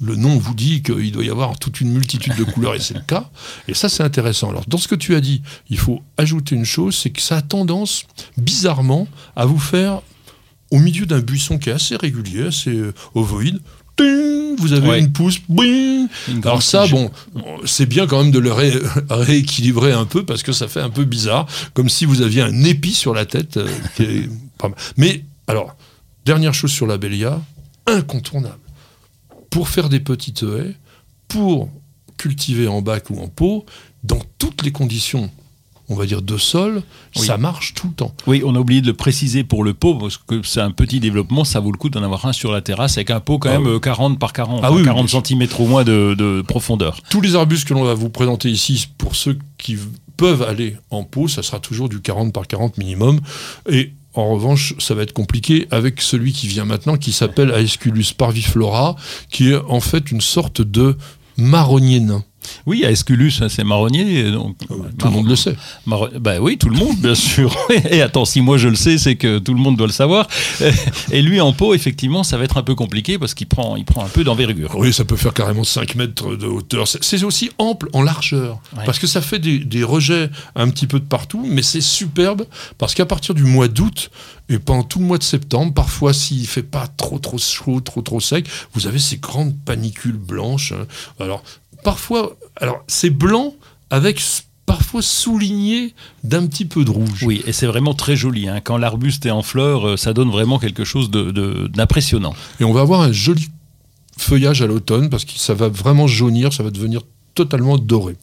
le 0.02 0.16
nom 0.16 0.38
vous 0.38 0.56
dit 0.56 0.82
qu'il 0.82 1.12
doit 1.12 1.24
y 1.24 1.30
avoir 1.30 1.58
toute 1.60 1.80
une 1.82 1.92
multitude 1.92 2.36
de 2.36 2.44
couleurs, 2.44 2.76
et 2.76 2.80
c'est 2.80 2.96
le 2.96 3.02
cas. 3.02 3.30
Et 3.68 3.74
ça, 3.74 3.88
c'est 3.88 4.04
intéressant. 4.04 4.50
Alors, 4.50 4.66
dans 4.68 4.78
ce 4.78 4.88
que 4.88 4.96
tu 4.96 5.16
as 5.16 5.22
dit, 5.22 5.42
il 5.70 5.78
faut 5.78 6.02
ajouter 6.18 6.56
une 6.56 6.66
chose, 6.66 6.96
c'est 6.96 7.12
que 7.12 7.22
ça 7.22 7.38
a 7.38 7.42
tendance, 7.42 8.06
bizarrement, 8.38 9.08
à 9.36 9.46
vous 9.46 9.60
faire, 9.60 10.02
au 10.72 10.80
milieu 10.80 11.06
d'un 11.06 11.20
buisson 11.20 11.58
qui 11.58 11.70
est 11.70 11.74
assez 11.74 11.96
régulier, 11.96 12.48
assez 12.48 12.72
euh, 12.72 12.94
ovoïde, 13.14 13.60
vous 14.58 14.74
avez 14.74 15.00
une 15.00 15.12
pousse. 15.12 15.42
Alors 16.44 16.64
ça, 16.64 16.88
bon, 16.88 17.12
c'est 17.66 17.86
bien 17.86 18.08
quand 18.08 18.24
même 18.24 18.32
de 18.32 18.40
le 18.40 18.52
rééquilibrer 19.10 19.92
un 19.92 20.06
peu 20.06 20.26
parce 20.26 20.44
que 20.44 20.52
ça 20.52 20.68
fait 20.68 20.82
un 20.82 20.90
peu 20.90 21.06
bizarre, 21.06 21.48
comme 21.74 21.90
si 21.90 22.06
vous 22.06 22.22
aviez 22.22 22.42
un 22.42 22.64
épi 22.64 22.94
sur 22.94 23.14
la 23.14 23.26
tête. 23.26 23.58
Euh, 23.58 24.28
Mais 24.98 25.24
alors, 25.48 25.76
dernière 26.26 26.54
chose 26.54 26.72
sur 26.72 26.88
la 26.88 26.98
Bélia, 26.98 27.42
incontournable 27.86 28.61
pour 29.52 29.70
faire 29.70 29.90
des 29.90 30.00
petites 30.00 30.42
haies, 30.42 30.76
pour 31.28 31.70
cultiver 32.18 32.68
en 32.68 32.82
bac 32.82 33.12
ou 33.12 33.20
en 33.20 33.28
pot, 33.28 33.66
dans 34.04 34.22
toutes 34.40 34.64
les 34.64 34.72
conditions 34.72 35.30
on 35.92 35.96
va 35.96 36.06
dire 36.06 36.22
de 36.22 36.38
sol, 36.38 36.84
ça 37.14 37.38
marche 37.38 37.74
tout 37.74 37.88
le 37.88 37.94
temps. 37.94 38.14
Oui, 38.26 38.42
on 38.46 38.56
a 38.56 38.60
oublié 38.60 38.80
de 38.80 38.88
le 38.88 38.94
préciser 38.94 39.44
pour 39.44 39.66
le 39.66 39.74
pot, 39.74 39.96
parce 39.96 40.18
que 40.18 40.42
c'est 40.42 40.62
un 40.62 40.72
petit 40.72 41.02
développement, 41.02 41.44
ça 41.44 41.60
vaut 41.60 41.72
le 41.72 41.78
coup 41.78 41.90
d'en 41.90 42.02
avoir 42.02 42.26
un 42.26 42.32
sur 42.32 42.52
la 42.54 42.62
terrasse 42.62 42.98
avec 42.98 43.12
un 43.12 43.20
pot 43.20 43.40
quand 43.40 43.50
ah 43.50 43.60
même 43.60 43.80
40 43.80 44.14
euh, 44.14 44.18
par 44.18 44.32
40, 44.32 44.62
40 44.62 45.10
cm 45.10 45.48
au 45.60 45.68
moins 45.68 45.84
de, 45.84 46.16
de, 46.18 46.42
profondeur. 46.42 46.98
Tous 47.10 47.20
les 47.20 47.36
arbustes 47.36 47.68
que 47.68 47.74
l'on 47.74 47.84
va 47.84 47.94
vous 47.94 48.10
présenter 48.10 48.50
ici, 48.50 48.88
pour 48.98 49.18
ceux 49.18 49.38
qui 49.58 49.78
peuvent 50.16 50.44
aller 50.44 50.78
en 50.92 51.04
pot, 51.04 51.28
ça 51.28 51.44
sera 51.44 51.60
toujours 51.60 51.90
du 51.90 52.00
40 52.00 52.32
par 52.32 52.48
40 52.48 52.78
minimum. 52.78 53.20
Et 53.70 53.92
en 54.14 54.30
revanche, 54.30 54.74
ça 54.80 54.94
va 54.94 55.04
être 55.04 55.14
compliqué 55.14 55.68
avec 55.72 56.02
celui 56.02 56.34
qui 56.34 56.48
vient 56.48 56.66
maintenant, 56.66 56.98
qui 56.98 57.12
s'appelle 57.12 57.52
Aesculus 57.52 58.08
parviflora, 58.18 58.96
qui 59.30 59.52
est 59.52 59.56
en 59.56 59.80
fait 59.80 60.12
une 60.12 60.22
sorte 60.22 60.62
de 60.62 60.98
marronnier 61.38 62.00
nain. 62.00 62.24
Oui, 62.66 62.84
Aesculus, 62.84 63.34
hein, 63.42 63.48
c'est 63.50 63.64
marronnier. 63.64 64.32
Donc, 64.32 64.56
euh, 64.70 64.76
tout 64.98 65.08
le 65.08 65.12
monde 65.12 65.28
le 65.28 65.36
sait. 65.36 65.56
Ben 65.86 66.40
oui, 66.40 66.58
tout 66.58 66.70
le 66.70 66.78
monde, 66.78 66.98
bien 66.98 67.16
sûr. 67.32 67.56
Et 67.90 68.02
attends, 68.02 68.26
si 68.26 68.42
moi 68.42 68.58
je 68.58 68.68
le 68.68 68.76
sais, 68.76 68.98
c'est 68.98 69.16
que 69.16 69.40
tout 69.40 69.54
le 69.54 69.60
monde 69.60 69.78
doit 69.78 69.88
le 69.88 69.94
savoir. 69.94 70.28
Et 71.12 71.22
lui, 71.22 71.42
en 71.42 71.54
pot, 71.54 71.74
effectivement, 71.74 72.24
ça 72.24 72.38
va 72.38 72.44
être 72.44 72.58
un 72.58 72.64
peu 72.64 72.76
compliqué 72.76 73.18
parce 73.18 73.34
qu'il 73.34 73.48
prend, 73.48 73.76
il 73.76 73.86
prend 73.86 74.04
un 74.04 74.10
peu 74.10 74.24
d'envergure. 74.24 74.76
Oui, 74.76 74.94
ça 74.94 75.06
peut 75.06 75.16
faire 75.16 75.34
carrément 75.34 75.64
5 75.64 75.96
mètres 75.96 76.36
de 76.36 76.48
hauteur. 76.48 76.88
C'est 76.88 77.24
aussi 77.24 77.52
ample 77.58 77.90
en 77.94 78.02
largeur. 78.02 78.60
Parce 78.86 79.00
que 79.00 79.08
ça 79.08 79.22
fait 79.22 79.40
des, 79.40 79.60
des, 79.60 79.84
rejets 79.84 80.30
un 80.56 80.70
petit 80.70 80.88
peu 80.88 81.00
de 81.00 81.06
partout, 81.06 81.46
mais 81.48 81.62
c'est 81.62 81.82
superbe 81.82 82.46
parce 82.78 82.94
qu'à 82.94 83.06
partir 83.06 83.34
du 83.34 83.44
mois 83.44 83.68
d'août, 83.68 84.10
et 84.50 84.60
pendant 84.60 84.84
tout 84.84 85.00
le 85.00 85.06
mois 85.06 85.18
de 85.18 85.24
septembre, 85.24 85.74
parfois 85.74 86.14
s'il 86.14 86.46
fait 86.46 86.64
pas 86.64 86.88
trop 86.88 87.20
trop 87.20 87.38
chaud, 87.38 87.80
trop 87.80 88.02
trop 88.02 88.20
sec, 88.20 88.48
vous 88.74 88.86
avez 88.86 89.00
ces 89.00 89.18
grandes 89.18 89.56
panicules 89.66 90.18
blanches. 90.18 90.74
Hein. 90.74 90.88
Alors 91.20 91.44
parfois, 91.84 92.36
alors 92.58 92.84
c'est 92.88 93.10
blanc 93.10 93.54
avec 93.90 94.22
parfois 94.66 95.02
souligné 95.02 95.94
d'un 96.24 96.48
petit 96.48 96.66
peu 96.66 96.86
de 96.86 96.92
rouge. 96.92 97.24
Oui, 97.24 97.42
et 97.46 97.52
c'est 97.52 97.66
vraiment 97.66 97.94
très 97.94 98.16
joli. 98.16 98.48
Hein. 98.48 98.62
Quand 98.64 98.78
l'arbuste 98.78 99.26
est 99.26 99.32
en 99.32 99.42
fleurs, 99.42 99.86
euh, 99.86 99.98
ça 99.98 100.14
donne 100.14 100.30
vraiment 100.30 100.60
quelque 100.60 100.86
chose 100.86 101.12
d'impressionnant. 101.12 102.34
et 102.60 102.64
on 102.64 102.72
va 102.72 102.82
avoir 102.82 103.02
un 103.02 103.12
joli 103.12 103.50
feuillage 104.18 104.62
à 104.62 104.68
l'automne 104.68 105.10
parce 105.10 105.26
que 105.26 105.34
ça 105.36 105.54
va 105.54 105.68
vraiment 105.68 106.08
jaunir, 106.08 106.54
ça 106.54 106.64
va 106.64 106.70
devenir 106.70 107.02
totalement 107.36 107.78
doré. 107.78 108.16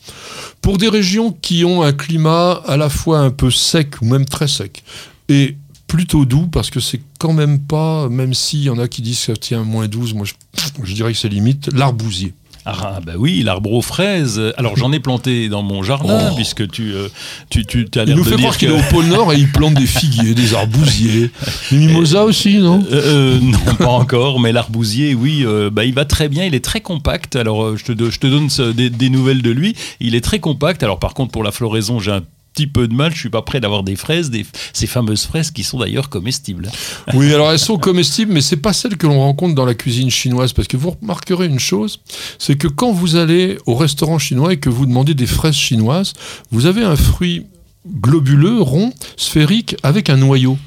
Pour 0.62 0.78
des 0.78 0.88
régions 0.88 1.32
qui 1.32 1.64
ont 1.64 1.82
un 1.82 1.92
climat 1.92 2.52
à 2.66 2.76
la 2.76 2.88
fois 2.88 3.20
un 3.20 3.30
peu 3.30 3.50
sec 3.50 4.00
ou 4.00 4.06
même 4.06 4.24
très 4.24 4.48
sec, 4.48 4.84
et 5.28 5.56
plutôt 5.86 6.24
doux 6.24 6.46
parce 6.46 6.70
que 6.70 6.80
c'est 6.80 7.00
quand 7.18 7.32
même 7.32 7.58
pas, 7.58 8.08
même 8.08 8.34
s'il 8.34 8.62
y 8.62 8.70
en 8.70 8.78
a 8.78 8.88
qui 8.88 9.02
disent 9.02 9.18
que 9.20 9.32
ça 9.32 9.36
tient 9.36 9.64
moins 9.64 9.88
12, 9.88 10.14
moi 10.14 10.26
je, 10.26 10.34
je 10.82 10.94
dirais 10.94 11.12
que 11.12 11.18
c'est 11.18 11.28
limite, 11.28 11.72
l'arbousier. 11.74 12.34
Ah 12.70 13.00
bah 13.04 13.12
oui, 13.16 13.42
l'arbre 13.42 13.72
aux 13.72 13.82
fraises. 13.82 14.40
Alors 14.56 14.76
j'en 14.76 14.92
ai 14.92 15.00
planté 15.00 15.48
dans 15.48 15.62
mon 15.62 15.82
jardin, 15.82 16.28
Oh. 16.30 16.34
puisque 16.36 16.68
tu, 16.70 16.92
euh, 16.92 17.08
tu, 17.50 17.64
tu 17.64 17.88
as 17.98 18.04
Il 18.04 18.14
nous 18.14 18.24
de 18.24 18.28
fait 18.28 18.36
croire 18.36 18.56
qu'il 18.56 18.68
est 18.68 18.72
au 18.78 18.82
pôle 18.90 19.06
Nord 19.06 19.32
et 19.32 19.36
il 19.36 19.50
plante 19.50 19.74
des 19.74 19.86
figuiers, 19.86 20.34
des 20.34 20.54
arbousiers, 20.54 21.30
des 21.70 21.76
mimosas 21.78 22.24
aussi, 22.24 22.58
non? 22.58 22.84
Euh, 22.92 23.38
euh, 23.38 23.40
non, 23.40 23.74
pas 23.76 23.86
encore, 23.86 24.38
mais 24.40 24.52
l'arbousier, 24.52 25.14
oui, 25.14 25.44
euh, 25.46 25.70
bah, 25.70 25.84
il 25.84 25.94
va 25.94 26.04
très 26.04 26.28
bien, 26.28 26.44
il 26.44 26.54
est 26.54 26.64
très 26.64 26.80
compact. 26.80 27.36
Alors, 27.36 27.62
euh, 27.64 27.76
je, 27.76 27.92
te, 27.92 28.10
je 28.10 28.18
te 28.18 28.26
donne 28.26 28.48
des, 28.74 28.90
des 28.90 29.08
nouvelles 29.10 29.42
de 29.42 29.50
lui. 29.50 29.74
Il 30.00 30.14
est 30.14 30.20
très 30.20 30.38
compact. 30.38 30.82
Alors, 30.82 30.98
par 30.98 31.14
contre, 31.14 31.32
pour 31.32 31.42
la 31.44 31.52
floraison, 31.52 31.98
j'ai 32.00 32.12
un 32.12 32.22
petit 32.58 32.66
peu 32.66 32.88
de 32.88 32.94
mal. 32.94 33.14
Je 33.14 33.20
suis 33.20 33.30
pas 33.30 33.42
prêt 33.42 33.60
d'avoir 33.60 33.84
des 33.84 33.94
fraises, 33.94 34.30
ces 34.72 34.86
fameuses 34.86 35.24
fraises 35.24 35.50
qui 35.50 35.62
sont 35.62 35.78
d'ailleurs 35.78 36.08
comestibles. 36.08 36.70
Oui, 37.14 37.32
alors 37.32 37.50
elles 37.50 37.58
sont 37.58 37.78
comestibles, 37.78 38.32
mais 38.32 38.40
c'est 38.40 38.58
pas 38.58 38.72
celles 38.72 38.96
que 38.96 39.06
l'on 39.06 39.20
rencontre 39.20 39.54
dans 39.54 39.64
la 39.64 39.74
cuisine 39.74 40.10
chinoise. 40.10 40.52
Parce 40.52 40.68
que 40.68 40.76
vous 40.76 40.90
remarquerez 40.90 41.46
une 41.46 41.58
chose, 41.58 42.00
c'est 42.38 42.56
que 42.56 42.68
quand 42.68 42.92
vous 42.92 43.16
allez 43.16 43.58
au 43.66 43.74
restaurant 43.74 44.18
chinois 44.18 44.52
et 44.52 44.58
que 44.58 44.68
vous 44.68 44.86
demandez 44.86 45.14
des 45.14 45.26
fraises 45.26 45.54
chinoises, 45.54 46.12
vous 46.50 46.66
avez 46.66 46.82
un 46.82 46.96
fruit 46.96 47.46
globuleux, 47.86 48.60
rond, 48.60 48.92
sphérique, 49.16 49.76
avec 49.82 50.10
un 50.10 50.16
noyau. 50.16 50.58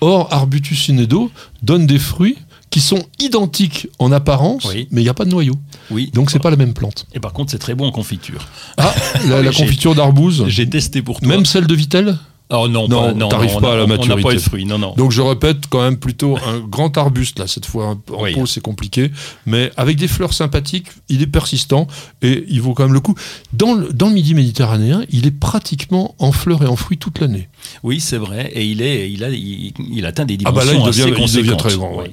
Or, 0.00 0.32
Arbutus 0.32 0.88
inedo 0.88 1.30
donne 1.62 1.86
des 1.86 1.98
fruits 1.98 2.36
qui 2.76 2.82
sont 2.82 3.02
identiques 3.20 3.88
en 3.98 4.12
apparence, 4.12 4.66
Oui. 4.66 4.86
mais 4.90 5.00
il 5.00 5.04
n'y 5.04 5.08
a 5.08 5.14
pas 5.14 5.24
de 5.24 5.30
noyau. 5.30 5.54
Oui. 5.90 6.10
Donc 6.12 6.30
c'est 6.30 6.38
pas 6.40 6.50
la 6.50 6.56
même 6.56 6.74
plante. 6.74 7.06
Et 7.14 7.20
par 7.20 7.32
contre, 7.32 7.50
c'est 7.50 7.58
très 7.58 7.74
bon 7.74 7.86
en 7.86 7.90
confiture. 7.90 8.46
Ah, 8.76 8.94
la, 9.26 9.42
confiture 9.50 9.94
d'arbouze, 9.94 10.44
J'ai 10.48 10.68
testé 10.68 11.00
pour 11.00 11.20
toi. 11.20 11.26
même 11.28 11.46
celle 11.46 11.66
de 11.66 11.74
Vittel 11.74 12.18
Oh 12.50 12.68
non, 12.68 12.86
Non, 12.86 13.12
non, 13.14 13.28
t'arrives 13.28 13.58
pas 13.60 13.72
à 13.72 13.76
la 13.76 13.82
on- 13.82 13.86
On 13.86 13.88
n'a 13.88 13.96
pas 13.96 14.06
maturité. 14.06 14.32
eu 14.32 14.34
de 14.36 14.40
fruits, 14.40 14.64
non, 14.66 14.78
non. 14.78 14.92
Donc 14.96 15.10
je 15.10 15.20
répète 15.22 15.66
quand 15.70 15.80
même 15.82 15.96
plutôt 15.96 16.36
un 16.46 16.60
grand 16.60 16.96
arbuste 16.98 17.38
là 17.40 17.46
cette 17.48 17.64
fois 17.66 17.86
en 17.88 17.98
Oui. 18.22 18.34
pot 18.34 18.44
c'est 18.46 18.60
compliqué 18.60 19.10
mais 19.46 19.72
avec 19.78 19.96
des 19.96 20.06
fleurs 20.06 20.32
sympathiques 20.34 20.86
il 21.08 21.22
est 21.22 21.26
persistant 21.26 21.88
et 22.22 22.44
il 22.48 22.60
vaut 22.60 22.72
quand 22.74 22.84
même 22.84 22.92
le 22.94 23.00
coup 23.00 23.16
dans 23.52 23.74
le, 23.74 23.92
dans 23.92 24.06
le 24.08 24.12
midi 24.14 24.34
méditerranéen 24.34 25.02
il 25.10 25.26
est 25.26 25.32
pratiquement 25.32 26.14
en 26.20 26.30
fleurs 26.30 26.62
et 26.62 26.66
en 26.68 26.76
fruits 26.76 26.98
toute 26.98 27.18
l'année 27.20 27.48
Oui, 27.82 27.98
c'est 27.98 28.18
vrai. 28.18 28.52
Et 28.54 28.64
il, 28.66 28.80
est, 28.80 29.10
il, 29.10 29.24
a, 29.24 29.30
il, 29.30 29.72
il 29.92 30.06
atteint 30.06 30.24
des 30.26 30.38
Ah 30.44 30.52
bah 30.52 30.64
là, 30.64 30.70
dimensions 30.72 30.92
il 31.08 31.10
devient- 31.10 31.24
assez 31.24 31.32
il 31.32 31.36
devient 31.38 31.50
conséquentes. 31.56 31.58
très 31.68 31.74
grand, 31.76 31.96
ouais. 31.96 32.12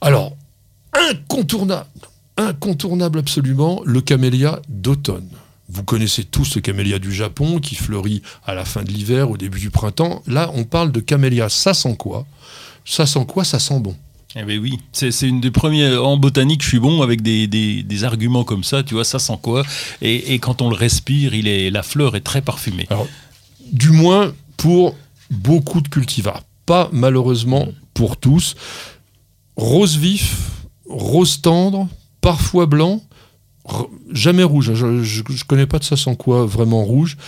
Alors 0.00 0.36
incontournable 0.92 1.86
incontournable 2.36 3.18
absolument 3.18 3.82
le 3.84 4.00
camélia 4.00 4.60
d'automne 4.68 5.28
vous 5.72 5.84
connaissez 5.84 6.24
tous 6.24 6.56
le 6.56 6.60
camélia 6.60 6.98
du 6.98 7.12
Japon 7.12 7.60
qui 7.60 7.76
fleurit 7.76 8.22
à 8.44 8.54
la 8.54 8.64
fin 8.64 8.82
de 8.82 8.90
l'hiver, 8.90 9.30
au 9.30 9.36
début 9.36 9.60
du 9.60 9.70
printemps. 9.70 10.20
Là, 10.26 10.50
on 10.54 10.64
parle 10.64 10.90
de 10.90 10.98
camélia, 10.98 11.48
ça 11.48 11.74
sent 11.74 11.94
quoi? 11.96 12.26
Ça 12.84 13.06
sent 13.06 13.24
quoi? 13.26 13.44
Ça 13.44 13.60
sent 13.60 13.78
bon. 13.78 13.94
Eh 14.34 14.42
ben 14.42 14.58
oui, 14.60 14.78
c'est 14.92 15.10
une 15.22 15.40
des 15.40 15.50
premières. 15.50 16.04
En 16.04 16.16
botanique, 16.16 16.62
je 16.62 16.68
suis 16.68 16.80
bon 16.80 17.02
avec 17.02 17.22
des, 17.22 17.46
des, 17.46 17.82
des 17.82 18.04
arguments 18.04 18.44
comme 18.44 18.64
ça, 18.64 18.82
tu 18.82 18.94
vois, 18.94 19.04
ça 19.04 19.18
sent 19.18 19.38
quoi? 19.42 19.64
Et, 20.02 20.34
et 20.34 20.38
quand 20.40 20.60
on 20.60 20.70
le 20.70 20.76
respire, 20.76 21.34
il 21.34 21.46
est, 21.46 21.70
la 21.70 21.82
fleur 21.84 22.16
est 22.16 22.20
très 22.20 22.42
parfumée. 22.42 22.88
Du 23.72 23.90
moins 23.90 24.32
pour 24.56 24.96
beaucoup 25.30 25.80
de 25.80 25.88
cultivars. 25.88 26.42
Pas 26.66 26.88
malheureusement 26.92 27.68
pour 27.94 28.16
tous. 28.16 28.56
Rose 29.60 29.98
vif, 29.98 30.64
rose 30.88 31.42
tendre, 31.42 31.86
parfois 32.22 32.64
blanc, 32.64 33.02
jamais 34.10 34.42
rouge. 34.42 34.72
Je 34.72 34.86
ne 34.86 35.44
connais 35.46 35.66
pas 35.66 35.78
de 35.78 35.84
ça 35.84 35.98
sans 35.98 36.14
quoi 36.14 36.46
vraiment 36.46 36.82
rouge. 36.82 37.18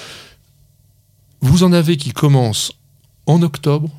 Vous 1.43 1.63
en 1.63 1.75
avez 1.75 1.99
qui 1.99 2.13
commencent 2.13 2.73
en 3.27 3.43
octobre. 3.43 3.91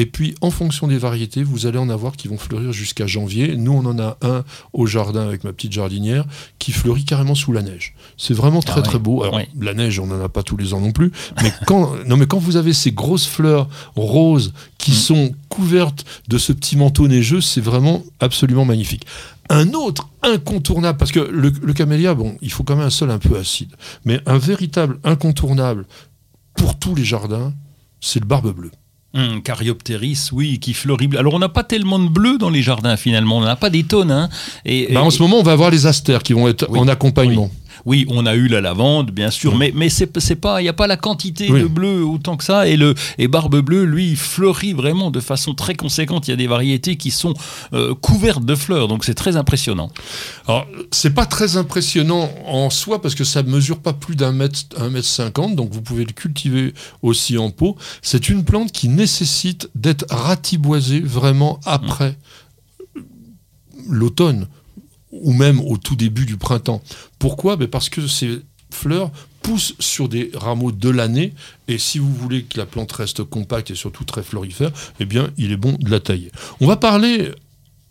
Et 0.00 0.06
puis, 0.06 0.34
en 0.40 0.50
fonction 0.50 0.86
des 0.86 0.96
variétés, 0.96 1.42
vous 1.42 1.66
allez 1.66 1.76
en 1.78 1.90
avoir 1.90 2.16
qui 2.16 2.28
vont 2.28 2.38
fleurir 2.38 2.72
jusqu'à 2.72 3.06
janvier. 3.06 3.56
Nous, 3.56 3.72
on 3.72 3.84
en 3.84 3.98
a 3.98 4.16
un 4.22 4.44
au 4.72 4.86
jardin 4.86 5.26
avec 5.26 5.42
ma 5.44 5.52
petite 5.52 5.72
jardinière 5.72 6.24
qui 6.60 6.70
fleurit 6.72 7.04
carrément 7.04 7.34
sous 7.34 7.52
la 7.52 7.62
neige. 7.62 7.94
C'est 8.16 8.32
vraiment 8.32 8.60
très 8.62 8.78
Ah 8.80 8.82
très 8.82 8.98
beau. 9.00 9.22
Alors, 9.24 9.34
Ouais. 9.34 9.48
la 9.60 9.74
neige, 9.74 9.98
on 9.98 10.06
n'en 10.06 10.20
a 10.22 10.28
pas 10.28 10.42
tous 10.44 10.56
les 10.56 10.72
ans 10.72 10.80
non 10.80 10.92
plus. 10.92 11.10
Mais 11.42 11.52
quand, 11.66 11.92
non, 12.06 12.16
mais 12.16 12.26
quand 12.26 12.38
vous 12.38 12.56
avez 12.56 12.72
ces 12.72 12.92
grosses 12.92 13.26
fleurs 13.26 13.68
roses 13.96 14.52
qui 14.78 14.92
Mm. 14.92 14.94
sont 14.94 15.34
couvertes 15.48 16.04
de 16.28 16.38
ce 16.38 16.52
petit 16.52 16.76
manteau 16.76 17.08
neigeux, 17.08 17.40
c'est 17.40 17.60
vraiment 17.60 18.04
absolument 18.20 18.64
magnifique. 18.64 19.04
Un 19.50 19.72
autre 19.72 20.08
incontournable, 20.22 20.96
parce 20.98 21.10
que 21.10 21.18
le, 21.20 21.50
le 21.50 21.72
camélia, 21.72 22.14
bon, 22.14 22.36
il 22.40 22.52
faut 22.52 22.62
quand 22.62 22.76
même 22.76 22.86
un 22.86 22.90
sol 22.90 23.10
un 23.10 23.18
peu 23.18 23.36
acide, 23.36 23.70
mais 24.04 24.20
un 24.26 24.38
véritable 24.38 25.00
incontournable 25.04 25.86
pour 26.54 26.78
tous 26.78 26.94
les 26.94 27.04
jardins, 27.04 27.52
c'est 28.00 28.20
le 28.20 28.26
barbe 28.26 28.54
bleue. 28.54 28.70
Hum, 29.14 29.40
Caryopteris, 29.42 30.28
oui, 30.32 30.58
qui 30.58 30.74
fleurit. 30.74 31.08
Alors, 31.18 31.32
on 31.34 31.38
n'a 31.38 31.48
pas 31.48 31.64
tellement 31.64 31.98
de 31.98 32.08
bleu 32.08 32.36
dans 32.36 32.50
les 32.50 32.60
jardins, 32.62 32.96
finalement. 32.98 33.38
On 33.38 33.40
n'en 33.40 33.46
a 33.46 33.56
pas 33.56 33.70
des 33.70 33.82
tonnes. 33.84 34.10
Hein. 34.10 34.28
Et, 34.66 34.92
Bah, 34.92 35.00
et- 35.00 35.02
en 35.02 35.10
ce 35.10 35.22
moment, 35.22 35.38
on 35.38 35.42
va 35.42 35.52
avoir 35.52 35.70
les 35.70 35.86
astères 35.86 36.22
qui 36.22 36.34
vont 36.34 36.46
être 36.46 36.66
Oui, 36.68 36.78
en 36.78 36.88
accompagnement. 36.88 37.50
Oui, 37.50 37.67
on 37.86 38.26
a 38.26 38.34
eu 38.34 38.48
la 38.48 38.60
lavande, 38.60 39.10
bien 39.10 39.30
sûr, 39.30 39.56
mais, 39.56 39.72
mais 39.74 39.88
c'est 39.88 40.18
c'est 40.20 40.36
pas, 40.36 40.60
il 40.60 40.64
n'y 40.64 40.68
a 40.68 40.74
pas 40.74 40.86
la 40.86 40.96
quantité 40.96 41.50
Oui. 41.50 41.62
de 41.62 41.66
bleu 41.66 42.04
autant 42.04 42.36
que 42.36 42.44
ça. 42.44 42.66
Et, 42.66 42.76
le, 42.76 42.94
et 43.18 43.28
Barbe 43.28 43.60
Bleue, 43.60 43.84
lui, 43.84 44.10
il 44.10 44.16
fleurit 44.16 44.72
vraiment 44.72 45.10
de 45.10 45.20
façon 45.20 45.54
très 45.54 45.74
conséquente. 45.74 46.28
Il 46.28 46.30
y 46.32 46.34
a 46.34 46.36
des 46.36 46.46
variétés 46.46 46.96
qui 46.96 47.10
sont 47.10 47.34
euh, 47.72 47.94
couvertes 47.94 48.44
de 48.44 48.54
fleurs, 48.54 48.88
donc 48.88 49.04
c'est 49.04 49.14
très 49.14 49.36
impressionnant. 49.36 49.90
Alors, 50.46 50.66
c'est 50.90 51.14
pas 51.14 51.26
très 51.26 51.56
impressionnant 51.56 52.30
en 52.46 52.70
soi 52.70 53.00
parce 53.00 53.14
que 53.14 53.24
ça 53.24 53.42
mesure 53.42 53.78
pas 53.78 53.92
plus 53.92 54.16
d'un 54.16 54.32
mètre, 54.32 54.60
un 54.76 54.90
mètre 54.90 55.06
cinquante, 55.06 55.54
donc 55.56 55.72
vous 55.72 55.82
pouvez 55.82 56.04
le 56.04 56.12
cultiver 56.12 56.74
aussi 57.02 57.38
en 57.38 57.50
pot. 57.50 57.76
C'est 58.02 58.28
une 58.28 58.44
plante 58.44 58.72
qui 58.72 58.88
nécessite 58.88 59.68
d'être 59.74 60.04
ratiboisée 60.10 61.00
vraiment 61.00 61.60
après 61.64 62.16
l'automne 63.88 64.48
ou 65.12 65.32
même 65.32 65.60
au 65.60 65.76
tout 65.76 65.96
début 65.96 66.26
du 66.26 66.36
printemps. 66.36 66.82
Pourquoi? 67.18 67.56
Ben 67.56 67.68
Parce 67.68 67.88
que 67.88 68.06
ces 68.06 68.40
fleurs 68.70 69.10
poussent 69.42 69.74
sur 69.78 70.08
des 70.08 70.30
rameaux 70.34 70.72
de 70.72 70.88
l'année 70.88 71.32
et 71.68 71.78
si 71.78 71.98
vous 71.98 72.12
voulez 72.12 72.44
que 72.44 72.58
la 72.58 72.66
plante 72.66 72.92
reste 72.92 73.24
compacte 73.24 73.70
et 73.70 73.74
surtout 73.74 74.04
très 74.04 74.22
florifère, 74.22 74.70
eh 75.00 75.04
bien, 75.04 75.30
il 75.36 75.52
est 75.52 75.56
bon 75.56 75.76
de 75.78 75.90
la 75.90 76.00
tailler. 76.00 76.30
On 76.60 76.66
va 76.66 76.76
parler 76.76 77.32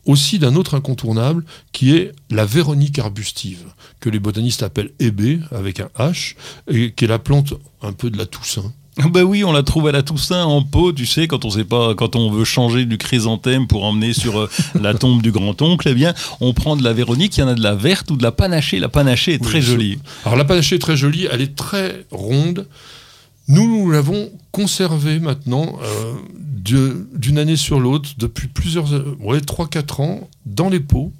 aussi 0.05 0.39
d'un 0.39 0.55
autre 0.55 0.75
incontournable 0.75 1.43
qui 1.71 1.95
est 1.95 2.13
la 2.29 2.45
véronique 2.45 2.99
arbustive, 2.99 3.65
que 3.99 4.09
les 4.09 4.19
botanistes 4.19 4.63
appellent 4.63 4.93
hébé 4.99 5.39
avec 5.51 5.79
un 5.79 5.89
H, 5.97 6.35
et 6.67 6.93
qui 6.93 7.05
est 7.05 7.09
la 7.09 7.19
plante 7.19 7.53
un 7.81 7.93
peu 7.93 8.09
de 8.09 8.17
la 8.17 8.25
Toussaint. 8.25 8.73
Ben 8.97 9.21
oui, 9.23 9.43
on 9.43 9.51
la 9.51 9.63
trouve 9.63 9.87
à 9.87 9.91
la 9.91 10.01
Toussaint 10.01 10.43
en 10.43 10.63
pot, 10.63 10.91
tu 10.91 11.05
sais, 11.05 11.27
quand 11.27 11.45
on 11.45 11.51
sait 11.51 11.63
pas, 11.63 11.93
quand 11.93 12.15
on 12.15 12.31
veut 12.31 12.43
changer 12.43 12.85
du 12.85 12.97
chrysanthème 12.97 13.67
pour 13.67 13.83
emmener 13.83 14.13
sur 14.13 14.39
euh, 14.39 14.49
la 14.81 14.93
tombe 14.93 15.21
du 15.21 15.31
grand-oncle, 15.31 15.87
eh 15.87 15.93
bien, 15.93 16.13
on 16.41 16.53
prend 16.53 16.75
de 16.75 16.83
la 16.83 16.93
Véronique, 16.93 17.37
il 17.37 17.41
y 17.41 17.43
en 17.43 17.47
a 17.47 17.53
de 17.53 17.61
la 17.61 17.75
verte 17.75 18.09
ou 18.09 18.17
de 18.17 18.23
la 18.23 18.31
panachée. 18.31 18.79
La 18.79 18.89
panachée 18.89 19.33
est 19.33 19.43
très 19.43 19.59
Oui, 19.59 19.61
jolie. 19.61 19.99
Alors 20.25 20.35
la 20.37 20.45
panachée 20.45 20.75
est 20.75 20.79
très 20.79 20.97
jolie, 20.97 21.27
elle 21.31 21.41
est 21.41 21.55
très 21.55 22.05
ronde. 22.11 22.67
Nous, 23.47 23.67
nous 23.67 23.91
l'avons 23.91 24.29
conservée 24.51 25.19
maintenant 25.19 25.77
euh, 25.83 26.13
d'une 27.13 27.37
année 27.37 27.55
sur 27.55 27.79
l'autre 27.79 28.09
depuis 28.17 28.47
plusieurs, 28.47 28.87
ouais, 29.19 29.39
3-4 29.39 30.01
ans 30.01 30.29
dans 30.45 30.69
les 30.69 30.79
pots. 30.79 31.13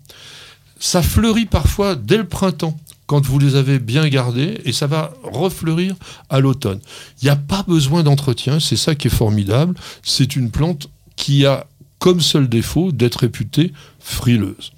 Ça 0.80 1.02
fleurit 1.02 1.46
parfois 1.46 1.96
dès 1.96 2.18
le 2.18 2.26
printemps 2.26 2.78
quand 3.08 3.26
vous 3.26 3.39
les 3.39 3.56
avez 3.56 3.80
bien 3.80 4.08
gardés 4.08 4.60
et 4.65 4.74
ça 4.74 4.86
va 4.86 5.13
refleurir 5.24 5.96
à 6.30 6.39
l'automne. 6.39 6.80
Il 7.22 7.26
n'y 7.26 7.32
a 7.32 7.36
pas 7.36 7.63
besoin 7.67 8.04
d'entretien, 8.04 8.60
c'est 8.60 8.76
ça 8.76 8.96
qui 8.96 9.08
est 9.08 9.12
formidable. 9.12 9.76
C'est 10.04 10.36
une 10.36 10.52
plante 10.52 10.89
qui 11.15 11.46
a 11.46 11.65
comme 12.00 12.22
seul 12.22 12.48
défaut 12.48 12.91
d'être 12.91 13.22
réputée 13.22 13.74
frileuse. 14.00 14.72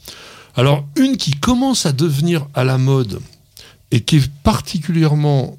Alors 0.55 0.85
une 0.95 1.17
qui 1.17 1.31
commence 1.31 1.85
à 1.85 1.91
devenir 1.91 2.47
à 2.53 2.63
la 2.63 2.77
mode 2.77 3.19
et 3.91 4.01
qui 4.01 4.17
est 4.17 4.31
particulièrement 4.43 5.57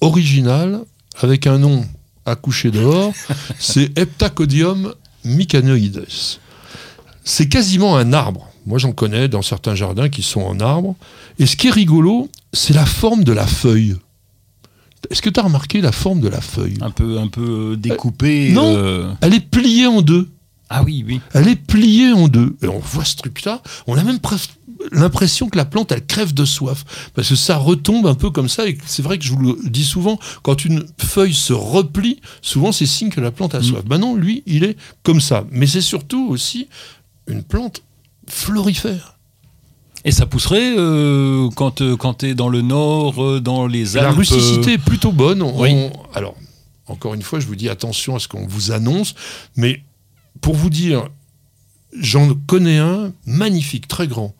originale, 0.00 0.80
avec 1.20 1.46
un 1.46 1.58
nom 1.58 1.86
à 2.26 2.36
coucher 2.36 2.70
dehors, 2.70 3.12
c'est 3.58 3.96
Heptacodium 3.98 4.94
mycanoides. 5.24 6.06
C'est 7.24 7.48
quasiment 7.48 7.96
un 7.96 8.12
arbre. 8.12 8.49
Moi, 8.66 8.78
j'en 8.78 8.92
connais 8.92 9.28
dans 9.28 9.42
certains 9.42 9.74
jardins 9.74 10.08
qui 10.08 10.22
sont 10.22 10.42
en 10.42 10.60
arbre. 10.60 10.94
Et 11.38 11.46
ce 11.46 11.56
qui 11.56 11.68
est 11.68 11.72
rigolo, 11.72 12.28
c'est 12.52 12.74
la 12.74 12.86
forme 12.86 13.24
de 13.24 13.32
la 13.32 13.46
feuille. 13.46 13.96
Est-ce 15.10 15.22
que 15.22 15.30
tu 15.30 15.40
as 15.40 15.44
remarqué 15.44 15.80
la 15.80 15.92
forme 15.92 16.20
de 16.20 16.28
la 16.28 16.40
feuille? 16.40 16.76
Un 16.82 16.90
peu, 16.90 17.18
un 17.18 17.28
peu 17.28 17.76
découpée. 17.78 18.50
non. 18.52 18.74
euh, 18.76 19.12
Elle 19.22 19.34
est 19.34 19.40
pliée 19.40 19.86
en 19.86 20.02
deux. 20.02 20.28
Ah 20.68 20.82
oui, 20.84 21.02
oui. 21.06 21.20
Elle 21.34 21.48
est 21.48 21.56
pliée 21.56 22.12
en 22.12 22.28
deux. 22.28 22.54
Et 22.62 22.68
on 22.68 22.78
voit 22.78 23.04
ce 23.04 23.16
truc-là, 23.16 23.60
on 23.88 23.96
a 23.96 24.04
même 24.04 24.20
presque 24.20 24.50
l'impression 24.92 25.48
que 25.48 25.56
la 25.56 25.64
plante, 25.64 25.90
elle 25.90 26.04
crève 26.06 26.32
de 26.32 26.44
soif. 26.44 27.10
Parce 27.14 27.28
que 27.30 27.34
ça 27.34 27.56
retombe 27.56 28.06
un 28.06 28.14
peu 28.14 28.30
comme 28.30 28.48
ça. 28.48 28.68
Et 28.68 28.78
c'est 28.86 29.02
vrai 29.02 29.18
que 29.18 29.24
je 29.24 29.32
vous 29.32 29.40
le 29.40 29.68
dis 29.68 29.84
souvent, 29.84 30.18
quand 30.42 30.64
une 30.64 30.84
feuille 30.98 31.34
se 31.34 31.52
replie, 31.52 32.20
souvent 32.40 32.70
c'est 32.70 32.86
signe 32.86 33.08
que 33.10 33.20
la 33.20 33.30
plante 33.32 33.54
a 33.54 33.62
soif. 33.62 33.84
Ben 33.84 33.98
non, 33.98 34.14
lui, 34.14 34.42
il 34.46 34.62
est 34.64 34.76
comme 35.02 35.20
ça. 35.20 35.44
Mais 35.50 35.66
c'est 35.66 35.80
surtout 35.80 36.28
aussi 36.30 36.68
une 37.26 37.42
plante 37.42 37.82
florifère. 38.32 39.16
Et 40.04 40.12
ça 40.12 40.24
pousserait 40.26 40.74
euh, 40.78 41.48
quand, 41.56 41.82
euh, 41.82 41.96
quand 41.96 42.14
tu 42.14 42.26
es 42.30 42.34
dans 42.34 42.48
le 42.48 42.62
nord, 42.62 43.22
euh, 43.22 43.40
dans 43.40 43.66
les 43.66 43.96
Alpes. 43.96 44.06
La 44.06 44.12
rusticité 44.12 44.72
est 44.74 44.78
plutôt 44.78 45.12
bonne. 45.12 45.42
On- 45.42 45.60
oui. 45.60 45.70
on- 45.72 45.92
alors, 46.14 46.34
encore 46.86 47.12
une 47.14 47.22
fois, 47.22 47.38
je 47.40 47.46
vous 47.46 47.56
dis 47.56 47.68
attention 47.68 48.16
à 48.16 48.18
ce 48.18 48.26
qu'on 48.26 48.46
vous 48.46 48.72
annonce, 48.72 49.14
mais 49.56 49.82
pour 50.40 50.54
vous 50.54 50.70
dire, 50.70 51.08
j'en 51.98 52.34
connais 52.46 52.78
un 52.78 53.12
magnifique, 53.26 53.88
très 53.88 54.06
grand, 54.08 54.34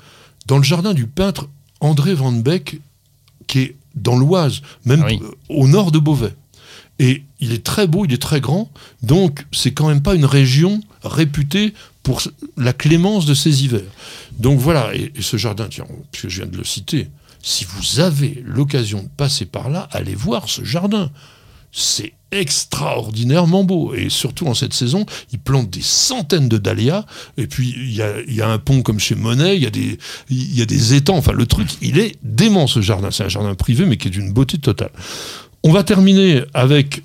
dans 0.47 0.57
le 0.57 0.63
jardin 0.65 0.95
du 0.95 1.07
peintre 1.07 1.49
André 1.81 2.15
Van 2.15 2.33
Beek, 2.33 2.81
qui 3.47 3.59
est 3.61 3.77
dans 3.97 4.17
l'Oise, 4.17 4.63
même 4.87 5.03
Oui. 5.05 5.21
euh, 5.23 5.31
au 5.51 5.67
nord 5.69 5.91
de 5.93 5.99
Beauvais. 5.99 6.35
Et 6.99 7.23
il 7.41 7.53
est 7.53 7.65
très 7.65 7.87
beau, 7.87 8.05
il 8.05 8.13
est 8.13 8.21
très 8.23 8.41
grand, 8.41 8.71
donc 9.03 9.47
c'est 9.53 9.73
quand 9.73 9.89
même 9.89 10.03
pas 10.03 10.15
une 10.15 10.25
région 10.27 10.81
réputée 11.03 11.73
pour 12.03 12.23
la 12.57 12.73
clémence 12.73 13.27
de 13.27 13.35
ses 13.35 13.65
hivers. 13.65 13.83
Donc 14.39 14.59
voilà, 14.59 14.95
et, 14.95 15.13
ce 15.21 15.37
jardin, 15.37 15.69
tiens, 15.71 15.87
puisque 16.13 16.29
je 16.29 16.43
viens 16.43 16.51
de 16.51 16.57
le 16.57 16.65
citer, 16.65 17.09
si 17.43 17.65
vous 17.65 18.01
avez 18.01 18.43
l'occasion 18.47 19.03
de 19.03 19.09
passer 19.09 19.47
par 19.47 19.71
là, 19.71 19.89
allez 19.93 20.15
voir 20.15 20.49
ce 20.49 20.65
jardin. 20.65 21.11
C'est 21.73 22.15
extraordinairement 22.33 23.65
beau. 23.65 23.95
Et 23.95 24.09
surtout 24.09 24.47
en 24.47 24.55
cette 24.55 24.75
saison, 24.75 25.07
ils 25.33 25.39
plantent 25.39 25.71
des 25.71 25.83
centaines 25.83 26.49
de 26.49 26.59
dahlias. 26.59 27.05
Et 27.37 27.47
puis, 27.47 27.75
il 27.77 27.93
y 27.93 28.43
a, 28.43 28.51
un 28.51 28.59
pont 28.59 28.83
comme 28.83 28.99
chez 28.99 29.15
Monet, 29.15 29.57
il 29.57 29.63
y, 29.63 29.67
a 29.67 29.71
des, 29.71 29.99
y 30.31 30.63
a 30.63 30.67
des 30.67 30.95
étangs. 30.95 31.17
Enfin, 31.17 31.33
le 31.33 31.47
truc, 31.47 31.69
il 31.81 31.99
est 31.99 32.17
dément 32.23 32.67
ce 32.67 32.81
jardin. 32.81 33.11
C'est 33.11 33.25
un 33.25 33.29
jardin 33.29 33.55
privé, 33.55 33.87
mais 33.87 33.97
qui 33.97 34.09
est 34.09 34.11
d'une 34.11 34.33
beauté 34.33 34.59
totale. 34.59 34.93
On 35.63 35.73
va 35.73 35.83
terminer 35.83 36.43
avec 36.55 37.03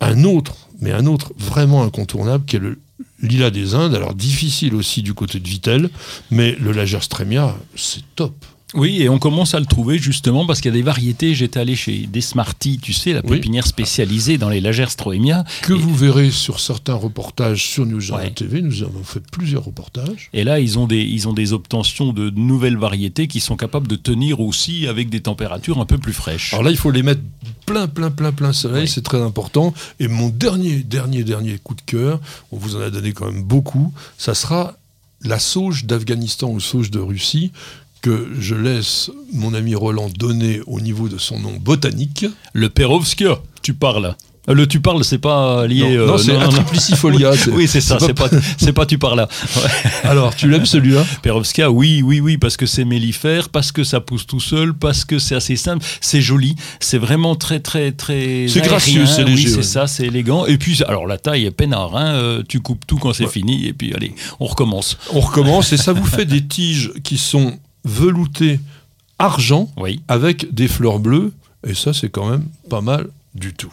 un 0.00 0.24
autre, 0.24 0.54
mais 0.80 0.92
un 0.92 1.06
autre 1.06 1.32
vraiment 1.38 1.82
incontournable, 1.82 2.44
qui 2.44 2.56
est 2.56 2.60
le 2.60 2.78
Lilas 3.22 3.50
des 3.50 3.74
Indes. 3.74 3.94
Alors, 3.94 4.14
difficile 4.14 4.74
aussi 4.74 5.02
du 5.02 5.14
côté 5.14 5.40
de 5.40 5.48
Vitel, 5.48 5.90
mais 6.30 6.56
le 6.60 6.72
Lagerstremia, 6.72 7.56
c'est 7.74 8.02
top. 8.14 8.44
Oui, 8.74 9.00
et 9.00 9.08
on 9.08 9.18
commence 9.20 9.54
à 9.54 9.60
le 9.60 9.66
trouver 9.66 9.96
justement 9.98 10.44
parce 10.44 10.60
qu'il 10.60 10.70
y 10.72 10.74
a 10.74 10.76
des 10.76 10.82
variétés. 10.82 11.34
J'étais 11.36 11.60
allé 11.60 11.76
chez 11.76 12.06
Desmarty, 12.08 12.78
tu 12.82 12.92
sais, 12.92 13.12
la 13.12 13.20
Oui. 13.24 13.36
pépinière 13.36 13.64
spécialisée 13.66 14.38
dans 14.38 14.48
les 14.48 14.60
Lagerstroemia. 14.60 15.44
Que 15.62 15.72
Et- 15.72 15.76
vous 15.76 15.94
verrez 15.94 16.32
sur 16.32 16.58
certains 16.58 16.94
reportages 16.94 17.64
sur 17.64 17.86
News 17.86 18.10
Ouais. 18.12 18.30
TV. 18.32 18.62
Nous 18.62 18.82
avons 18.82 19.04
fait 19.04 19.22
plusieurs 19.30 19.64
reportages. 19.64 20.30
Et 20.32 20.42
là, 20.42 20.58
ils 20.58 20.80
ont, 20.80 20.88
des, 20.88 21.00
ils 21.00 21.28
ont 21.28 21.32
des 21.32 21.52
obtentions 21.52 22.12
de 22.12 22.30
nouvelles 22.30 22.76
variétés 22.76 23.28
qui 23.28 23.38
sont 23.38 23.56
capables 23.56 23.86
de 23.86 23.94
tenir 23.96 24.40
aussi 24.40 24.88
avec 24.88 25.10
des 25.10 25.20
températures 25.20 25.78
un 25.80 25.86
peu 25.86 25.98
plus 25.98 26.12
fraîches. 26.12 26.52
Alors 26.52 26.64
là, 26.64 26.72
il 26.72 26.76
faut 26.76 26.90
les 26.90 27.04
mettre 27.04 27.22
plein, 27.66 27.86
plein, 27.86 28.10
plein, 28.10 28.32
plein 28.32 28.52
soleil, 28.52 28.82
Oui. 28.82 28.88
c'est 28.88 29.02
très 29.04 29.22
important. 29.22 29.74
Et 30.00 30.08
mon 30.08 30.28
dernier, 30.28 30.78
dernier, 30.82 31.22
dernier 31.22 31.58
coup 31.62 31.74
de 31.76 31.82
cœur, 31.82 32.20
on 32.50 32.56
vous 32.56 32.74
en 32.74 32.80
a 32.80 32.90
donné 32.90 33.12
quand 33.12 33.26
même 33.30 33.44
beaucoup, 33.44 33.92
ça 34.18 34.34
sera 34.34 34.74
la 35.22 35.38
sauge 35.38 35.84
d'Afghanistan 35.84 36.50
ou 36.50 36.60
sauge 36.60 36.90
de 36.90 36.98
Russie 36.98 37.50
que 38.06 38.28
je 38.38 38.54
laisse 38.54 39.10
mon 39.32 39.52
ami 39.52 39.74
Roland 39.74 40.08
donner 40.16 40.60
au 40.68 40.80
niveau 40.80 41.08
de 41.08 41.18
son 41.18 41.40
nom 41.40 41.54
botanique. 41.60 42.24
Le 42.52 42.68
Perovskia, 42.68 43.38
tu 43.62 43.74
parles. 43.74 44.14
Euh, 44.48 44.54
Le 44.54 44.68
tu 44.68 44.78
parles, 44.78 45.02
c'est 45.02 45.18
pas 45.18 45.66
lié. 45.66 45.80
non, 45.82 45.88
euh, 46.02 46.06
non, 46.06 46.18
c'est. 46.18 46.30
Oui, 47.10 47.24
c'est- 47.36 47.50
oui, 47.50 47.66
c'est 47.66 47.80
ça, 47.80 47.98
c'est 47.98 48.14
pas, 48.14 48.28
c'est 48.58 48.72
pas 48.72 48.86
tu 48.86 48.96
parles 48.96 49.16
là. 49.16 49.28
Alors, 50.04 50.36
tu 50.36 50.48
l'aimes 50.48 50.66
celui-là? 50.66 51.04
Perovskia, 51.22 51.68
oui, 51.68 52.00
oui, 52.02 52.20
oui, 52.20 52.36
parce 52.38 52.56
que 52.56 52.64
c'est 52.64 52.84
mellifère, 52.84 53.48
parce 53.48 53.72
que 53.72 53.82
ça 53.82 53.98
pousse 54.00 54.24
tout 54.24 54.38
seul, 54.38 54.72
parce 54.72 55.04
que 55.04 55.18
c'est 55.18 55.34
assez 55.34 55.56
simple, 55.56 55.84
c'est 56.00 56.20
joli, 56.20 56.54
c'est 56.78 56.98
vraiment 56.98 57.34
très, 57.34 57.58
très, 57.58 57.90
très. 57.90 58.46
C'est 58.48 58.60
gracieux, 58.60 59.04
c'est 59.06 59.24
léger, 59.24 59.46
Oui, 59.46 59.50
c'est 59.50 59.56
ouais. 59.56 59.62
ça, 59.64 59.88
c'est 59.88 60.06
élégant. 60.06 60.46
Et 60.46 60.58
puis, 60.58 60.80
alors 60.86 61.08
la 61.08 61.18
taille 61.18 61.44
est 61.46 61.50
peinard, 61.50 61.96
hein, 61.96 62.12
euh, 62.14 62.42
tu 62.48 62.60
coupes 62.60 62.86
tout 62.86 62.98
quand 62.98 63.12
c'est 63.12 63.24
Ouais. 63.24 63.30
fini, 63.30 63.66
et 63.66 63.72
puis 63.72 63.92
allez, 63.94 64.14
on 64.38 64.46
recommence. 64.46 64.96
On 65.12 65.18
recommence 65.18 65.72
et 65.72 65.76
ça 65.76 65.92
vous 65.92 66.06
fait 66.06 66.24
des 66.24 66.46
tiges 66.46 66.92
qui 67.02 67.18
sont 67.18 67.58
veloutées 67.86 68.60
argent 69.18 69.70
Oui. 69.78 70.02
avec 70.08 70.52
des 70.52 70.68
fleurs 70.68 70.98
bleues. 70.98 71.32
Et 71.66 71.74
ça, 71.74 71.94
c'est 71.94 72.10
quand 72.10 72.28
même 72.28 72.44
pas 72.68 72.80
mal 72.82 73.08
du 73.34 73.54
tout. 73.54 73.72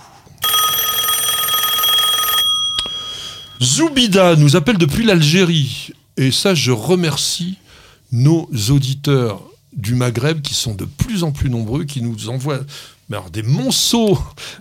Zoubida 3.62 4.36
nous 4.36 4.56
appelle 4.56 4.78
depuis 4.78 5.04
l'Algérie. 5.06 5.90
Et 6.18 6.32
ça, 6.32 6.54
je 6.54 6.72
remercie 6.72 7.58
nos 8.12 8.50
auditeurs 8.70 9.42
du 9.76 9.96
Maghreb 9.96 10.42
qui 10.42 10.54
sont 10.54 10.76
de 10.76 10.86
plus 10.86 11.24
en 11.24 11.32
plus 11.32 11.50
nombreux, 11.50 11.84
qui 11.84 12.02
nous 12.02 12.30
envoient 12.30 12.60
alors, 13.12 13.30
des 13.30 13.44
monceaux 13.44 14.18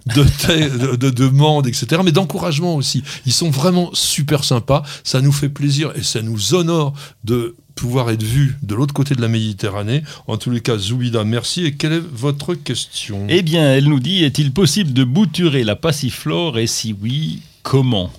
de, 0.06 0.96
de 0.96 1.10
demandes, 1.10 1.66
etc., 1.66 2.02
mais 2.04 2.12
d'encouragement 2.12 2.74
aussi. 2.76 3.02
Ils 3.24 3.32
sont 3.32 3.48
vraiment 3.50 3.90
super 3.94 4.44
sympas. 4.44 4.82
Ça 5.04 5.22
nous 5.22 5.32
fait 5.32 5.48
plaisir 5.48 5.90
et 5.94 6.02
ça 6.02 6.20
nous 6.20 6.54
honore 6.54 6.92
de 7.24 7.56
pouvoir 7.74 8.10
être 8.10 8.22
vus 8.22 8.56
de 8.62 8.74
l'autre 8.74 8.94
côté 8.94 9.14
de 9.14 9.20
la 9.20 9.28
Méditerranée. 9.28 10.02
En 10.26 10.36
tous 10.36 10.50
les 10.50 10.60
cas, 10.60 10.78
Zoubida, 10.78 11.24
merci. 11.24 11.64
Et 11.64 11.74
quelle 11.74 11.92
est 11.92 12.02
votre 12.12 12.54
question? 12.54 13.26
Eh 13.28 13.42
bien, 13.42 13.74
elle 13.74 13.84
nous 13.84 14.00
dit 14.00 14.24
est-il 14.24 14.52
possible 14.52 14.92
de 14.92 15.04
bouturer 15.04 15.64
la 15.64 15.76
passiflore 15.76 16.58
et 16.58 16.66
si 16.66 16.94
oui, 17.00 17.40
comment? 17.62 18.10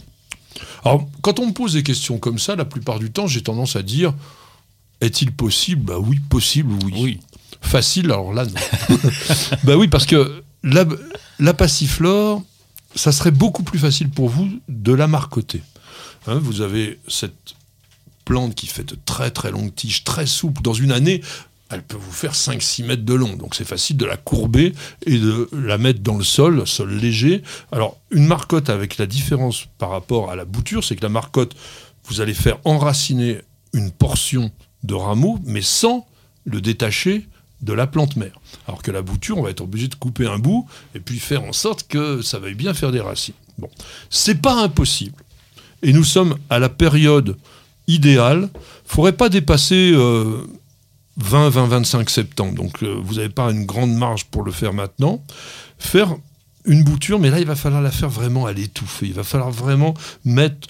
Alors, 0.83 1.07
quand 1.21 1.39
on 1.39 1.47
me 1.47 1.53
pose 1.53 1.73
des 1.73 1.83
questions 1.83 2.17
comme 2.17 2.39
ça, 2.39 2.55
la 2.55 2.65
plupart 2.65 2.99
du 2.99 3.11
temps, 3.11 3.27
j'ai 3.27 3.41
tendance 3.41 3.75
à 3.75 3.81
dire 3.83 4.13
est-il 5.01 5.31
possible? 5.31 5.83
Bah 5.83 5.99
oui, 5.99 6.19
possible, 6.29 6.73
oui. 6.85 6.93
Oui. 6.97 7.19
Facile, 7.61 8.05
alors 8.05 8.33
là, 8.33 8.45
non. 8.45 8.97
bah 9.63 9.75
oui, 9.77 9.87
parce 9.87 10.05
que 10.05 10.43
la, 10.63 10.85
la 11.39 11.53
passiflore, 11.53 12.41
ça 12.95 13.11
serait 13.11 13.31
beaucoup 13.31 13.63
plus 13.63 13.79
facile 13.79 14.09
pour 14.09 14.29
vous 14.29 14.49
de 14.69 14.93
la 14.93 15.07
marcoter. 15.07 15.61
Hein, 16.27 16.39
vous 16.41 16.61
avez 16.61 16.99
cette 17.07 17.55
plante 18.23 18.55
qui 18.55 18.67
fait 18.67 18.83
de 18.83 18.97
très 19.05 19.31
très 19.31 19.51
longues 19.51 19.73
tiges, 19.73 20.03
très 20.03 20.25
souples. 20.25 20.61
Dans 20.61 20.73
une 20.73 20.91
année, 20.91 21.21
elle 21.69 21.83
peut 21.83 21.97
vous 21.97 22.11
faire 22.11 22.33
5-6 22.33 22.85
mètres 22.85 23.05
de 23.05 23.13
long. 23.13 23.35
Donc 23.35 23.55
c'est 23.55 23.65
facile 23.65 23.97
de 23.97 24.05
la 24.05 24.17
courber 24.17 24.73
et 25.05 25.17
de 25.17 25.49
la 25.51 25.77
mettre 25.77 26.01
dans 26.01 26.17
le 26.17 26.23
sol, 26.23 26.65
sol 26.67 26.93
léger. 26.93 27.41
Alors, 27.71 27.97
une 28.11 28.25
marcotte 28.25 28.69
avec 28.69 28.97
la 28.97 29.05
différence 29.05 29.65
par 29.77 29.89
rapport 29.89 30.31
à 30.31 30.35
la 30.35 30.45
bouture, 30.45 30.83
c'est 30.83 30.95
que 30.95 31.03
la 31.03 31.09
marcotte, 31.09 31.55
vous 32.05 32.21
allez 32.21 32.33
faire 32.33 32.57
enraciner 32.65 33.39
une 33.73 33.91
portion 33.91 34.51
de 34.83 34.93
rameau, 34.93 35.39
mais 35.45 35.61
sans 35.61 36.05
le 36.45 36.61
détacher 36.61 37.27
de 37.61 37.73
la 37.73 37.87
plante 37.87 38.17
mère. 38.17 38.39
Alors 38.67 38.81
que 38.81 38.91
la 38.91 39.01
bouture, 39.01 39.37
on 39.37 39.43
va 39.43 39.49
être 39.49 39.61
obligé 39.61 39.87
de 39.87 39.95
couper 39.95 40.27
un 40.27 40.37
bout 40.37 40.67
et 40.95 40.99
puis 40.99 41.17
faire 41.17 41.43
en 41.43 41.53
sorte 41.53 41.87
que 41.87 42.21
ça 42.21 42.37
veuille 42.39 42.55
bien 42.55 42.73
faire 42.73 42.91
des 42.91 42.99
racines. 42.99 43.33
Bon, 43.57 43.69
c'est 44.09 44.41
pas 44.41 44.61
impossible. 44.61 45.23
Et 45.81 45.93
nous 45.93 46.03
sommes 46.03 46.37
à 46.49 46.59
la 46.59 46.69
période 46.69 47.37
idéale. 47.87 48.49
Faudrait 48.85 49.13
pas 49.13 49.29
dépasser 49.29 49.91
euh, 49.93 50.45
20, 51.17 51.49
20, 51.49 51.67
25 51.67 52.09
septembre. 52.09 52.55
Donc 52.55 52.83
euh, 52.83 52.95
vous 53.03 53.15
n'avez 53.15 53.29
pas 53.29 53.51
une 53.51 53.65
grande 53.65 53.93
marge 53.93 54.25
pour 54.25 54.43
le 54.43 54.51
faire 54.51 54.73
maintenant. 54.73 55.23
Faire 55.77 56.15
une 56.65 56.83
bouture, 56.83 57.19
mais 57.19 57.29
là 57.29 57.39
il 57.39 57.45
va 57.45 57.55
falloir 57.55 57.81
la 57.81 57.91
faire 57.91 58.09
vraiment 58.09 58.45
à 58.45 58.53
l'étouffer. 58.53 59.07
Il 59.07 59.13
va 59.13 59.23
falloir 59.23 59.51
vraiment 59.51 59.93
mettre 60.25 60.67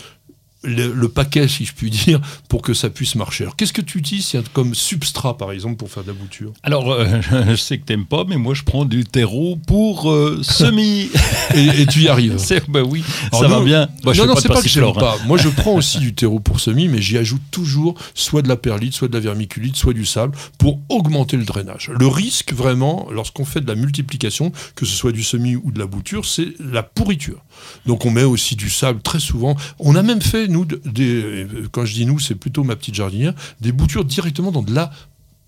le, 0.63 0.93
le 0.93 1.09
paquet, 1.09 1.47
si 1.47 1.65
je 1.65 1.73
puis 1.73 1.89
dire, 1.89 2.21
pour 2.47 2.61
que 2.61 2.73
ça 2.73 2.89
puisse 2.89 3.15
marcher. 3.15 3.43
Alors 3.43 3.55
qu'est-ce 3.55 3.73
que 3.73 3.81
tu 3.81 3.97
utilises 3.97 4.33
comme 4.53 4.75
substrat, 4.75 5.37
par 5.37 5.51
exemple, 5.51 5.75
pour 5.75 5.89
faire 5.89 6.03
de 6.03 6.09
la 6.09 6.13
bouture? 6.13 6.53
Alors, 6.63 6.91
euh, 6.91 7.21
je 7.49 7.55
sais 7.55 7.77
que 7.77 7.85
t'aimes 7.85 8.05
pas, 8.05 8.23
mais 8.27 8.37
moi 8.37 8.53
je 8.53 8.63
prends 8.63 8.85
du 8.85 9.03
terreau 9.03 9.57
pour 9.67 10.11
euh, 10.11 10.41
semis. 10.41 11.09
et, 11.55 11.81
et 11.81 11.85
tu 11.85 12.01
y 12.01 12.07
arrives. 12.07 12.37
Bah 12.69 12.81
oui, 12.81 13.03
Alors 13.31 13.41
ça 13.41 13.47
va 13.47 13.63
bien. 13.63 13.89
Moi, 14.03 14.13
je 14.13 14.21
non, 14.21 14.27
non, 14.27 14.33
pas 14.35 14.41
c'est 14.41 14.47
pas 14.47 14.61
que 14.61 14.67
j'aime 14.67 14.83
passiflore, 14.83 14.97
hein. 14.97 15.17
pas. 15.17 15.27
Moi, 15.27 15.37
je 15.37 15.49
prends 15.49 15.73
aussi 15.73 15.99
du 15.99 16.13
terreau 16.13 16.39
pour 16.39 16.59
semis, 16.59 16.87
mais 16.87 17.01
j'y 17.01 17.17
ajoute 17.17 17.41
toujours 17.51 17.95
soit 18.13 18.41
de 18.41 18.47
la 18.47 18.55
perlite, 18.55 18.93
soit 18.93 19.07
de 19.07 19.13
la 19.13 19.19
vermiculite, 19.19 19.75
soit 19.75 19.93
du 19.93 20.05
sable, 20.05 20.35
pour 20.57 20.79
augmenter 20.89 21.35
le 21.35 21.43
drainage. 21.43 21.91
Le 21.97 22.07
risque, 22.07 22.53
vraiment, 22.53 23.07
lorsqu'on 23.11 23.45
fait 23.45 23.61
de 23.61 23.67
la 23.67 23.75
multiplication, 23.75 24.51
que 24.75 24.85
ce 24.85 24.95
soit 24.95 25.11
du 25.11 25.23
semis 25.23 25.55
ou 25.55 25.71
de 25.71 25.79
la 25.79 25.85
bouture, 25.85 26.25
c'est 26.25 26.47
la 26.59 26.83
pourriture. 26.83 27.43
Donc, 27.85 28.05
on 28.05 28.11
met 28.11 28.23
aussi 28.23 28.55
du 28.55 28.69
sable 28.69 29.01
très 29.01 29.19
souvent. 29.19 29.55
On 29.79 29.95
a 29.95 30.03
même 30.03 30.21
fait, 30.21 30.47
nous, 30.53 30.65
des, 30.65 31.45
quand 31.73 31.83
je 31.85 31.93
dis 31.93 32.05
nous, 32.05 32.19
c'est 32.19 32.35
plutôt 32.35 32.63
ma 32.63 32.75
petite 32.77 32.95
jardinière, 32.95 33.33
des 33.59 33.71
boutures 33.73 34.05
directement 34.05 34.51
dans 34.51 34.61
de 34.61 34.73
la 34.73 34.91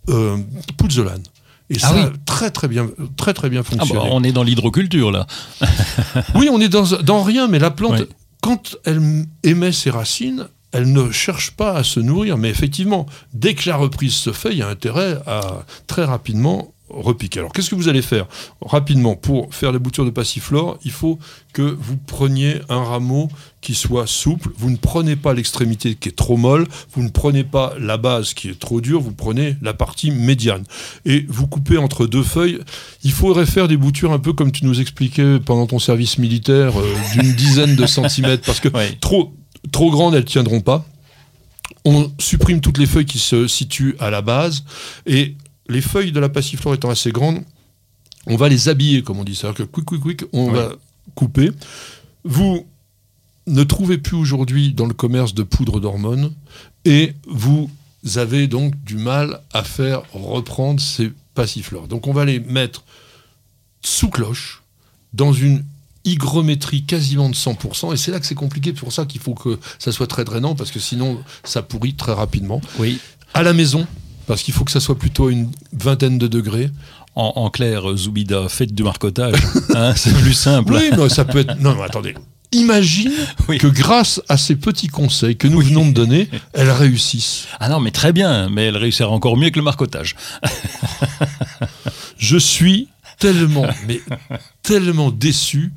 euh, 0.09 0.37
pouzzolane. 0.77 1.23
Et 1.69 1.77
Ah 1.81 1.87
ça 1.87 1.95
oui. 1.95 2.01
a 2.01 2.11
très 2.25 2.51
très 2.51 2.67
bien, 2.67 2.89
très 3.17 3.33
très 3.33 3.49
bien 3.49 3.61
Ah 3.65 3.69
bah, 3.71 3.77
fonctionné. 3.85 4.09
on 4.11 4.23
est 4.23 4.31
dans 4.33 4.43
l'hydroculture 4.43 5.11
là. 5.11 5.25
Oui, 6.35 6.49
on 6.51 6.59
est 6.59 6.69
dans, 6.69 6.83
dans 7.01 7.23
rien, 7.23 7.47
mais 7.47 7.57
la 7.59 7.71
plante, 7.71 8.03
quand 8.41 8.75
elle 8.83 9.25
émet 9.43 9.71
ses 9.71 9.89
racines, 9.89 10.47
elle 10.71 10.91
ne 10.91 11.09
cherche 11.09 11.51
pas 11.51 11.73
à 11.77 11.83
se 11.83 11.99
nourrir. 11.99 12.37
Mais 12.37 12.49
effectivement, 12.49 13.07
dès 13.33 13.55
que 13.55 13.67
la 13.69 13.77
reprise 13.77 14.13
se 14.13 14.31
fait, 14.33 14.51
il 14.51 14.57
y 14.57 14.61
a 14.61 14.67
intérêt 14.67 15.17
à 15.25 15.63
très 15.87 16.03
rapidement 16.03 16.73
repiquer. 16.89 17.39
Alors, 17.39 17.51
qu'est-ce 17.51 17.69
que 17.69 17.75
vous 17.75 17.87
allez 17.87 18.01
faire 18.01 18.27
Rapidement, 18.61 19.15
pour 19.15 19.53
faire 19.53 19.71
la 19.71 19.79
bouture 19.79 20.05
de 20.05 20.09
passiflore, 20.11 20.77
il 20.83 20.91
faut 20.91 21.19
que 21.53 21.61
vous 21.61 21.97
preniez 21.97 22.61
un 22.69 22.83
rameau 22.83 23.29
qui 23.61 23.73
soit 23.73 24.07
souple. 24.07 24.49
Vous 24.57 24.69
ne 24.69 24.77
prenez 24.77 25.15
pas 25.15 25.33
l'extrémité 25.33 25.95
qui 25.95 26.09
est 26.09 26.15
trop 26.15 26.37
molle, 26.37 26.67
vous 26.93 27.01
ne 27.01 27.09
prenez 27.09 27.43
pas 27.43 27.73
la 27.79 27.97
base 27.97 28.33
qui 28.33 28.49
est 28.49 28.59
trop 28.59 28.81
dure, 28.81 29.01
vous 29.01 29.13
prenez 29.13 29.57
la 29.61 29.73
partie 29.73 30.11
médiane. 30.11 30.63
Et 31.05 31.25
vous 31.27 31.47
coupez 31.47 31.77
entre 31.77 32.05
deux 32.05 32.23
feuilles. 32.23 32.59
Il 33.03 33.11
faudrait 33.11 33.47
faire 33.47 33.67
des 33.67 33.77
boutures 33.77 34.11
un 34.11 34.19
peu 34.19 34.33
comme 34.33 34.51
tu 34.51 34.65
nous 34.65 34.79
expliquais 34.79 35.39
pendant 35.39 35.65
ton 35.65 35.79
service 35.79 36.17
militaire, 36.17 36.79
euh, 36.79 36.95
d'une 37.13 37.33
dizaine 37.35 37.75
de 37.75 37.85
centimètres, 37.87 38.43
parce 38.45 38.59
que 38.59 38.69
trop, 38.99 39.33
trop 39.71 39.89
grandes, 39.89 40.13
elles 40.13 40.25
tiendront 40.25 40.61
pas. 40.61 40.85
On 41.83 42.11
supprime 42.19 42.61
toutes 42.61 42.77
les 42.77 42.85
feuilles 42.85 43.05
qui 43.05 43.19
se 43.19 43.47
situent 43.47 43.95
à 43.99 44.09
la 44.09 44.21
base, 44.21 44.63
et 45.07 45.35
les 45.67 45.81
feuilles 45.81 46.11
de 46.11 46.19
la 46.19 46.29
passiflore 46.29 46.73
étant 46.75 46.89
assez 46.89 47.11
grandes, 47.11 47.41
on 48.27 48.35
va 48.35 48.49
les 48.49 48.69
habiller, 48.69 49.03
comme 49.03 49.19
on 49.19 49.23
dit. 49.23 49.35
C'est-à-dire 49.35 49.65
que 49.65 49.71
quick, 49.71 49.85
quick, 49.85 50.01
quick, 50.01 50.23
on 50.33 50.47
Ouais. 50.47 50.53
va 50.53 50.71
couper. 51.15 51.51
Vous 52.23 52.65
ne 53.47 53.63
trouvez 53.63 53.97
plus 53.99 54.15
aujourd'hui 54.15 54.73
dans 54.73 54.87
le 54.87 54.93
commerce 54.93 55.33
de 55.33 55.43
poudre 55.43 55.79
d'hormones, 55.79 56.33
et 56.85 57.13
vous 57.27 57.69
avez 58.15 58.47
donc 58.47 58.73
du 58.83 58.95
mal 58.95 59.41
à 59.53 59.63
faire 59.63 60.01
reprendre 60.13 60.79
ces 60.81 61.11
passiflore. 61.35 61.87
Donc 61.87 62.07
on 62.07 62.13
va 62.13 62.25
les 62.25 62.39
mettre 62.39 62.83
sous 63.83 64.09
cloche, 64.09 64.63
dans 65.13 65.33
une 65.33 65.63
hygrométrie 66.05 66.83
quasiment 66.83 67.29
de 67.29 67.35
100%, 67.35 67.93
et 67.93 67.97
c'est 67.97 68.11
là 68.11 68.19
que 68.19 68.25
c'est 68.25 68.35
compliqué, 68.35 68.73
pour 68.73 68.93
ça 68.93 69.05
qu'il 69.05 69.19
faut 69.21 69.33
que 69.33 69.59
ça 69.79 69.91
soit 69.91 70.07
très 70.07 70.23
drainant, 70.23 70.55
parce 70.55 70.71
que 70.71 70.79
sinon 70.79 71.21
ça 71.43 71.61
pourrit 71.61 71.93
très 71.95 72.13
rapidement. 72.13 72.61
Oui. 72.79 72.99
À 73.33 73.43
la 73.43 73.53
maison, 73.53 73.85
parce 74.27 74.41
qu'il 74.43 74.53
faut 74.53 74.63
que 74.65 74.71
ça 74.71 74.79
soit 74.79 74.97
plutôt 74.97 75.29
une 75.29 75.51
vingtaine 75.73 76.17
de 76.17 76.27
degrés. 76.27 76.69
En, 77.15 77.31
en 77.37 77.49
clair, 77.49 77.83
Zoubida, 77.95 78.49
faites 78.49 78.73
du 78.73 78.83
marcotage, 78.83 79.35
hein, 79.75 79.93
c'est 79.95 80.13
plus 80.17 80.33
simple. 80.33 80.73
Oui, 80.73 80.89
mais 80.97 81.09
ça 81.09 81.23
peut 81.23 81.39
être... 81.39 81.55
Non, 81.61 81.75
mais 81.75 81.83
attendez, 81.83 82.13
imagine 82.51 83.11
Oui. 83.47 83.57
que 83.57 83.67
grâce 83.67 84.21
à 84.27 84.35
ces 84.37 84.55
petits 84.57 84.87
conseils 84.89 85.37
que 85.37 85.47
nous 85.47 85.61
venons 85.61 85.85
de 85.87 85.93
donner, 85.93 86.29
elles 86.53 86.69
réussissent. 86.71 87.47
Ah 87.61 87.69
non, 87.69 87.79
mais 87.79 87.91
très 87.91 88.11
bien, 88.11 88.49
mais 88.49 88.65
elle 88.65 88.75
réussira 88.77 89.09
encore 89.09 89.37
mieux 89.37 89.49
que 89.49 89.57
le 89.59 89.63
marcotage. 89.63 90.15
Je 92.17 92.37
suis 92.37 92.89
tellement, 93.19 93.65
mais 93.87 94.01
tellement 94.63 95.09
déçu 95.11 95.71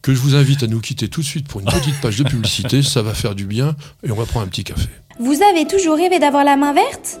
que 0.00 0.14
je 0.14 0.18
vous 0.20 0.34
invite 0.34 0.62
à 0.62 0.66
nous 0.66 0.80
quitter 0.80 1.08
tout 1.08 1.20
de 1.20 1.26
suite 1.26 1.46
pour 1.46 1.60
une 1.60 1.66
petite 1.66 2.00
page 2.00 2.16
de 2.18 2.24
publicité. 2.24 2.82
Ça 2.82 3.02
va 3.02 3.14
faire 3.14 3.34
du 3.34 3.44
bien 3.46 3.76
et 4.06 4.10
on 4.10 4.16
va 4.16 4.24
prendre 4.26 4.46
un 4.46 4.48
petit 4.48 4.64
café. 4.64 4.88
Vous 5.20 5.38
avez 5.42 5.66
toujours 5.66 5.96
rêvé 5.96 6.18
d'avoir 6.18 6.44
la 6.44 6.56
main 6.56 6.72
verte? 6.72 7.20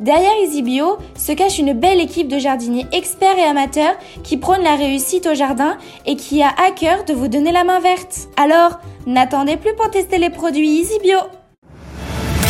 Derrière 0.00 0.30
EasyBio 0.44 0.98
se 1.16 1.32
cache 1.32 1.58
une 1.58 1.72
belle 1.72 2.00
équipe 2.00 2.28
de 2.28 2.38
jardiniers 2.38 2.86
experts 2.92 3.36
et 3.36 3.42
amateurs 3.42 3.96
qui 4.22 4.36
prônent 4.36 4.62
la 4.62 4.76
réussite 4.76 5.26
au 5.26 5.34
jardin 5.34 5.76
et 6.06 6.14
qui 6.14 6.40
a 6.40 6.50
à 6.50 6.70
cœur 6.70 7.04
de 7.04 7.12
vous 7.12 7.26
donner 7.26 7.50
la 7.50 7.64
main 7.64 7.80
verte. 7.80 8.28
Alors, 8.36 8.78
n'attendez 9.08 9.56
plus 9.56 9.74
pour 9.74 9.90
tester 9.90 10.18
les 10.18 10.30
produits 10.30 10.82
EasyBio. 10.82 11.18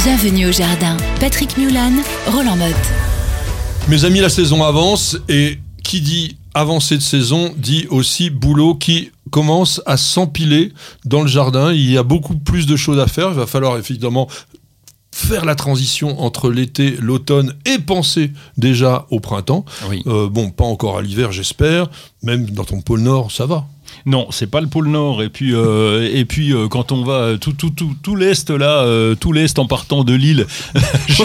Bienvenue 0.04 0.48
au 0.48 0.52
jardin. 0.52 0.98
Patrick 1.20 1.56
Mulan, 1.56 1.92
Roland 2.26 2.56
Motte. 2.56 2.76
Mes 3.88 4.04
amis, 4.04 4.20
la 4.20 4.28
saison 4.28 4.62
avance 4.62 5.16
et 5.30 5.56
qui 5.82 6.02
dit 6.02 6.36
avancée 6.52 6.96
de 6.96 7.02
saison 7.02 7.54
dit 7.56 7.86
aussi 7.88 8.28
boulot 8.28 8.74
qui 8.74 9.10
commence 9.30 9.80
à 9.86 9.96
s'empiler 9.96 10.72
dans 11.04 11.22
le 11.22 11.28
jardin. 11.28 11.72
Il 11.72 11.90
y 11.90 11.96
a 11.96 12.02
beaucoup 12.02 12.36
plus 12.36 12.66
de 12.66 12.76
choses 12.76 12.98
à 12.98 13.06
faire. 13.06 13.28
Il 13.28 13.36
va 13.36 13.46
falloir 13.46 13.78
évidemment 13.78 14.28
faire 15.18 15.44
la 15.44 15.56
transition 15.56 16.20
entre 16.20 16.48
l'été, 16.50 16.96
l'automne 17.00 17.54
et 17.64 17.78
penser 17.78 18.30
déjà 18.56 19.06
au 19.10 19.18
printemps. 19.20 19.64
Oui. 19.88 20.02
Euh, 20.06 20.28
bon, 20.28 20.50
pas 20.50 20.64
encore 20.64 20.96
à 20.96 21.02
l'hiver, 21.02 21.32
j'espère. 21.32 21.88
Même 22.22 22.48
dans 22.50 22.64
ton 22.64 22.80
pôle 22.80 23.00
Nord, 23.00 23.32
ça 23.32 23.44
va. 23.44 23.66
Non, 24.06 24.26
c'est 24.30 24.46
pas 24.50 24.60
le 24.60 24.66
pôle 24.66 24.88
Nord. 24.88 25.22
Et 25.22 25.28
puis, 25.28 25.54
euh, 25.54 26.08
et 26.12 26.24
puis 26.24 26.52
euh, 26.52 26.68
quand 26.68 26.92
on 26.92 27.04
va 27.04 27.36
tout, 27.40 27.52
tout, 27.52 27.70
tout, 27.70 27.94
tout 28.02 28.16
l'est 28.16 28.50
là, 28.50 28.82
euh, 28.82 29.14
tout 29.14 29.32
l'est 29.32 29.58
en 29.58 29.66
partant 29.66 30.04
de 30.04 30.14
Lille 30.14 30.46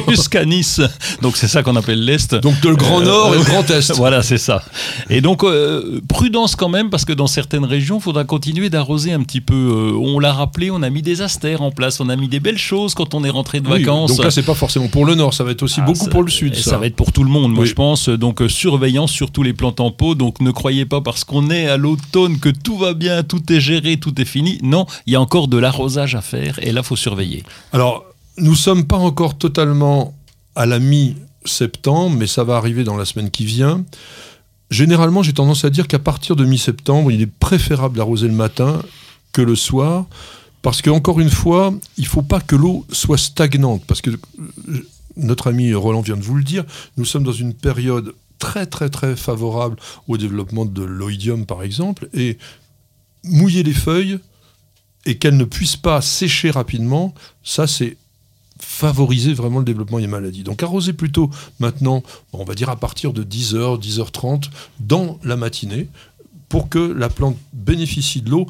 jusqu'à 0.10 0.46
Nice. 0.46 0.82
Donc 1.22 1.38
c'est 1.38 1.48
ça 1.48 1.64
qu'on 1.64 1.76
appelle 1.76 2.04
l'est. 2.04 2.36
Donc 2.36 2.60
de 2.62 2.70
le 2.70 2.76
Grand 2.76 3.02
Euh, 3.02 3.06
Nord 3.06 3.34
et 3.36 3.38
le 3.38 3.44
Grand 3.44 3.70
Est. 3.70 3.94
Voilà, 3.98 4.22
c'est 4.24 4.38
ça. 4.38 4.64
Et 5.10 5.22
donc, 5.22 5.44
euh, 5.44 6.02
prudence 6.08 6.56
quand 6.56 6.70
même, 6.70 6.90
parce 6.90 7.06
que 7.06 7.14
dans 7.14 7.28
certaines 7.28 7.66
régions, 7.66 7.98
il 7.98 8.02
faudra 8.02 8.24
continuer 8.24 8.70
d'arroser 8.70 9.12
un 9.14 9.22
petit 9.22 9.42
peu. 9.42 9.54
Euh, 9.54 9.98
on 9.98 10.20
l'a 10.20 10.34
rappelé, 10.34 10.72
on 10.72 10.82
a 10.82 10.90
mis 10.90 11.02
des 11.02 11.22
astères 11.22 11.62
en 11.62 11.72
place, 11.72 12.00
on 12.00 12.10
a 12.10 12.16
mis 12.16 12.28
des 12.28 12.40
belles 12.40 12.58
choses 12.58 12.94
quand 12.96 13.14
on 13.14 13.24
est 13.24 13.30
rentré 13.30 13.60
de 13.60 13.68
Oui, 13.70 13.80
vacances. 13.80 14.12
donc 14.16 14.24
là, 14.24 14.32
c'est 14.32 14.44
pas 14.44 14.54
forcément 14.56 14.88
pour 14.88 15.06
le 15.06 15.16
Nord, 15.16 15.34
ça 15.34 15.44
va 15.44 15.52
être 15.52 15.64
aussi 15.64 15.80
Ah, 15.82 15.86
beaucoup 15.86 16.06
ça- 16.06 16.10
pour 16.12 16.24
le 16.24 16.32
Sud. 16.32 16.56
Ça. 16.56 16.72
ça 16.72 16.78
va 16.78 16.88
être 16.88 16.96
pour 16.96 17.12
tout 17.12 17.24
le 17.24 17.30
monde, 17.30 17.52
moi 17.54 17.66
je 17.66 17.74
pense. 17.74 18.10
Donc 18.10 18.42
euh, 18.42 18.50
surveillance 18.50 19.12
sur 19.12 19.32
tous 19.32 19.44
les 19.44 19.54
plantes 19.54 19.80
en 19.80 19.92
pot. 19.92 20.16
Donc 20.16 20.42
ne 20.42 20.52
croyez 20.52 20.86
pas 20.86 21.02
parce 21.02 21.24
qu'on 21.24 21.50
est 21.50 21.68
à 21.68 21.78
l'automne 21.78 22.40
que 22.40 22.50
tout 22.64 22.78
va 22.78 22.94
bien, 22.94 23.24
tout 23.24 23.52
est 23.52 23.60
géré, 23.60 23.98
tout 23.98 24.20
est 24.20 24.26
fini. 24.26 24.60
Non, 24.64 24.86
il 25.06 25.14
y 25.14 25.16
a 25.16 25.22
encore 25.22 25.48
de 25.48 25.58
l'arrosage 25.58 26.16
à 26.16 26.22
faire 26.22 26.60
et 26.62 26.72
là 26.72 26.84
faut 26.84 26.96
surveiller. 26.96 27.44
Alors, 27.72 28.06
nous 28.38 28.56
sommes 28.56 28.86
pas 28.86 28.98
encore 28.98 29.38
totalement 29.38 30.16
à 30.56 30.66
la 30.66 30.80
mi-septembre, 30.80 32.16
mais 32.18 32.28
ça 32.28 32.44
va 32.44 32.58
arriver 32.58 32.84
dans 32.84 32.98
la 32.98 33.06
semaine 33.06 33.30
qui 33.30 33.46
vient. 33.46 33.84
Généralement, 34.72 35.22
j'ai 35.22 35.34
tendance 35.34 35.66
à 35.66 35.70
dire 35.70 35.88
qu'à 35.88 36.00
partir 36.00 36.36
de 36.36 36.46
mi-septembre, 36.46 37.12
il 37.12 37.22
est 37.22 37.28
préférable 37.28 37.98
d'arroser 37.98 38.28
le 38.28 38.34
matin 38.34 38.82
que 39.32 39.42
le 39.42 39.56
soir, 39.56 40.06
parce 40.62 40.82
que 40.82 40.90
encore 40.90 41.20
une 41.20 41.30
fois, 41.30 41.74
il 41.98 42.08
faut 42.08 42.22
pas 42.22 42.40
que 42.40 42.56
l'eau 42.56 42.86
soit 42.92 43.18
stagnante, 43.18 43.84
parce 43.86 44.02
que 44.02 44.10
euh, 44.10 44.88
notre 45.18 45.48
ami 45.48 45.74
Roland 45.74 46.02
vient 46.02 46.18
de 46.18 46.24
vous 46.24 46.36
le 46.36 46.44
dire, 46.44 46.64
nous 46.98 47.06
sommes 47.06 47.24
dans 47.24 47.32
une 47.32 47.54
période 47.54 48.14
très 48.44 48.66
très 48.66 48.90
très 48.90 49.16
favorable 49.16 49.78
au 50.10 50.18
développement 50.18 50.66
de 50.66 50.84
l'oïdium 50.84 51.46
par 51.46 51.64
exemple, 51.64 52.10
et 52.14 52.38
mouiller 53.24 53.64
les 53.64 53.74
feuilles 53.74 54.20
et 55.06 55.18
qu'elles 55.18 55.38
ne 55.38 55.46
puissent 55.46 55.78
pas 55.78 56.02
sécher 56.02 56.52
rapidement, 56.52 57.14
ça 57.42 57.68
c'est 57.68 57.96
favoriser 58.60 59.34
vraiment 59.34 59.60
le 59.60 59.66
développement 59.66 60.00
des 60.00 60.08
maladies. 60.08 60.44
Donc 60.44 60.62
arroser 60.62 60.92
plutôt 60.92 61.30
maintenant, 61.60 62.04
on 62.34 62.44
va 62.44 62.54
dire 62.54 62.70
à 62.70 62.76
partir 62.76 63.14
de 63.14 63.24
10h, 63.24 63.82
10h30 63.82 64.50
dans 64.82 65.20
la 65.24 65.38
matinée 65.38 65.88
pour 66.50 66.68
que 66.68 66.80
la 66.80 67.08
plante 67.08 67.38
bénéficie 67.54 68.22
de 68.22 68.30
l'eau, 68.30 68.46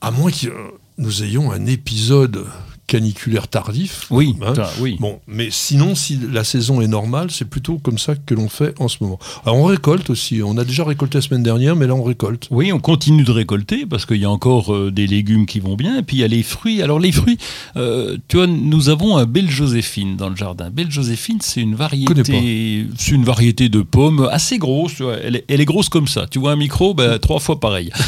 à 0.00 0.10
moins 0.10 0.32
que 0.32 0.52
nous 0.98 1.22
ayons 1.22 1.52
un 1.52 1.66
épisode 1.66 2.46
caniculaire 2.86 3.48
tardif. 3.48 4.06
Oui, 4.10 4.34
Hein 4.42 4.54
ça, 4.54 4.70
oui. 4.80 4.96
Bon, 5.00 5.20
mais 5.26 5.48
sinon, 5.50 5.94
si 5.94 6.18
la 6.32 6.44
saison 6.44 6.80
est 6.80 6.86
normale, 6.86 7.30
c'est 7.30 7.44
plutôt 7.48 7.78
comme 7.78 7.98
ça 7.98 8.14
que 8.14 8.34
l'on 8.34 8.48
fait 8.48 8.74
en 8.80 8.88
ce 8.88 8.98
moment. 9.00 9.18
Alors 9.44 9.58
on 9.58 9.64
récolte 9.64 10.10
aussi. 10.10 10.42
On 10.42 10.56
a 10.58 10.64
déjà 10.64 10.84
récolté 10.84 11.18
la 11.18 11.22
semaine 11.22 11.42
dernière, 11.42 11.76
mais 11.76 11.86
là 11.86 11.94
on 11.94 12.02
récolte. 12.02 12.48
Oui, 12.50 12.72
on 12.72 12.80
continue 12.80 13.24
de 13.24 13.32
récolter 13.32 13.86
parce 13.86 14.06
qu'il 14.06 14.18
y 14.18 14.24
a 14.24 14.30
encore 14.30 14.74
euh, 14.74 14.90
des 14.90 15.06
légumes 15.06 15.46
qui 15.46 15.60
vont 15.60 15.76
bien. 15.76 15.98
Et 15.98 16.02
puis 16.02 16.16
il 16.16 16.20
y 16.20 16.24
a 16.24 16.28
les 16.28 16.42
fruits. 16.42 16.82
Alors 16.82 16.98
les 16.98 17.12
fruits, 17.12 17.38
euh, 17.76 18.16
tu 18.28 18.36
vois, 18.36 18.46
nous 18.46 18.88
avons 18.88 19.16
un 19.16 19.26
belle 19.26 19.50
Joséphine 19.50 20.16
dans 20.16 20.28
le 20.28 20.36
jardin. 20.36 20.70
Belle 20.70 20.90
Joséphine, 20.90 21.38
c'est 21.40 21.60
une 21.60 21.74
variété, 21.74 22.86
c'est 22.96 23.12
une 23.12 23.24
variété 23.24 23.68
de 23.68 23.80
pommes 23.82 24.28
assez 24.30 24.58
grosse. 24.58 24.94
Elle 25.22 25.36
est, 25.36 25.44
elle 25.48 25.60
est 25.60 25.64
grosse 25.64 25.88
comme 25.88 26.08
ça. 26.08 26.26
Tu 26.30 26.38
vois 26.38 26.52
un 26.52 26.56
micro, 26.56 26.94
ben, 26.94 27.18
trois 27.18 27.40
fois 27.40 27.60
pareil. 27.60 27.90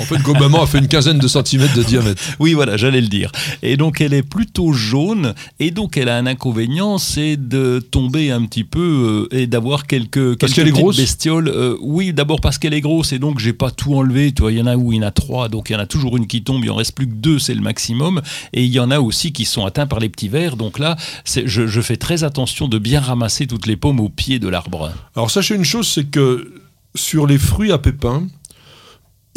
En 0.00 0.04
fait, 0.04 0.18
globalement, 0.22 0.62
a 0.62 0.66
fait 0.66 0.78
une 0.78 0.88
quinzaine 0.88 1.18
de 1.18 1.28
centimètres 1.28 1.74
de 1.74 1.82
diamètre. 1.82 2.22
Oui, 2.38 2.54
voilà, 2.54 2.76
j'allais 2.76 3.00
le 3.00 3.08
dire. 3.08 3.30
Et 3.62 3.76
donc, 3.78 4.02
elle 4.02 4.12
est 4.12 4.22
plutôt 4.22 4.72
jaune. 4.74 5.34
Et 5.58 5.70
donc, 5.70 5.96
elle 5.96 6.10
a 6.10 6.16
un 6.18 6.26
inconvénient, 6.26 6.98
c'est 6.98 7.38
de 7.38 7.78
tomber 7.78 8.30
un 8.30 8.44
petit 8.44 8.64
peu 8.64 9.28
euh, 9.32 9.34
et 9.34 9.46
d'avoir 9.46 9.86
quelques, 9.86 10.36
Parce 10.36 10.52
quelques 10.52 10.96
bestioles. 10.96 11.48
Euh, 11.48 11.76
oui, 11.80 12.12
d'abord 12.12 12.42
parce 12.42 12.58
qu'elle 12.58 12.74
est 12.74 12.82
grosse 12.82 13.12
et 13.12 13.18
donc 13.18 13.38
j'ai 13.38 13.54
pas 13.54 13.70
tout 13.70 13.94
enlevé. 13.94 14.32
Tu 14.32 14.42
vois, 14.42 14.52
il 14.52 14.58
y 14.58 14.60
en 14.60 14.66
a 14.66 14.76
où 14.76 14.92
il 14.92 14.96
y 14.96 14.98
en 14.98 15.06
a 15.06 15.10
trois, 15.10 15.48
donc 15.48 15.70
il 15.70 15.72
y 15.72 15.76
en 15.76 15.78
a 15.78 15.86
toujours 15.86 16.18
une 16.18 16.26
qui 16.26 16.42
tombe. 16.42 16.62
Il 16.62 16.70
en 16.70 16.74
reste 16.74 16.94
plus 16.94 17.06
que 17.06 17.14
deux, 17.14 17.38
c'est 17.38 17.54
le 17.54 17.62
maximum. 17.62 18.20
Et 18.52 18.64
il 18.64 18.70
y 18.70 18.80
en 18.80 18.90
a 18.90 19.00
aussi 19.00 19.32
qui 19.32 19.46
sont 19.46 19.64
atteints 19.64 19.86
par 19.86 20.00
les 20.00 20.10
petits 20.10 20.28
vers. 20.28 20.56
Donc 20.56 20.78
là, 20.78 20.96
je 21.24 21.80
fais 21.80 21.96
très 21.96 22.24
attention 22.24 22.68
de 22.68 22.78
bien 22.78 23.00
ramasser 23.00 23.46
toutes 23.46 23.66
les 23.66 23.76
pommes 23.76 24.00
au 24.00 24.08
pied 24.08 24.38
de 24.38 24.48
l'arbre. 24.48 24.92
Alors 25.14 25.30
sachez 25.30 25.54
une 25.54 25.64
chose, 25.64 25.86
c'est 25.86 26.10
que 26.10 26.52
sur 26.94 27.26
les 27.26 27.38
fruits 27.38 27.72
à 27.72 27.78
pépins, 27.78 28.26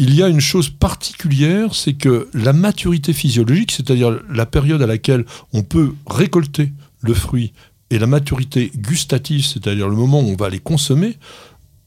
il 0.02 0.16
y 0.16 0.24
a 0.24 0.28
une 0.28 0.42
chose 0.42 0.70
particulière, 0.70 1.76
c'est 1.76 1.94
que 1.94 2.28
la 2.34 2.54
maturité 2.54 3.14
physiologique, 3.14 3.72
c'est-à-dire 3.72 4.20
la 4.32 4.48
période 4.48 4.82
à 4.82 4.88
laquelle 4.88 5.26
on 5.54 5.62
peut 5.62 5.94
récolter 6.08 6.72
le 7.02 7.14
fruit, 7.14 7.54
et 7.92 8.00
la 8.00 8.08
maturité 8.08 8.72
gustative, 8.76 9.46
c'est-à-dire 9.46 9.88
le 9.88 9.96
moment 9.96 10.22
où 10.22 10.30
on 10.30 10.36
va 10.36 10.50
les 10.50 10.58
consommer, 10.58 11.20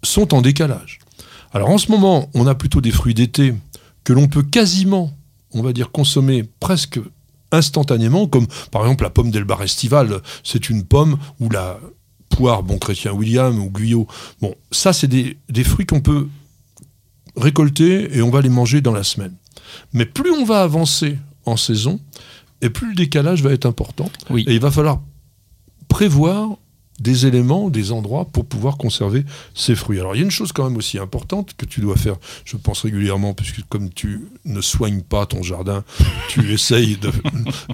sont 0.05 0.33
en 0.33 0.43
décalage. 0.43 1.01
Alors 1.53 1.71
en 1.71 1.79
ce 1.79 1.91
moment, 1.91 2.31
on 2.35 2.47
a 2.47 2.55
plutôt 2.55 2.81
des 2.81 2.93
fruits 2.93 3.15
d'été 3.15 3.53
que 4.05 4.13
l'on 4.13 4.29
peut 4.29 4.45
quasiment, 4.45 5.13
on 5.53 5.63
va 5.63 5.73
dire, 5.73 5.91
consommer 5.91 6.45
presque 6.61 7.01
instantanément, 7.51 8.29
comme 8.29 8.47
par 8.71 8.83
exemple 8.83 9.03
la 9.03 9.11
pomme 9.11 9.33
d'Elbar 9.33 9.61
estival, 9.65 10.21
c'est 10.45 10.71
une 10.71 10.85
pomme 10.85 11.19
où 11.41 11.51
la 11.51 11.81
poire, 12.29 12.63
bon 12.63 12.79
chrétien 12.79 13.13
William 13.13 13.59
ou 13.59 13.71
Guyot, 13.71 14.07
bon, 14.41 14.55
ça 14.71 14.93
c'est 14.93 15.09
des 15.09 15.65
fruits 15.65 15.87
qu'on 15.87 16.01
peut 16.01 16.29
récolter 17.37 18.17
et 18.17 18.23
on 18.23 18.31
va 18.31 18.41
les 18.41 18.49
manger 18.49 18.81
dans 18.81 18.93
la 18.93 19.05
semaine. 19.05 19.35
Mais 19.93 20.07
plus 20.07 20.31
on 20.31 20.45
va 20.45 20.63
avancer 20.63 21.19
en 21.47 21.57
saison, 21.57 22.01
et 22.63 22.71
plus 22.71 22.89
le 22.89 22.95
décalage 22.95 23.43
va 23.43 23.53
être 23.53 23.67
important. 23.67 24.11
Oui. 24.31 24.45
Et 24.47 24.55
il 24.55 24.61
va 24.61 24.71
falloir 24.71 25.03
prévoir 25.89 26.57
des 27.01 27.27
éléments, 27.27 27.71
des 27.71 27.93
endroits 27.93 28.25
pour 28.27 28.45
pouvoir 28.45 28.77
conserver 28.77 29.25
ces 29.55 29.75
fruits. 29.75 29.99
Alors 29.99 30.15
il 30.15 30.19
y 30.19 30.23
a 30.23 30.25
une 30.25 30.31
chose 30.31 30.53
quand 30.53 30.65
même 30.65 30.77
aussi 30.77 30.99
importante 30.99 31.55
que 31.57 31.67
tu 31.67 31.81
dois 31.81 31.97
faire, 31.97 32.17
je 32.45 32.57
pense 32.57 32.83
régulièrement, 32.83 33.35
puisque 33.35 33.63
comme 33.69 33.91
tu 33.91 34.29
ne 34.45 34.61
soignes 34.61 35.03
pas 35.03 35.27
ton 35.27 35.43
jardin, 35.43 35.85
tu 36.29 36.53
essayes 36.55 36.99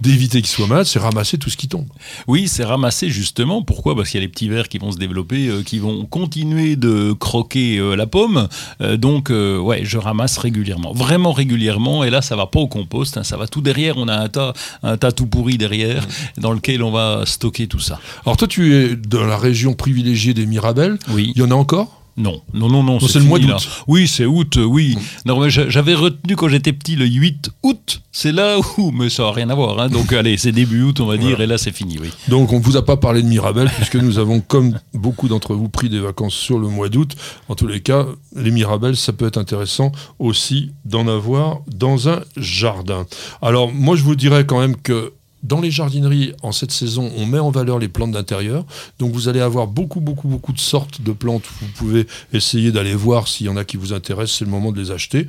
d'éviter 0.01 0.41
qu'il 0.41 0.51
soit 0.51 0.66
malade, 0.66 0.87
c'est 0.87 0.99
ramasser 0.99 1.39
tout 1.39 1.51
ce 1.51 1.57
qui 1.57 1.68
tombe. 1.68 1.87
Oui, 2.27 2.49
c'est 2.49 2.64
ramasser 2.64 3.11
justement. 3.11 3.62
Pourquoi? 3.62 3.95
Parce 3.95 4.11
qu'il 4.11 4.21
y 4.21 4.23
a 4.23 4.27
les 4.27 4.29
petits 4.29 4.49
vers 4.49 4.68
qui 4.68 4.79
vont 4.79 4.93
se 4.93 4.99
développer, 4.99 5.49
euh, 5.49 5.62
qui 5.62 5.79
vont 5.79 6.07
continuer 6.07 6.77
de 6.77 7.12
croquer 7.12 7.79
euh, 7.79 7.97
la 7.97 8.07
pomme. 8.07 8.49
Euh, 8.81 8.97
donc 8.97 9.31
ouais, 9.31 9.81
je 9.85 9.99
ramasse 9.99 10.39
régulièrement, 10.39 10.93
vraiment 10.93 11.33
régulièrement. 11.33 12.05
Et 12.05 12.11
là, 12.11 12.23
ça 12.23 12.37
va 12.37 12.47
pas 12.47 12.61
au 12.61 12.68
compost, 12.68 13.16
hein, 13.16 13.25
ça 13.25 13.37
va 13.37 13.47
tout 13.47 13.61
derrière. 13.61 13.97
On 13.97 14.09
a 14.09 14.16
un 14.16 14.29
tas, 14.29 14.53
un 14.83 14.97
tas 14.97 15.12
tout 15.12 15.27
pourri 15.27 15.59
derrière, 15.59 16.07
dans 16.39 16.53
lequel 16.53 16.83
on 16.83 16.91
va 16.91 17.25
stocker 17.27 17.66
tout 17.66 17.81
ça. 17.81 18.01
Alors 18.25 18.37
toi, 18.37 18.49
tu 18.49 18.75
es 18.75 18.97
dans 19.11 19.26
la 19.26 19.36
région 19.36 19.74
privilégiée 19.74 20.34
des 20.34 20.46
Mirabelles. 20.46 20.98
Oui. 21.11 21.32
Il 21.34 21.42
y 21.42 21.44
en 21.44 21.50
a 21.50 21.54
encore? 21.54 22.00
Non, 22.16 22.42
non, 22.52 22.68
non, 22.68 22.82
non. 22.82 23.00
c'est 23.00 23.18
le 23.18 23.24
mois 23.24 23.38
d'août. 23.38 23.68
Oui, 23.86 24.06
c'est 24.06 24.26
août, 24.26 24.58
oui. 24.62 24.96
Non, 25.24 25.48
j'avais 25.48 25.94
retenu 25.94 26.36
quand 26.36 26.48
j'étais 26.48 26.72
petit 26.72 26.96
le 26.96 27.06
8 27.06 27.50
août. 27.62 28.02
C'est 28.12 28.32
là 28.32 28.58
où, 28.58 28.90
mais 28.90 29.08
ça 29.08 29.22
n'a 29.22 29.32
rien 29.32 29.48
à 29.48 29.54
voir. 29.54 29.80
Hein. 29.80 29.88
Donc, 29.90 30.12
allez, 30.12 30.36
c'est 30.36 30.52
début 30.52 30.82
août, 30.82 31.00
on 31.00 31.06
va 31.06 31.16
dire, 31.16 31.40
et 31.40 31.46
là, 31.46 31.56
c'est 31.56 31.72
fini, 31.72 31.98
oui. 31.98 32.11
Donc, 32.28 32.52
on 32.52 32.58
ne 32.58 32.62
vous 32.62 32.76
a 32.76 32.84
pas 32.84 32.96
parlé 32.96 33.22
de 33.22 33.28
Mirabelle, 33.28 33.70
puisque 33.76 33.96
nous 33.96 34.18
avons, 34.18 34.40
comme 34.40 34.78
beaucoup 34.92 35.28
d'entre 35.28 35.54
vous, 35.54 35.68
pris 35.68 35.88
des 35.88 36.00
vacances 36.00 36.34
sur 36.34 36.58
le 36.58 36.68
mois 36.68 36.88
d'août. 36.88 37.16
En 37.48 37.54
tous 37.54 37.66
les 37.66 37.80
cas, 37.80 38.06
les 38.36 38.50
Mirabelles, 38.50 38.96
ça 38.96 39.12
peut 39.12 39.26
être 39.26 39.38
intéressant 39.38 39.92
aussi 40.18 40.72
d'en 40.84 41.08
avoir 41.08 41.61
dans 41.68 42.08
un 42.08 42.20
jardin. 42.36 43.06
Alors, 43.40 43.72
moi, 43.72 43.96
je 43.96 44.02
vous 44.02 44.16
dirais 44.16 44.44
quand 44.44 44.61
même 44.61 44.76
que 44.76 45.14
dans 45.43 45.61
les 45.61 45.70
jardineries, 45.70 46.34
en 46.43 46.53
cette 46.53 46.72
saison, 46.72 47.11
on 47.16 47.26
met 47.26 47.38
en 47.38 47.51
valeur 47.51 47.78
les 47.78 47.88
plantes 47.88 48.12
d'intérieur. 48.12 48.64
Donc 48.99 49.12
vous 49.12 49.28
allez 49.28 49.41
avoir 49.41 49.66
beaucoup, 49.66 50.01
beaucoup, 50.01 50.28
beaucoup 50.28 50.53
de 50.53 50.59
sortes 50.59 51.01
de 51.01 51.12
plantes. 51.12 51.45
Vous 51.61 51.68
pouvez 51.76 52.07
essayer 52.32 52.72
d'aller 52.72 52.95
voir 52.95 53.26
s'il 53.26 53.47
y 53.47 53.49
en 53.49 53.57
a 53.57 53.64
qui 53.64 53.76
vous 53.76 53.93
intéressent. 53.93 54.38
C'est 54.38 54.45
le 54.45 54.51
moment 54.51 54.72
de 54.72 54.80
les 54.80 54.91
acheter. 54.91 55.26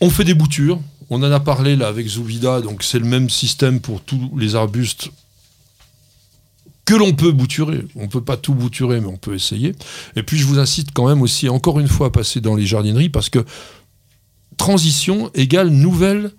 On 0.00 0.10
fait 0.10 0.24
des 0.24 0.34
boutures. 0.34 0.80
On 1.08 1.22
en 1.22 1.30
a 1.30 1.40
parlé 1.40 1.76
là 1.76 1.88
avec 1.88 2.08
Zouvida. 2.08 2.60
Donc 2.60 2.82
c'est 2.82 2.98
le 2.98 3.04
même 3.04 3.30
système 3.30 3.80
pour 3.80 4.00
tous 4.00 4.30
les 4.36 4.56
arbustes 4.56 5.10
que 6.84 6.94
l'on 6.94 7.12
peut 7.12 7.30
bouturer. 7.30 7.84
On 7.94 8.02
ne 8.02 8.08
peut 8.08 8.24
pas 8.24 8.36
tout 8.36 8.54
bouturer, 8.54 9.00
mais 9.00 9.06
on 9.06 9.16
peut 9.16 9.34
essayer. 9.34 9.76
Et 10.16 10.24
puis 10.24 10.36
je 10.36 10.44
vous 10.44 10.58
incite 10.58 10.88
quand 10.92 11.06
même 11.06 11.22
aussi, 11.22 11.48
encore 11.48 11.78
une 11.78 11.86
fois, 11.86 12.08
à 12.08 12.10
passer 12.10 12.40
dans 12.40 12.56
les 12.56 12.66
jardineries 12.66 13.10
parce 13.10 13.28
que 13.28 13.44
transition 14.56 15.30
égale 15.34 15.68
nouvelle 15.68 16.32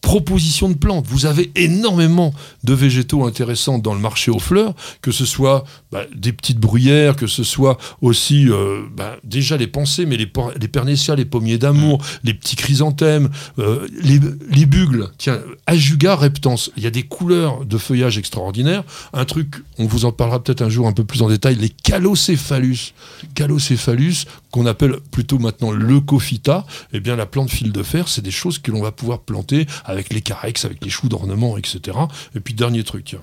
proposition 0.00 0.68
de 0.68 0.74
plantes. 0.74 1.06
Vous 1.06 1.26
avez 1.26 1.50
énormément 1.54 2.32
de 2.64 2.74
végétaux 2.74 3.24
intéressants 3.24 3.78
dans 3.78 3.94
le 3.94 4.00
marché 4.00 4.30
aux 4.30 4.38
fleurs, 4.38 4.74
que 5.02 5.12
ce 5.12 5.24
soit 5.24 5.64
bah, 5.92 6.04
des 6.14 6.32
petites 6.32 6.58
bruyères, 6.58 7.16
que 7.16 7.26
ce 7.26 7.42
soit 7.42 7.76
aussi 8.00 8.48
euh, 8.48 8.82
bah, 8.96 9.16
déjà 9.24 9.56
les 9.56 9.66
pensées, 9.66 10.06
mais 10.06 10.16
les, 10.16 10.30
les 10.60 10.68
pernésias, 10.68 11.16
les 11.16 11.24
pommiers 11.24 11.58
d'amour, 11.58 11.98
mm. 11.98 12.04
les 12.24 12.34
petits 12.34 12.56
chrysanthèmes, 12.56 13.28
euh, 13.58 13.88
les, 14.00 14.66
bugles. 14.66 15.08
Tiens, 15.18 15.40
Ajuga 15.66 16.14
reptans, 16.14 16.54
il 16.76 16.82
y 16.82 16.86
a 16.86 16.90
des 16.90 17.02
couleurs 17.02 17.64
de 17.64 17.76
feuillage 17.76 18.18
extraordinaires. 18.18 18.84
Un 19.12 19.24
truc, 19.24 19.56
on 19.78 19.86
vous 19.86 20.04
en 20.04 20.12
parlera 20.12 20.42
peut-être 20.42 20.62
un 20.62 20.68
jour 20.68 20.86
un 20.86 20.92
peu 20.92 21.04
plus 21.04 21.22
en 21.22 21.28
détail, 21.28 21.56
les 21.56 21.70
calocéphalus. 21.70 22.94
Calocéphalus, 23.34 24.26
qu'on 24.50 24.66
appelle 24.66 24.96
plutôt 25.10 25.38
maintenant 25.38 25.72
leucophyta, 25.72 26.66
eh 26.92 27.00
bien 27.00 27.16
la 27.16 27.26
plante 27.26 27.50
fil 27.50 27.72
de 27.72 27.82
fer, 27.82 28.08
c'est 28.08 28.22
des 28.22 28.30
choses 28.30 28.58
que 28.58 28.70
l'on 28.70 28.82
va 28.82 28.92
pouvoir 28.92 29.20
planter 29.20 29.66
avec 29.84 30.12
les 30.12 30.20
carex, 30.20 30.64
avec 30.64 30.84
les 30.84 30.90
choux 30.90 31.08
d'ornement, 31.08 31.56
etc. 31.56 31.96
Et 32.34 32.40
puis 32.40 32.54
dernier 32.54 32.84
truc, 32.84 33.16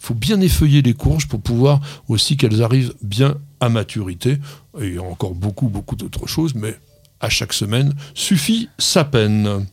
faut 0.00 0.14
bien 0.14 0.40
effeuiller 0.40 0.82
les 0.82 0.94
courges 0.94 1.28
pour 1.28 1.40
pouvoir 1.40 1.80
aussi 2.08 2.36
qu'elles 2.36 2.62
arrivent 2.62 2.94
bien 3.02 3.36
à 3.60 3.68
maturité. 3.68 4.38
Et 4.80 4.88
il 4.88 4.94
y 4.94 4.98
a 4.98 5.02
encore 5.02 5.34
beaucoup, 5.34 5.68
beaucoup 5.68 5.94
d'autres 5.94 6.26
choses, 6.26 6.54
mais 6.54 6.76
à 7.20 7.28
chaque 7.28 7.52
semaine 7.52 7.94
suffit 8.14 8.68
sa 8.78 9.04
peine. 9.04 9.66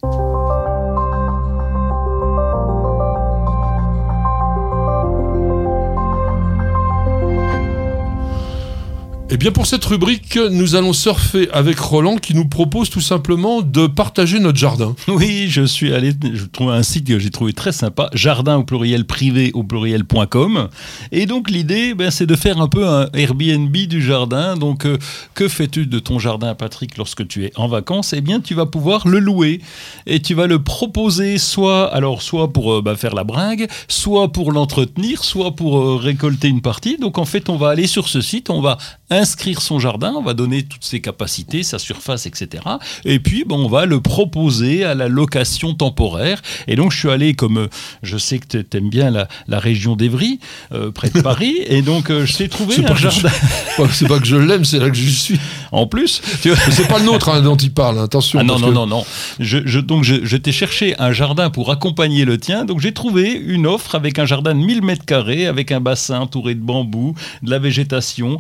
Et 9.30 9.34
eh 9.34 9.38
bien 9.38 9.52
pour 9.52 9.66
cette 9.66 9.84
rubrique, 9.84 10.40
nous 10.52 10.76
allons 10.76 10.94
surfer 10.94 11.50
avec 11.52 11.78
Roland 11.80 12.16
qui 12.16 12.34
nous 12.34 12.48
propose 12.48 12.90
tout 12.90 13.02
simplement 13.02 13.62
de 13.62 13.86
partager 13.86 14.40
notre 14.40 14.58
jardin. 14.58 14.96
Oui, 15.10 15.48
je 15.50 15.64
suis 15.64 15.94
allé, 15.94 16.14
je 16.34 16.46
trouve 16.46 16.70
un 16.70 16.82
site 16.82 17.06
que 17.06 17.20
j'ai 17.20 17.30
trouvé 17.30 17.52
très 17.52 17.74
sympa, 17.74 18.10
jardin 18.14 18.56
au 18.56 18.64
pluriel 18.64 19.04
privé 19.04 19.52
au 19.54 19.64
pluriel.com. 19.64 20.70
Et 21.12 21.26
donc 21.26 21.50
l'idée, 21.50 21.94
ben, 21.94 22.10
c'est 22.10 22.26
de 22.26 22.38
faire 22.38 22.62
un 22.62 22.70
peu 22.70 22.88
un 22.88 23.10
Airbnb 23.14 23.76
du 23.76 24.02
jardin. 24.02 24.56
Donc 24.56 24.86
euh, 24.86 24.98
que 25.34 25.50
fais-tu 25.50 25.88
de 25.88 26.00
ton 26.00 26.20
jardin, 26.20 26.56
Patrick, 26.56 26.96
lorsque 26.96 27.28
tu 27.28 27.44
es 27.44 27.52
en 27.58 27.68
vacances? 27.68 28.14
Eh 28.14 28.22
bien, 28.22 28.40
tu 28.40 28.54
vas 28.54 28.66
pouvoir 28.66 29.10
le 29.10 29.20
louer 29.20 29.60
et 30.06 30.22
tu 30.22 30.36
vas 30.36 30.48
le 30.48 30.64
proposer 30.64 31.38
soit, 31.38 31.94
alors 31.94 32.22
soit 32.22 32.54
pour 32.54 32.76
euh, 32.76 32.82
ben, 32.82 32.96
faire 32.96 33.14
la 33.14 33.26
bringue, 33.26 33.68
soit 33.90 34.32
pour 34.32 34.54
l'entretenir, 34.54 35.26
soit 35.26 35.54
pour 35.54 35.80
euh, 35.80 35.98
récolter 35.98 36.48
une 36.48 36.62
partie. 36.62 36.96
Donc 36.98 37.18
en 37.18 37.26
fait, 37.26 37.50
on 37.50 37.58
va 37.58 37.72
aller 37.72 37.88
sur 37.88 38.08
ce 38.08 38.22
site, 38.22 38.50
on 38.50 38.62
va 38.62 38.78
inscrire 39.10 39.62
son 39.62 39.80
jardin, 39.80 40.14
on 40.18 40.22
va 40.22 40.34
donner 40.34 40.64
toutes 40.64 40.84
ses 40.84 41.00
capacités, 41.00 41.64
sa 41.64 41.80
surface, 41.80 42.26
etc. 42.26 42.64
Et 43.06 43.20
puis, 43.20 43.46
on 43.50 43.68
va 43.68 43.86
le 43.86 44.02
proposer 44.02 44.84
à 44.84 44.96
la 44.96 45.08
location 45.08 45.74
temporaire. 45.74 46.42
Et 46.68 46.76
donc, 46.76 46.92
je 46.92 47.00
suis 47.00 47.10
allé, 47.10 47.34
comme 47.34 47.58
euh, 47.58 47.68
je 48.04 48.18
sais 48.18 48.40
que 48.40 48.58
tu 48.58 48.78
aimes 48.78 48.90
bien 48.90 49.10
la, 49.10 49.60
région 49.60 49.96
d'Evry, 49.96 50.40
euh, 50.74 50.92
près 50.92 51.10
de 51.10 51.22
Paris, 51.22 51.56
et 51.68 51.82
donc 51.82 52.12
euh, 52.12 52.26
je 52.26 52.38
t'ai 52.38 52.50
trouvé 52.50 52.86
un 52.86 52.96
jardin. 52.96 53.30
C'est 53.92 54.08
pas 54.08 54.20
que 54.20 54.26
je 54.26 54.36
l'aime, 54.36 54.66
c'est 54.66 54.80
là 54.80 54.90
que 54.90 54.96
je 54.96 55.10
suis. 55.10 55.40
En 55.72 55.88
plus, 55.88 56.22
c'est 56.42 56.88
pas 56.88 57.00
le 57.00 57.06
nôtre 57.06 57.30
hein, 57.30 57.42
dont 57.42 57.56
il 57.56 57.72
parle, 57.72 58.00
attention. 58.00 58.40
Ah 58.40 58.44
non, 58.44 58.58
non, 58.58 58.72
non, 58.72 58.88
non. 58.88 59.06
Je, 59.40 59.80
donc, 59.80 60.04
je, 60.04 60.38
t'ai 60.38 60.52
cherché 60.52 60.96
un 61.00 61.12
jardin 61.12 61.50
pour 61.50 61.72
accompagner 61.72 62.26
le 62.26 62.38
tien. 62.38 62.66
Donc, 62.66 62.80
j'ai 62.80 62.94
trouvé 62.94 63.34
une 63.34 63.68
offre 63.68 63.96
avec 63.96 64.20
un 64.20 64.26
jardin 64.26 64.54
de 64.56 64.60
1000 64.60 64.82
mètres 64.82 65.06
carrés, 65.06 65.46
avec 65.46 65.72
un 65.72 65.80
bassin 65.80 66.22
entouré 66.22 66.56
de 66.56 66.62
bambous, 66.62 67.16
de 67.44 67.52
la 67.52 67.60
végétation, 67.60 68.40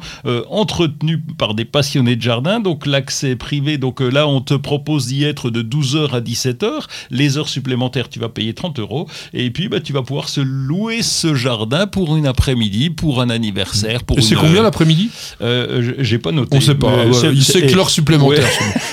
entretenu 0.58 1.20
par 1.38 1.53
des 1.53 1.66
passionnés 1.66 2.16
de 2.16 2.22
jardin. 2.22 2.60
Donc 2.60 2.86
l'accès 2.86 3.36
privé, 3.36 3.78
donc 3.78 4.01
euh, 4.01 4.10
là 4.10 4.28
on 4.28 4.41
te 4.41 4.53
propose 4.53 5.08
d'y 5.08 5.24
être 5.24 5.49
de 5.49 5.62
12h 5.62 6.12
à 6.12 6.22
17h. 6.22 6.70
Les 7.12 7.38
heures 7.38 7.49
supplémentaires, 7.49 8.10
tu 8.10 8.20
vas 8.20 8.30
payer 8.30 8.53
30 8.53 8.80
euros. 8.80 9.08
Et 9.34 9.51
puis 9.51 9.70
bah, 9.70 9.80
tu 9.80 9.93
vas 9.93 10.01
pouvoir 10.01 10.30
se 10.30 10.41
louer 10.41 11.03
ce 11.03 11.36
jardin 11.36 11.88
pour 11.88 12.16
une 12.16 12.26
après-midi, 12.26 12.89
pour 12.89 13.22
un 13.22 13.30
anniversaire. 13.30 14.03
Pour 14.03 14.18
Et 14.18 14.22
c'est 14.22 14.36
combien 14.36 14.64
l'après-midi? 14.64 15.10
Euh, 15.41 15.93
J'ai 15.99 16.18
pas 16.18 16.32
noté. 16.32 16.58
On 16.58 16.62
sait 16.62 16.76
pas. 16.76 17.05
il 17.32 17.43
sait 17.43 17.66
que 17.66 17.76
l'heure 17.76 17.89
supplémentaire. 17.89 18.47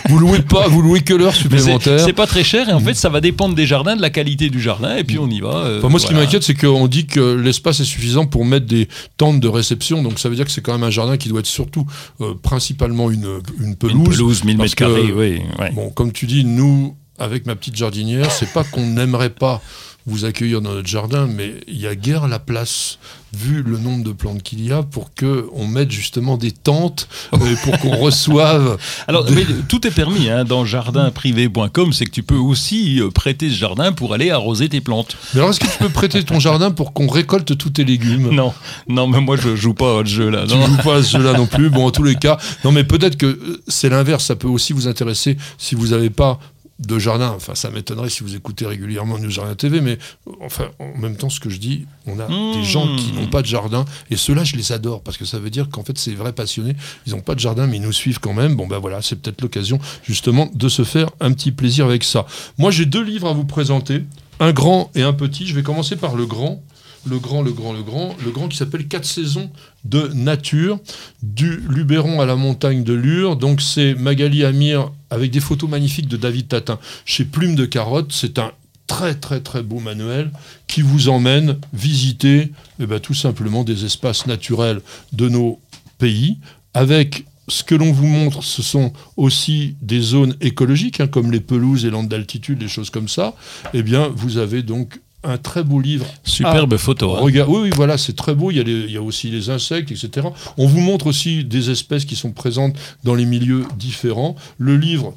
vous 0.08 0.18
louez 0.18 0.42
pas, 0.42 0.68
vous 0.68 0.82
louez 0.82 1.00
que 1.00 1.14
l'heure 1.14 1.34
supplémentaire. 1.44 2.00
C'est 2.00 2.12
pas 2.12 2.26
très 2.26 2.44
cher 2.44 2.68
et 2.68 2.72
en 2.72 2.80
fait 2.80 2.94
ça 2.94 3.08
va 3.08 3.20
dépendre 3.20 3.54
des 3.54 3.66
jardins, 3.66 3.96
de 3.96 4.02
la 4.02 4.10
qualité 4.10 4.50
du 4.50 4.60
jardin 4.60 4.96
et 4.96 5.04
puis 5.04 5.18
on 5.18 5.28
y 5.28 5.40
va. 5.40 5.64
Euh, 5.64 5.88
moi 5.88 5.98
ce 5.98 6.06
qui 6.06 6.14
m'inquiète 6.14 6.42
c'est 6.42 6.54
qu'on 6.54 6.86
dit 6.88 7.06
que 7.06 7.34
l'espace 7.34 7.80
est 7.80 7.84
suffisant 7.84 8.26
pour 8.26 8.44
mettre 8.44 8.66
des 8.66 8.88
tentes 9.16 9.40
de 9.40 9.48
réception 9.48 10.02
donc 10.02 10.18
ça 10.18 10.28
veut 10.28 10.36
dire 10.36 10.44
que 10.44 10.50
c'est 10.50 10.60
quand 10.60 10.72
même 10.72 10.82
un 10.82 10.90
jardin 10.90 11.16
qui 11.16 11.28
doit 11.28 11.40
être 11.40 11.46
surtout 11.54 11.86
euh, 12.20 12.34
principalement 12.34 13.10
une, 13.10 13.40
une, 13.60 13.76
pelouse. 13.76 13.96
Une 13.96 14.04
pelouse, 14.04 14.44
1000 14.44 14.58
mètres 14.58 14.74
carrés, 14.74 15.12
oui. 15.12 15.42
Bon, 15.72 15.90
comme 15.90 16.12
tu 16.12 16.26
dis, 16.26 16.44
nous, 16.44 16.96
avec 17.18 17.46
ma 17.46 17.54
petite 17.54 17.76
jardinière, 17.76 18.30
c'est 18.30 18.52
pas 18.52 18.64
qu'on 18.64 18.86
n'aimerait 18.86 19.30
pas 19.30 19.62
vous 20.06 20.26
accueillir 20.26 20.60
dans 20.60 20.74
notre 20.74 20.88
jardin, 20.88 21.26
mais 21.26 21.54
il 21.66 21.80
y 21.80 21.86
a 21.86 21.94
guère 21.94 22.28
la 22.28 22.38
place, 22.38 22.98
vu 23.34 23.62
le 23.62 23.78
nombre 23.78 24.04
de 24.04 24.12
plantes 24.12 24.42
qu'il 24.42 24.64
y 24.64 24.70
a, 24.70 24.82
pour 24.82 25.14
que 25.14 25.46
on 25.54 25.66
mette 25.66 25.90
justement 25.90 26.36
des 26.36 26.52
tentes 26.52 27.08
et 27.32 27.36
euh, 27.36 27.56
pour 27.62 27.78
qu'on 27.78 27.96
reçoive. 27.96 28.76
Alors, 29.08 29.26
mais 29.30 29.46
tout 29.68 29.86
est 29.86 29.90
permis 29.90 30.28
hein, 30.28 30.44
dans 30.44 30.66
jardinprivé.com, 30.66 31.92
c'est 31.92 32.04
que 32.04 32.10
tu 32.10 32.22
peux 32.22 32.36
aussi 32.36 33.00
euh, 33.00 33.10
prêter 33.10 33.48
ce 33.48 33.54
jardin 33.54 33.92
pour 33.92 34.12
aller 34.12 34.30
arroser 34.30 34.68
tes 34.68 34.82
plantes. 34.82 35.16
Mais 35.32 35.40
alors, 35.40 35.50
est-ce 35.50 35.60
que 35.60 35.66
tu 35.66 35.78
peux 35.78 35.88
prêter 35.88 36.22
ton 36.22 36.38
jardin 36.38 36.70
pour 36.70 36.92
qu'on 36.92 37.08
récolte 37.08 37.56
tous 37.56 37.70
tes 37.70 37.84
légumes? 37.84 38.28
Non, 38.30 38.52
non, 38.88 39.06
mais 39.06 39.20
moi 39.20 39.36
je 39.36 39.56
joue 39.56 39.74
pas 39.74 40.00
à 40.00 40.04
ce 40.04 40.10
jeu-là. 40.10 40.44
Tu 40.46 40.54
joues 40.54 40.82
pas 40.82 40.96
à 40.96 41.02
ce 41.02 41.16
jeu-là 41.16 41.32
non 41.32 41.46
plus. 41.46 41.70
Bon, 41.70 41.86
en 41.86 41.90
tous 41.90 42.02
les 42.02 42.14
cas, 42.14 42.38
non, 42.64 42.72
mais 42.72 42.84
peut-être 42.84 43.16
que 43.16 43.26
euh, 43.26 43.62
c'est 43.68 43.88
l'inverse. 43.88 44.24
Ça 44.24 44.36
peut 44.36 44.48
aussi 44.48 44.72
vous 44.72 44.86
intéresser 44.86 45.36
si 45.58 45.74
vous 45.74 45.88
n'avez 45.88 46.10
pas 46.10 46.38
de 46.80 46.98
jardin. 46.98 47.32
Enfin, 47.36 47.54
ça 47.54 47.70
m'étonnerait 47.70 48.10
si 48.10 48.22
vous 48.22 48.34
écoutez 48.34 48.66
régulièrement 48.66 49.18
News 49.18 49.30
Jardin 49.30 49.54
TV, 49.54 49.80
mais 49.80 49.98
enfin, 50.40 50.70
en 50.78 50.98
même 50.98 51.16
temps, 51.16 51.30
ce 51.30 51.40
que 51.40 51.50
je 51.50 51.58
dis, 51.58 51.86
on 52.06 52.18
a 52.18 52.26
des 52.26 52.60
mmh. 52.60 52.64
gens 52.64 52.96
qui 52.96 53.12
n'ont 53.12 53.28
pas 53.28 53.42
de 53.42 53.46
jardin, 53.46 53.84
et 54.10 54.16
ceux-là, 54.16 54.44
je 54.44 54.56
les 54.56 54.72
adore, 54.72 55.02
parce 55.02 55.16
que 55.16 55.24
ça 55.24 55.38
veut 55.38 55.50
dire 55.50 55.68
qu'en 55.70 55.84
fait, 55.84 55.96
c'est 55.98 56.14
vrais 56.14 56.32
passionnés. 56.32 56.74
Ils 57.06 57.12
n'ont 57.14 57.20
pas 57.20 57.34
de 57.34 57.40
jardin, 57.40 57.66
mais 57.66 57.76
ils 57.76 57.82
nous 57.82 57.92
suivent 57.92 58.20
quand 58.20 58.34
même. 58.34 58.56
Bon, 58.56 58.66
ben 58.66 58.78
voilà, 58.78 59.02
c'est 59.02 59.16
peut-être 59.16 59.40
l'occasion, 59.42 59.78
justement, 60.02 60.50
de 60.54 60.68
se 60.68 60.84
faire 60.84 61.10
un 61.20 61.32
petit 61.32 61.52
plaisir 61.52 61.86
avec 61.86 62.04
ça. 62.04 62.26
Moi, 62.58 62.70
j'ai 62.70 62.86
deux 62.86 63.02
livres 63.02 63.28
à 63.28 63.32
vous 63.32 63.44
présenter, 63.44 64.02
un 64.40 64.52
grand 64.52 64.90
et 64.94 65.02
un 65.02 65.12
petit. 65.12 65.46
Je 65.46 65.54
vais 65.54 65.62
commencer 65.62 65.96
par 65.96 66.16
le 66.16 66.26
grand 66.26 66.62
le 67.06 67.18
grand, 67.18 67.42
le 67.42 67.52
grand, 67.52 67.72
le 67.72 67.82
grand, 67.82 68.16
le 68.24 68.30
grand 68.30 68.48
qui 68.48 68.56
s'appelle 68.56 68.86
Quatre 68.86 69.04
saisons 69.04 69.50
de 69.84 70.08
nature, 70.14 70.78
du 71.22 71.62
Luberon 71.68 72.20
à 72.20 72.26
la 72.26 72.36
montagne 72.36 72.84
de 72.84 72.92
Lure. 72.92 73.36
Donc 73.36 73.60
c'est 73.60 73.94
Magali 73.94 74.44
Amir 74.44 74.90
avec 75.10 75.30
des 75.30 75.40
photos 75.40 75.68
magnifiques 75.68 76.08
de 76.08 76.16
David 76.16 76.48
Tatin 76.48 76.78
chez 77.04 77.24
Plume 77.24 77.54
de 77.54 77.66
Carotte. 77.66 78.12
C'est 78.12 78.38
un 78.38 78.52
très 78.86 79.14
très 79.14 79.40
très 79.40 79.62
beau 79.62 79.80
manuel 79.80 80.30
qui 80.66 80.82
vous 80.82 81.08
emmène 81.08 81.58
visiter 81.72 82.52
eh 82.80 82.86
ben, 82.86 83.00
tout 83.00 83.14
simplement 83.14 83.64
des 83.64 83.84
espaces 83.84 84.26
naturels 84.26 84.80
de 85.12 85.28
nos 85.28 85.60
pays 85.98 86.38
avec 86.74 87.24
ce 87.48 87.62
que 87.62 87.74
l'on 87.74 87.92
vous 87.92 88.06
montre, 88.06 88.42
ce 88.42 88.62
sont 88.62 88.92
aussi 89.16 89.76
des 89.82 90.00
zones 90.00 90.34
écologiques, 90.40 91.00
hein, 91.00 91.06
comme 91.06 91.30
les 91.30 91.40
pelouses 91.40 91.84
et 91.84 91.90
landes 91.90 92.08
d'altitude, 92.08 92.58
des 92.58 92.68
choses 92.68 92.90
comme 92.90 93.08
ça. 93.08 93.34
Eh 93.74 93.82
bien, 93.82 94.08
vous 94.08 94.38
avez 94.38 94.62
donc 94.62 95.00
un 95.24 95.38
très 95.38 95.64
beau 95.64 95.80
livre. 95.80 96.06
Superbe 96.24 96.76
photo. 96.76 97.16
Hein. 97.16 97.20
Oui, 97.22 97.40
oui, 97.46 97.70
voilà, 97.74 97.98
c'est 97.98 98.14
très 98.14 98.34
beau. 98.34 98.50
Il 98.50 98.56
y, 98.56 98.60
a 98.60 98.62
il 98.62 98.90
y, 98.90 98.96
a 98.96 99.02
aussi 99.02 99.30
les 99.30 99.50
insectes, 99.50 99.90
etc. 99.90 100.28
On 100.58 100.66
vous 100.66 100.80
montre 100.80 101.06
aussi 101.06 101.44
des 101.44 101.70
espèces 101.70 102.04
qui 102.04 102.16
sont 102.16 102.32
présentes 102.32 102.76
dans 103.02 103.14
les 103.14 103.24
milieux 103.24 103.64
différents. 103.76 104.36
Le 104.58 104.76
livre, 104.76 105.14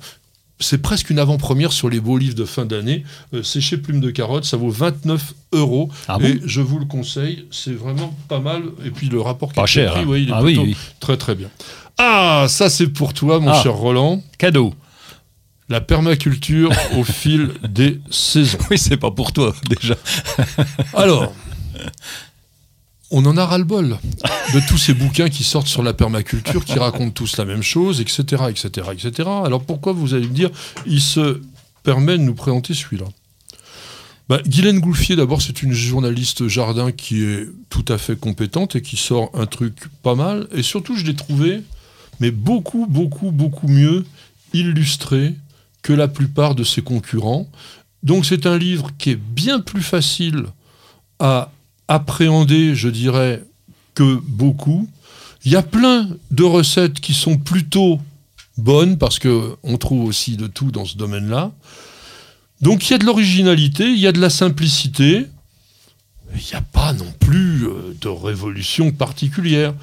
c'est 0.60 0.82
presque 0.82 1.10
une 1.10 1.20
avant-première 1.20 1.72
sur 1.72 1.90
les 1.90 2.00
beaux 2.00 2.18
livres 2.18 2.36
de 2.36 2.46
fin 2.46 2.66
d'année. 2.66 3.04
Euh, 3.34 3.44
c'est 3.44 3.62
chez 3.62 3.78
Plume 3.78 4.00
de 4.00 4.10
Carotte, 4.10 4.46
ça 4.46 4.58
vaut 4.58 4.70
29 4.70 5.34
euros. 5.54 5.90
Ah 6.08 6.18
et 6.22 6.40
je 6.46 6.62
vous 6.62 6.80
le 6.80 6.86
conseille, 6.86 7.46
c'est 7.52 7.74
vraiment 7.74 8.16
pas 8.28 8.40
mal. 8.40 8.64
Et 8.86 8.92
puis 8.92 9.10
le 9.10 9.22
rapport 9.22 9.54
pas 9.54 9.66
cher, 9.66 9.98
hein. 9.98 10.06
oui, 10.08 10.24
il 10.24 10.30
est 10.30 10.34
ah, 10.34 10.42
plutôt 10.42 10.62
oui, 10.62 10.76
très 11.00 11.18
très 11.18 11.36
bien. 11.36 11.50
Ah, 11.98 12.46
ça 12.50 12.70
c'est 12.70 12.88
pour 12.88 13.14
toi, 13.14 13.40
mon 13.40 13.52
Ah. 13.52 13.62
cher 13.62 13.74
Roland. 13.74 14.22
Cadeau. 14.38 14.74
La 15.70 15.82
permaculture 15.82 16.72
au 16.96 17.04
fil 17.04 17.52
des 17.68 18.00
saisons. 18.10 18.58
Oui, 18.70 18.78
c'est 18.78 18.98
pas 18.98 19.12
pour 19.12 19.34
toi 19.34 19.54
déjà. 19.70 19.96
Alors, 20.94 21.34
on 23.12 23.26
en 23.26 23.38
a 23.38 23.46
ras-le-bol 23.46 23.98
de 24.54 24.68
tous 24.68 24.78
ces 24.78 24.94
bouquins 24.94 25.30
qui 25.30 25.44
sortent 25.44 25.68
sur 25.68 25.84
la 25.84 25.94
permaculture, 25.94 26.66
qui 26.66 26.78
racontent 26.80 27.12
tous 27.12 27.38
la 27.38 27.46
même 27.46 27.64
chose, 27.64 28.02
etc., 28.02 28.44
etc., 28.50 28.88
etc. 28.92 29.30
Alors 29.46 29.64
pourquoi 29.64 29.94
vous 29.94 30.14
allez 30.14 30.28
me 30.28 30.34
dire, 30.34 30.50
il 30.86 31.02
se 31.02 31.42
permet 31.84 32.18
de 32.18 32.24
nous 32.24 32.36
présenter 32.36 32.74
celui-là? 32.74 33.06
Bah, 34.28 34.42
Guylaine 34.46 34.80
Gouffier, 34.82 35.16
d'abord, 35.16 35.42
c'est 35.42 35.64
une 35.64 35.72
journaliste 35.72 36.50
jardin 36.50 36.92
qui 36.92 37.24
est 37.24 37.48
tout 37.70 37.86
à 37.88 37.98
fait 37.98 38.20
compétente 38.20 38.76
et 38.76 38.82
qui 38.82 38.98
sort 38.98 39.32
un 39.34 39.46
truc 39.46 39.76
pas 40.04 40.16
mal. 40.16 40.50
Et 40.52 40.64
surtout, 40.64 40.98
je 40.98 41.06
l'ai 41.06 41.16
trouvé, 41.16 41.62
mais 42.20 42.32
beaucoup, 42.32 42.88
beaucoup, 42.90 43.32
beaucoup 43.32 43.70
mieux 43.70 44.06
illustré 44.54 45.34
la 45.94 46.08
plupart 46.08 46.56
de 46.56 46.64
ses 46.64 46.82
concurrents. 46.82 47.48
Donc 48.04 48.26
c'est 48.26 48.46
un 48.46 48.58
livre 48.58 48.92
qui 48.98 49.12
est 49.12 49.16
bien 49.16 49.60
plus 49.60 49.82
facile 49.82 50.46
à 51.20 51.52
appréhender, 51.88 52.76
je 52.76 52.90
dirais, 52.90 53.44
que 53.96 54.20
beaucoup. 54.24 54.88
Il 55.46 55.52
y 55.52 55.56
a 55.56 55.64
plein 55.64 56.10
de 56.32 56.44
recettes 56.44 57.00
qui 57.00 57.14
sont 57.14 57.38
plutôt 57.38 58.00
bonnes, 58.58 58.98
parce 58.98 59.20
qu'on 59.20 59.78
trouve 59.78 60.06
aussi 60.06 60.36
de 60.36 60.48
tout 60.48 60.72
dans 60.72 60.86
ce 60.86 60.98
domaine-là. 60.98 61.52
Donc 62.62 62.88
il 62.88 62.92
y 62.92 62.94
a 62.96 62.98
de 62.98 63.06
l'originalité, 63.06 63.86
il 63.86 64.00
y 64.00 64.08
a 64.08 64.12
de 64.12 64.20
la 64.20 64.30
simplicité, 64.30 65.28
il 66.34 66.42
n'y 66.42 66.54
a 66.54 66.62
pas 66.62 66.94
non 66.94 67.12
plus 67.20 67.68
euh, 67.68 67.96
de 68.02 68.10
révolution 68.10 68.92
particulière. 68.92 69.74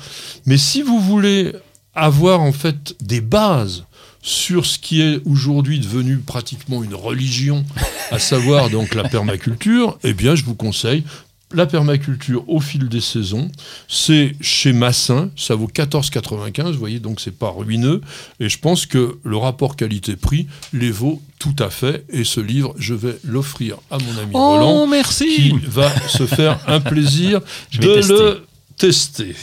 Mais 0.47 0.59
si 0.59 0.83
vous 0.83 1.01
voulez 1.01 1.53
avoir 1.95 2.41
en 2.41 2.53
fait 2.53 2.97
des 3.01 3.21
bases 3.21 3.85
sur 4.27 4.65
ce 4.65 4.79
qui 4.79 5.03
est 5.03 5.21
aujourd'hui 5.27 5.79
devenu 5.79 6.17
pratiquement 6.17 6.83
une 6.83 6.95
religion, 6.95 7.63
à 8.11 8.19
savoir 8.19 8.71
donc 8.71 8.95
la 8.95 9.05
permaculture, 9.07 9.99
eh 10.03 10.15
bien 10.15 10.35
je 10.35 10.45
vous 10.45 10.55
conseille 10.55 11.05
la 11.53 11.67
permaculture 11.67 12.43
au 12.49 12.59
fil 12.59 12.89
des 12.89 13.03
saisons. 13.03 13.49
C'est 13.87 14.35
chez 14.41 14.73
Massin, 14.73 15.31
ça 15.37 15.55
vaut 15.55 15.69
14,95, 15.69 16.73
vous 16.73 16.79
voyez, 16.79 16.99
donc 16.99 17.21
c'est 17.21 17.37
pas 17.39 17.51
ruineux. 17.51 18.01
Et 18.41 18.49
je 18.49 18.59
pense 18.59 18.87
que 18.87 19.19
le 19.23 19.37
rapport 19.37 19.77
qualité-prix 19.77 20.49
les 20.73 20.91
vaut 20.91 21.23
tout 21.39 21.55
à 21.61 21.71
fait. 21.71 22.05
Et 22.09 22.25
ce 22.25 22.41
livre, 22.41 22.75
je 22.77 22.95
vais 22.95 23.17
l'offrir 23.23 23.77
à 23.91 23.99
mon 23.99 24.19
ami 24.21 24.31
Oh, 24.33 24.39
Roland, 24.55 24.87
merci. 24.89 25.27
qui 25.27 25.53
va 25.69 25.93
se 26.09 26.27
faire 26.27 26.59
un 26.67 26.81
plaisir 26.81 27.41
de 27.79 27.95
tester. 27.95 28.15
le 28.15 28.45
tester. 28.77 29.37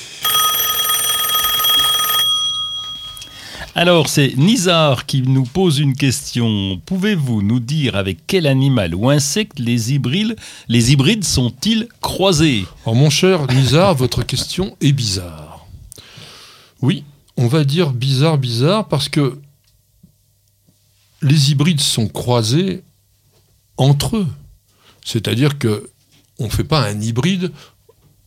Alors, 3.74 4.10
c'est 4.10 4.36
Nizar 4.36 5.06
qui 5.06 5.22
nous 5.22 5.46
pose 5.46 5.80
une 5.80 5.96
question. 5.96 6.82
Pouvez-vous 6.86 7.42
nous 7.42 7.62
dire 7.62 7.96
avec 7.96 8.20
quel 8.28 8.46
animal 8.46 8.94
ou 8.94 9.10
insecte 9.10 9.60
les 9.60 9.94
hybrides, 9.94 11.24
sont-ils 11.24 11.88
croisés? 12.02 12.66
Alors 12.86 12.96
mon 12.96 13.10
cher 13.10 13.48
Nizar, 13.48 13.96
votre 13.96 14.24
question 14.24 14.76
est 14.82 14.92
bizarre. 14.92 15.66
Oui, 16.82 17.06
on 17.38 17.48
va 17.48 17.64
dire 17.64 17.94
bizarre, 17.94 18.38
bizarre, 18.38 18.90
parce 18.90 19.08
que 19.08 19.40
les 21.22 21.52
hybrides 21.52 21.80
sont 21.80 22.10
croisés 22.10 22.84
entre 23.78 24.18
eux. 24.18 24.28
C'est-à-dire 25.06 25.58
que 25.58 25.90
on 26.40 26.46
ne 26.46 26.50
fait 26.50 26.66
pas 26.66 26.82
un 26.82 27.00
hybride 27.00 27.54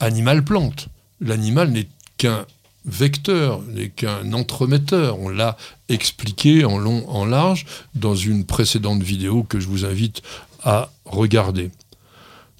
animal-plante. 0.00 0.88
L'animal 1.20 1.70
n'est 1.70 1.88
qu'un 2.16 2.46
vecteur, 2.84 3.62
n'est 3.62 3.90
qu'un 3.90 4.32
entremetteur. 4.32 5.18
On 5.18 5.28
l'a 5.28 5.56
expliqué 5.88 6.64
en 6.64 6.78
long, 6.78 7.08
en 7.08 7.24
large 7.24 7.66
dans 7.94 8.14
une 8.14 8.44
précédente 8.44 9.02
vidéo 9.02 9.42
que 9.42 9.60
je 9.60 9.68
vous 9.68 9.84
invite 9.84 10.22
à 10.62 10.90
regarder. 11.04 11.70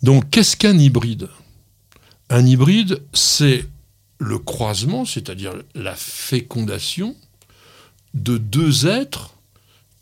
Donc, 0.03 0.29
qu'est-ce 0.31 0.57
qu'un 0.57 0.79
hybride? 0.79 1.29
Un 2.31 2.47
hybride, 2.47 3.03
c'est 3.13 3.67
le 4.19 4.39
croisement, 4.39 5.05
c'est-à-dire 5.05 5.53
la 5.75 5.95
fécondation 5.95 7.17
de 8.15 8.39
deux 8.39 8.87
êtres 8.87 9.35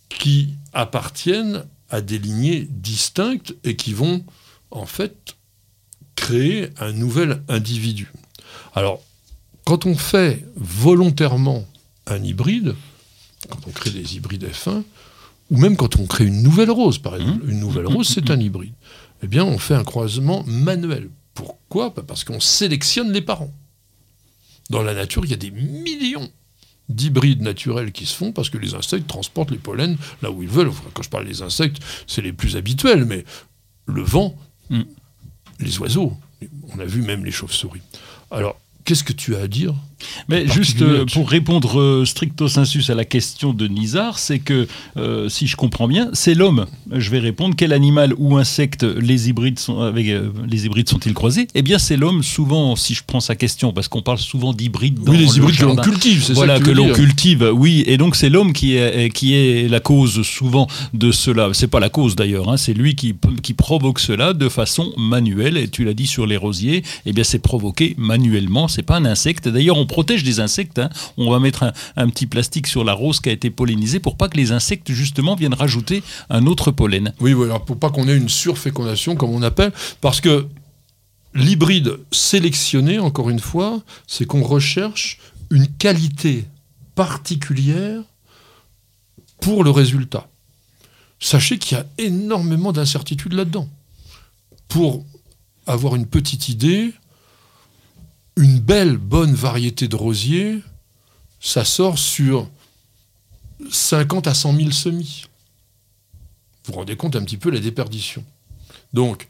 qui 0.08 0.54
appartiennent 0.72 1.64
à 1.90 2.00
des 2.00 2.18
lignées 2.18 2.66
distinctes 2.70 3.54
et 3.64 3.76
qui 3.76 3.92
vont 3.92 4.24
en 4.70 4.86
fait 4.86 5.36
créer 6.14 6.68
un 6.78 6.92
nouvel 6.92 7.42
individu. 7.48 8.12
Alors, 8.74 9.02
quand 9.64 9.86
on 9.86 9.96
fait 9.96 10.44
volontairement 10.56 11.64
un 12.06 12.22
hybride, 12.22 12.74
quand 13.48 13.58
on 13.66 13.70
crée 13.70 13.90
des 13.90 14.16
hybrides 14.16 14.44
F1, 14.44 14.82
ou 15.50 15.56
même 15.56 15.76
quand 15.76 15.96
on 15.98 16.06
crée 16.06 16.24
une 16.26 16.42
nouvelle 16.42 16.70
rose, 16.70 16.98
par 16.98 17.16
exemple, 17.16 17.48
une 17.48 17.60
nouvelle 17.60 17.86
rose, 17.86 18.08
c'est 18.08 18.30
un 18.30 18.40
hybride, 18.40 18.72
eh 19.22 19.26
bien, 19.26 19.44
on 19.44 19.58
fait 19.58 19.74
un 19.74 19.84
croisement 19.84 20.44
manuel. 20.46 21.10
Pourquoi? 21.34 21.90
Bah, 21.90 22.02
Parce 22.06 22.24
qu'on 22.24 22.40
sélectionne 22.40 23.12
les 23.12 23.20
parents. 23.22 23.52
Dans 24.70 24.82
la 24.82 24.94
nature, 24.94 25.24
il 25.24 25.30
y 25.30 25.34
a 25.34 25.38
des 25.38 25.50
millions 25.50 26.30
d'hybrides 26.88 27.42
naturels 27.42 27.92
qui 27.92 28.06
se 28.06 28.14
font 28.14 28.32
parce 28.32 28.50
que 28.50 28.58
les 28.58 28.74
insectes 28.74 29.06
transportent 29.06 29.50
les 29.50 29.58
pollens 29.58 29.96
là 30.22 30.30
où 30.30 30.42
ils 30.42 30.48
veulent. 30.48 30.68
Enfin, 30.68 30.90
quand 30.92 31.02
je 31.02 31.08
parle 31.10 31.26
des 31.26 31.42
insectes, 31.42 31.78
c'est 32.06 32.22
les 32.22 32.32
plus 32.32 32.56
habituels, 32.56 33.04
mais 33.04 33.24
le 33.86 34.02
vent, 34.02 34.36
Mm. 34.70 34.82
les 35.60 35.78
oiseaux, 35.80 36.16
on 36.74 36.78
a 36.78 36.84
vu 36.84 37.02
même 37.02 37.24
les 37.24 37.30
chauves-souris. 37.32 37.82
Alors, 38.30 38.58
qu'est-ce 38.84 39.04
que 39.04 39.12
tu 39.12 39.36
as 39.36 39.40
à 39.40 39.48
dire? 39.48 39.74
Mais 40.28 40.46
juste 40.46 40.82
euh, 40.82 41.04
pour 41.12 41.28
répondre 41.28 41.80
euh, 41.80 42.04
stricto 42.04 42.48
sensus 42.48 42.90
à 42.90 42.94
la 42.94 43.04
question 43.04 43.52
de 43.52 43.66
Nizar, 43.66 44.18
c'est 44.18 44.38
que, 44.38 44.66
euh, 44.96 45.28
si 45.28 45.46
je 45.46 45.56
comprends 45.56 45.88
bien, 45.88 46.10
c'est 46.12 46.34
l'homme. 46.34 46.66
Je 46.92 47.10
vais 47.10 47.18
répondre, 47.18 47.54
quel 47.56 47.72
animal 47.72 48.14
ou 48.18 48.36
insecte 48.36 48.82
les 48.82 49.28
hybrides, 49.28 49.58
sont, 49.58 49.80
avec, 49.80 50.06
les 50.06 50.66
hybrides 50.66 50.88
sont-ils 50.88 51.14
croisés? 51.14 51.48
Eh 51.54 51.62
bien, 51.62 51.78
c'est 51.78 51.96
l'homme, 51.96 52.22
souvent, 52.22 52.76
si 52.76 52.94
je 52.94 53.02
prends 53.06 53.20
sa 53.20 53.34
question, 53.34 53.72
parce 53.72 53.88
qu'on 53.88 54.02
parle 54.02 54.18
souvent 54.18 54.52
d'hybrides 54.52 55.02
dans 55.02 55.12
Oui, 55.12 55.18
les 55.18 55.26
le 55.26 55.36
hybrides 55.36 55.58
que 55.58 55.64
l'on 55.64 55.76
cultive, 55.76 56.22
c'est 56.24 56.32
Voilà, 56.32 56.56
ça 56.56 56.60
que, 56.60 56.66
que 56.66 56.70
l'on 56.70 56.92
cultive, 56.92 57.50
oui. 57.54 57.84
Et 57.86 57.96
donc, 57.96 58.16
c'est 58.16 58.28
l'homme 58.28 58.52
qui 58.52 58.76
est, 58.76 59.10
qui 59.10 59.34
est 59.34 59.68
la 59.68 59.80
cause 59.80 60.22
souvent 60.22 60.66
de 60.94 61.12
cela. 61.12 61.50
C'est 61.52 61.68
pas 61.68 61.80
la 61.80 61.88
cause 61.88 62.16
d'ailleurs, 62.16 62.48
hein, 62.48 62.56
c'est 62.56 62.74
lui 62.74 62.94
qui, 62.94 63.14
qui 63.42 63.54
provoque 63.54 63.98
cela 63.98 64.32
de 64.32 64.48
façon 64.48 64.92
manuelle. 64.96 65.56
Et 65.56 65.68
tu 65.68 65.84
l'as 65.84 65.94
dit 65.94 66.06
sur 66.06 66.26
les 66.26 66.36
rosiers, 66.36 66.82
eh 67.06 67.12
bien, 67.12 67.24
c'est 67.24 67.38
provoqué 67.38 67.94
manuellement. 67.98 68.68
C'est 68.68 68.82
pas 68.82 68.96
un 68.96 69.04
insecte. 69.04 69.48
D'ailleurs, 69.48 69.78
on 69.78 69.86
protège 69.92 70.24
des 70.24 70.40
insectes. 70.40 70.78
hein. 70.78 70.88
On 71.18 71.30
va 71.30 71.38
mettre 71.38 71.70
un, 71.96 72.08
petit 72.08 72.24
plastique 72.26 72.66
sur 72.66 72.82
la 72.82 72.94
rose 72.94 73.20
qui 73.20 73.28
a 73.28 73.32
été 73.32 73.50
pollinisée 73.50 74.00
pour 74.00 74.16
pas 74.16 74.30
que 74.30 74.38
les 74.38 74.50
insectes, 74.50 74.90
justement, 74.90 75.34
viennent 75.34 75.52
rajouter 75.52 76.02
un 76.30 76.46
autre 76.46 76.70
pollen. 76.70 77.12
Oui, 77.20 77.34
voilà, 77.34 77.58
pour 77.58 77.78
pas 77.78 77.90
qu'on 77.90 78.08
ait 78.08 78.16
une 78.16 78.30
surfécondation, 78.30 79.16
comme 79.16 79.30
on 79.30 79.42
appelle, 79.42 79.70
parce 80.00 80.22
que 80.22 80.46
l'hybride 81.34 81.98
sélectionné, 82.10 82.98
encore 82.98 83.28
une 83.28 83.38
fois, 83.38 83.82
c'est 84.06 84.24
qu'on 84.24 84.42
recherche 84.42 85.18
une 85.50 85.68
qualité 85.68 86.46
particulière 86.94 88.00
pour 89.42 89.62
le 89.62 89.70
résultat. 89.70 90.26
Sachez 91.20 91.58
qu'il 91.58 91.76
y 91.76 91.80
a 91.80 91.86
énormément 91.98 92.72
d'incertitudes 92.72 93.34
là-dedans. 93.34 93.68
Pour 94.68 95.04
avoir 95.66 95.96
une 95.96 96.06
petite 96.06 96.48
idée, 96.48 96.94
une 98.36 98.60
belle, 98.60 98.96
bonne 98.96 99.34
variété 99.34 99.88
de 99.88 99.96
rosiers, 99.96 100.60
ça 101.40 101.64
sort 101.64 101.98
sur 101.98 102.48
50 103.70 104.26
à 104.26 104.34
100 104.34 104.56
000 104.56 104.70
semis. 104.70 105.24
Vous 106.64 106.72
vous 106.72 106.78
rendez 106.78 106.96
compte 106.96 107.16
un 107.16 107.22
petit 107.22 107.36
peu 107.36 107.50
la 107.50 107.60
déperdition. 107.60 108.24
Donc, 108.92 109.28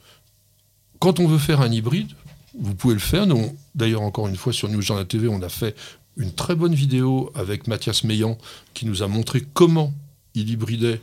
quand 0.98 1.18
on 1.20 1.26
veut 1.26 1.38
faire 1.38 1.60
un 1.60 1.72
hybride, 1.72 2.10
vous 2.58 2.74
pouvez 2.74 2.94
le 2.94 3.00
faire. 3.00 3.26
D'ailleurs, 3.74 4.02
encore 4.02 4.28
une 4.28 4.36
fois, 4.36 4.52
sur 4.52 4.68
News 4.68 4.82
Journal 4.82 5.06
TV, 5.06 5.28
on 5.28 5.42
a 5.42 5.48
fait 5.48 5.74
une 6.16 6.32
très 6.32 6.54
bonne 6.54 6.74
vidéo 6.74 7.32
avec 7.34 7.66
Mathias 7.66 8.04
Meillan 8.04 8.36
qui 8.74 8.84
nous 8.84 9.02
a 9.02 9.08
montré 9.08 9.42
comment 9.54 9.94
il 10.34 10.50
hybridait 10.50 11.00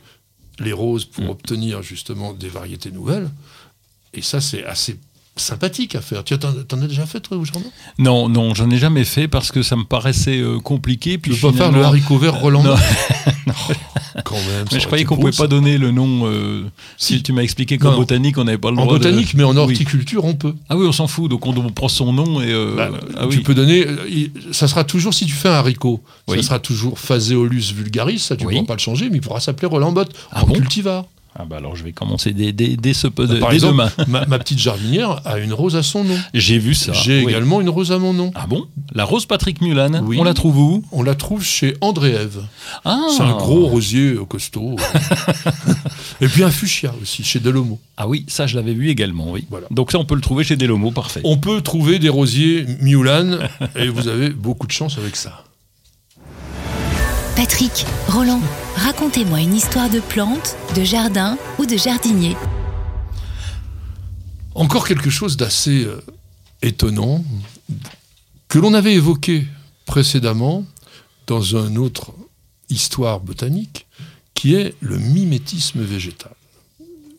les 0.60 0.72
roses 0.72 1.04
pour 1.04 1.24
Mm. 1.24 1.30
obtenir 1.30 1.82
justement 1.82 2.32
des 2.32 2.48
variétés 2.48 2.92
nouvelles. 2.92 3.30
Et 4.12 4.22
ça, 4.22 4.40
c'est 4.40 4.64
assez 4.64 4.98
sympathique 5.36 5.94
à 5.94 6.00
faire. 6.00 6.22
Tu 6.24 6.36
t'en, 6.38 6.52
t'en 6.68 6.80
as 6.82 6.86
déjà 6.86 7.06
fait, 7.06 7.20
toi, 7.20 7.36
au 7.38 7.44
jardin 7.44 7.62
Non, 7.98 8.28
non, 8.28 8.54
j'en 8.54 8.68
ai 8.70 8.76
jamais 8.78 9.04
fait 9.04 9.26
parce 9.28 9.50
que 9.52 9.62
ça 9.62 9.74
me 9.76 9.84
paraissait 9.84 10.38
euh, 10.38 10.58
compliqué. 10.60 11.12
Tu 11.12 11.18
Puis 11.18 11.32
peux 11.36 11.50
pas 11.52 11.56
faire 11.56 11.72
le 11.72 11.82
haricot 11.82 12.18
vert 12.18 12.34
Roland? 12.34 12.62
Non. 12.62 12.74
Quand 14.24 14.34
même. 14.34 14.66
Mais 14.72 14.80
je 14.80 14.86
croyais 14.86 15.04
qu'on 15.04 15.14
beau, 15.14 15.22
pouvait 15.22 15.32
ça. 15.32 15.44
pas 15.44 15.46
donner 15.48 15.78
le 15.78 15.90
nom. 15.92 16.22
euh, 16.26 16.64
si. 16.98 17.16
Si. 17.16 17.22
tu 17.22 17.32
m'as 17.32 17.42
expliqué 17.42 17.78
qu'en 17.78 17.96
botanique, 17.96 18.36
on 18.38 18.44
n'avait 18.44 18.58
pas 18.58 18.70
le 18.70 18.78
En 18.78 18.84
droit. 18.84 18.98
de- 18.98 19.04
botanique, 19.04 19.34
mais 19.34 19.44
en 19.44 19.52
Oui. 19.52 19.58
horticulture, 19.58 20.24
on 20.24 20.34
peut. 20.34 20.54
Ah 20.68 20.76
oui, 20.76 20.86
on 20.86 20.92
s'en 20.92 21.06
fout. 21.06 21.30
Donc 21.30 21.46
on, 21.46 21.56
on 21.56 21.70
prend 21.70 21.88
son 21.88 22.12
nom 22.12 22.40
et. 22.40 22.52
euh, 22.52 22.74
Bah, 22.76 22.90
ah 23.16 23.26
tu 23.30 23.38
oui. 23.38 23.42
peux 23.42 23.54
donner. 23.54 23.86
euh, 23.86 23.96
Ça 24.52 24.68
sera 24.68 24.84
toujours, 24.84 25.14
si 25.14 25.26
tu 25.26 25.32
fais 25.32 25.48
un 25.48 25.52
haricot, 25.52 26.02
Oui. 26.28 26.36
ça 26.38 26.42
sera 26.42 26.58
toujours 26.58 26.98
Phaseolus 26.98 27.72
vulgaris, 27.72 28.18
ça 28.18 28.36
tu 28.36 28.44
ne 28.44 28.50
pourras 28.50 28.64
pas 28.66 28.74
le 28.74 28.78
changer, 28.80 29.08
mais 29.10 29.16
il 29.18 29.20
pourra 29.20 29.40
s'appeler 29.40 29.68
Roland 29.68 29.92
Bott 29.92 30.12
Ah 30.32 30.42
en 30.42 30.46
bon? 30.46 30.54
cultivar. 30.54 31.06
Ah 31.42 31.46
bah 31.48 31.56
alors 31.56 31.74
je 31.74 31.84
vais 31.84 31.92
commencer 31.92 32.32
dès, 32.32 32.52
dès, 32.52 32.76
dès 32.76 32.92
ce 32.92 33.06
peu 33.06 33.26
de, 33.26 33.38
Par 33.38 33.48
dès 33.48 33.54
exemple, 33.56 33.72
demain. 33.72 33.90
ma, 34.08 34.26
ma 34.26 34.38
petite 34.38 34.58
jardinière 34.58 35.22
a 35.24 35.38
une 35.38 35.54
rose 35.54 35.74
à 35.74 35.82
son 35.82 36.04
nom. 36.04 36.16
J'ai 36.34 36.58
vu 36.58 36.74
ça. 36.74 36.92
J'ai 36.92 37.20
oui. 37.24 37.30
également 37.30 37.62
une 37.62 37.70
rose 37.70 37.92
à 37.92 37.98
mon 37.98 38.12
nom. 38.12 38.30
Ah 38.34 38.46
bon? 38.46 38.66
La 38.92 39.04
rose 39.04 39.24
Patrick 39.24 39.62
Mulan, 39.62 40.02
Oui. 40.04 40.18
on 40.20 40.24
la 40.24 40.34
trouve 40.34 40.58
où? 40.58 40.84
On 40.92 41.02
la 41.02 41.14
trouve 41.14 41.42
chez 41.42 41.76
André 41.80 42.10
Ève. 42.10 42.42
Ah 42.84 43.00
C'est 43.16 43.22
un 43.22 43.36
gros 43.36 43.66
rosier 43.66 44.10
euh, 44.10 44.24
costaud. 44.26 44.76
Et 46.20 46.26
puis 46.28 46.42
un 46.44 46.50
fuchsia 46.50 46.92
aussi, 47.00 47.24
chez 47.24 47.40
Delomo. 47.40 47.78
Ah 47.96 48.06
oui, 48.06 48.24
ça 48.28 48.46
je 48.46 48.56
l'avais 48.56 48.74
vu 48.74 48.90
également, 48.90 49.30
oui. 49.30 49.46
Voilà. 49.48 49.66
Donc 49.70 49.92
ça 49.92 49.98
on 49.98 50.04
peut 50.04 50.14
le 50.14 50.20
trouver 50.20 50.44
chez 50.44 50.56
Delomo, 50.56 50.90
parfait. 50.90 51.20
On 51.24 51.38
peut 51.38 51.62
trouver 51.62 51.98
des 51.98 52.10
rosiers 52.10 52.66
Miulan 52.82 53.38
et 53.76 53.88
vous 53.88 54.08
avez 54.08 54.28
beaucoup 54.28 54.66
de 54.66 54.72
chance 54.72 54.98
avec 54.98 55.16
ça. 55.16 55.44
Patrick, 57.36 57.86
Roland, 58.08 58.40
racontez-moi 58.76 59.40
une 59.40 59.54
histoire 59.54 59.88
de 59.88 60.00
plante, 60.00 60.56
de 60.74 60.84
jardin 60.84 61.38
ou 61.58 61.66
de 61.66 61.76
jardinier. 61.76 62.36
Encore 64.54 64.86
quelque 64.86 65.10
chose 65.10 65.36
d'assez 65.36 65.84
euh, 65.84 66.00
étonnant 66.62 67.24
que 68.48 68.58
l'on 68.58 68.74
avait 68.74 68.94
évoqué 68.94 69.46
précédemment 69.86 70.64
dans 71.26 71.40
une 71.56 71.78
autre 71.78 72.12
histoire 72.68 73.20
botanique 73.20 73.86
qui 74.34 74.54
est 74.54 74.74
le 74.80 74.98
mimétisme 74.98 75.82
végétal. 75.82 76.34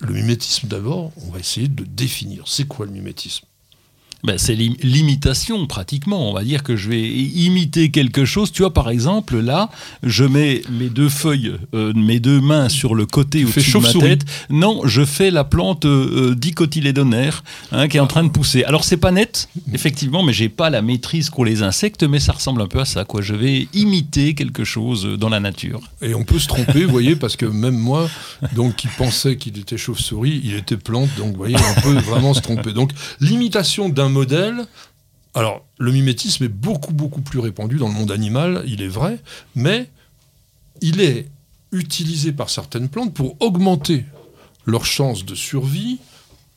Le 0.01 0.13
mimétisme 0.13 0.67
d'abord, 0.67 1.11
on 1.25 1.31
va 1.31 1.39
essayer 1.39 1.67
de 1.67 1.83
définir. 1.83 2.43
C'est 2.47 2.67
quoi 2.67 2.85
le 2.85 2.91
mimétisme? 2.91 3.45
Ben, 4.23 4.37
c'est 4.37 4.55
l'im- 4.55 4.75
l'imitation 4.83 5.65
pratiquement. 5.67 6.29
On 6.29 6.33
va 6.33 6.43
dire 6.43 6.63
que 6.63 6.75
je 6.75 6.89
vais 6.89 7.01
i- 7.01 7.45
imiter 7.45 7.89
quelque 7.91 8.23
chose. 8.25 8.51
Tu 8.51 8.61
vois, 8.61 8.73
par 8.73 8.89
exemple, 8.89 9.39
là, 9.39 9.69
je 10.03 10.23
mets 10.23 10.61
mes 10.71 10.89
deux 10.89 11.09
feuilles, 11.09 11.53
euh, 11.73 11.91
mes 11.95 12.19
deux 12.19 12.39
mains 12.39 12.69
sur 12.69 12.93
le 12.95 13.05
côté 13.05 13.43
au-dessus 13.45 13.59
de 13.59 13.65
ma 13.65 13.71
chauve-souris. 13.71 14.09
tête. 14.19 14.25
Non, 14.49 14.81
je 14.85 15.03
fais 15.05 15.31
la 15.31 15.43
plante 15.43 15.85
euh, 15.85 16.29
euh, 16.31 16.35
dicotylédonaire 16.35 17.43
hein, 17.71 17.87
qui 17.87 17.97
est 17.97 17.99
en 17.99 18.07
train 18.07 18.23
de 18.23 18.29
pousser. 18.29 18.63
Alors 18.63 18.83
c'est 18.83 18.97
pas 18.97 19.11
net, 19.11 19.49
effectivement, 19.73 20.23
mais 20.23 20.33
j'ai 20.33 20.49
pas 20.49 20.69
la 20.69 20.81
maîtrise 20.81 21.29
qu'ont 21.29 21.43
les 21.43 21.63
insectes, 21.63 22.03
mais 22.03 22.19
ça 22.19 22.33
ressemble 22.33 22.61
un 22.61 22.67
peu 22.67 22.79
à 22.79 22.85
ça. 22.85 23.05
Quoi. 23.05 23.21
Je 23.21 23.33
vais 23.33 23.67
imiter 23.73 24.33
quelque 24.35 24.63
chose 24.63 25.05
dans 25.19 25.29
la 25.29 25.39
nature. 25.39 25.81
Et 26.01 26.13
on 26.13 26.23
peut 26.23 26.39
se 26.39 26.47
tromper, 26.47 26.85
vous 26.85 26.91
voyez, 26.91 27.15
parce 27.15 27.35
que 27.35 27.45
même 27.45 27.77
moi, 27.77 28.09
donc 28.55 28.75
qui 28.75 28.87
pensais 28.87 29.35
qu'il 29.37 29.57
était 29.57 29.77
chauve-souris, 29.77 30.41
il 30.43 30.55
était 30.55 30.77
plante, 30.77 31.09
donc 31.17 31.31
vous 31.31 31.37
voyez, 31.37 31.55
on 31.77 31.81
peut 31.81 31.93
vraiment 31.99 32.33
se 32.33 32.41
tromper. 32.41 32.71
Donc 32.73 32.91
l'imitation 33.19 33.89
d'un 33.89 34.10
modèle, 34.11 34.65
alors 35.33 35.65
le 35.77 35.91
mimétisme 35.91 36.43
est 36.43 36.49
beaucoup 36.49 36.93
beaucoup 36.93 37.21
plus 37.21 37.39
répandu 37.39 37.77
dans 37.77 37.87
le 37.87 37.93
monde 37.93 38.11
animal, 38.11 38.63
il 38.67 38.81
est 38.81 38.87
vrai, 38.87 39.19
mais 39.55 39.89
il 40.81 41.01
est 41.01 41.27
utilisé 41.71 42.31
par 42.31 42.49
certaines 42.49 42.89
plantes 42.89 43.13
pour 43.13 43.35
augmenter 43.41 44.05
leurs 44.65 44.85
chances 44.85 45.25
de 45.25 45.35
survie 45.35 45.99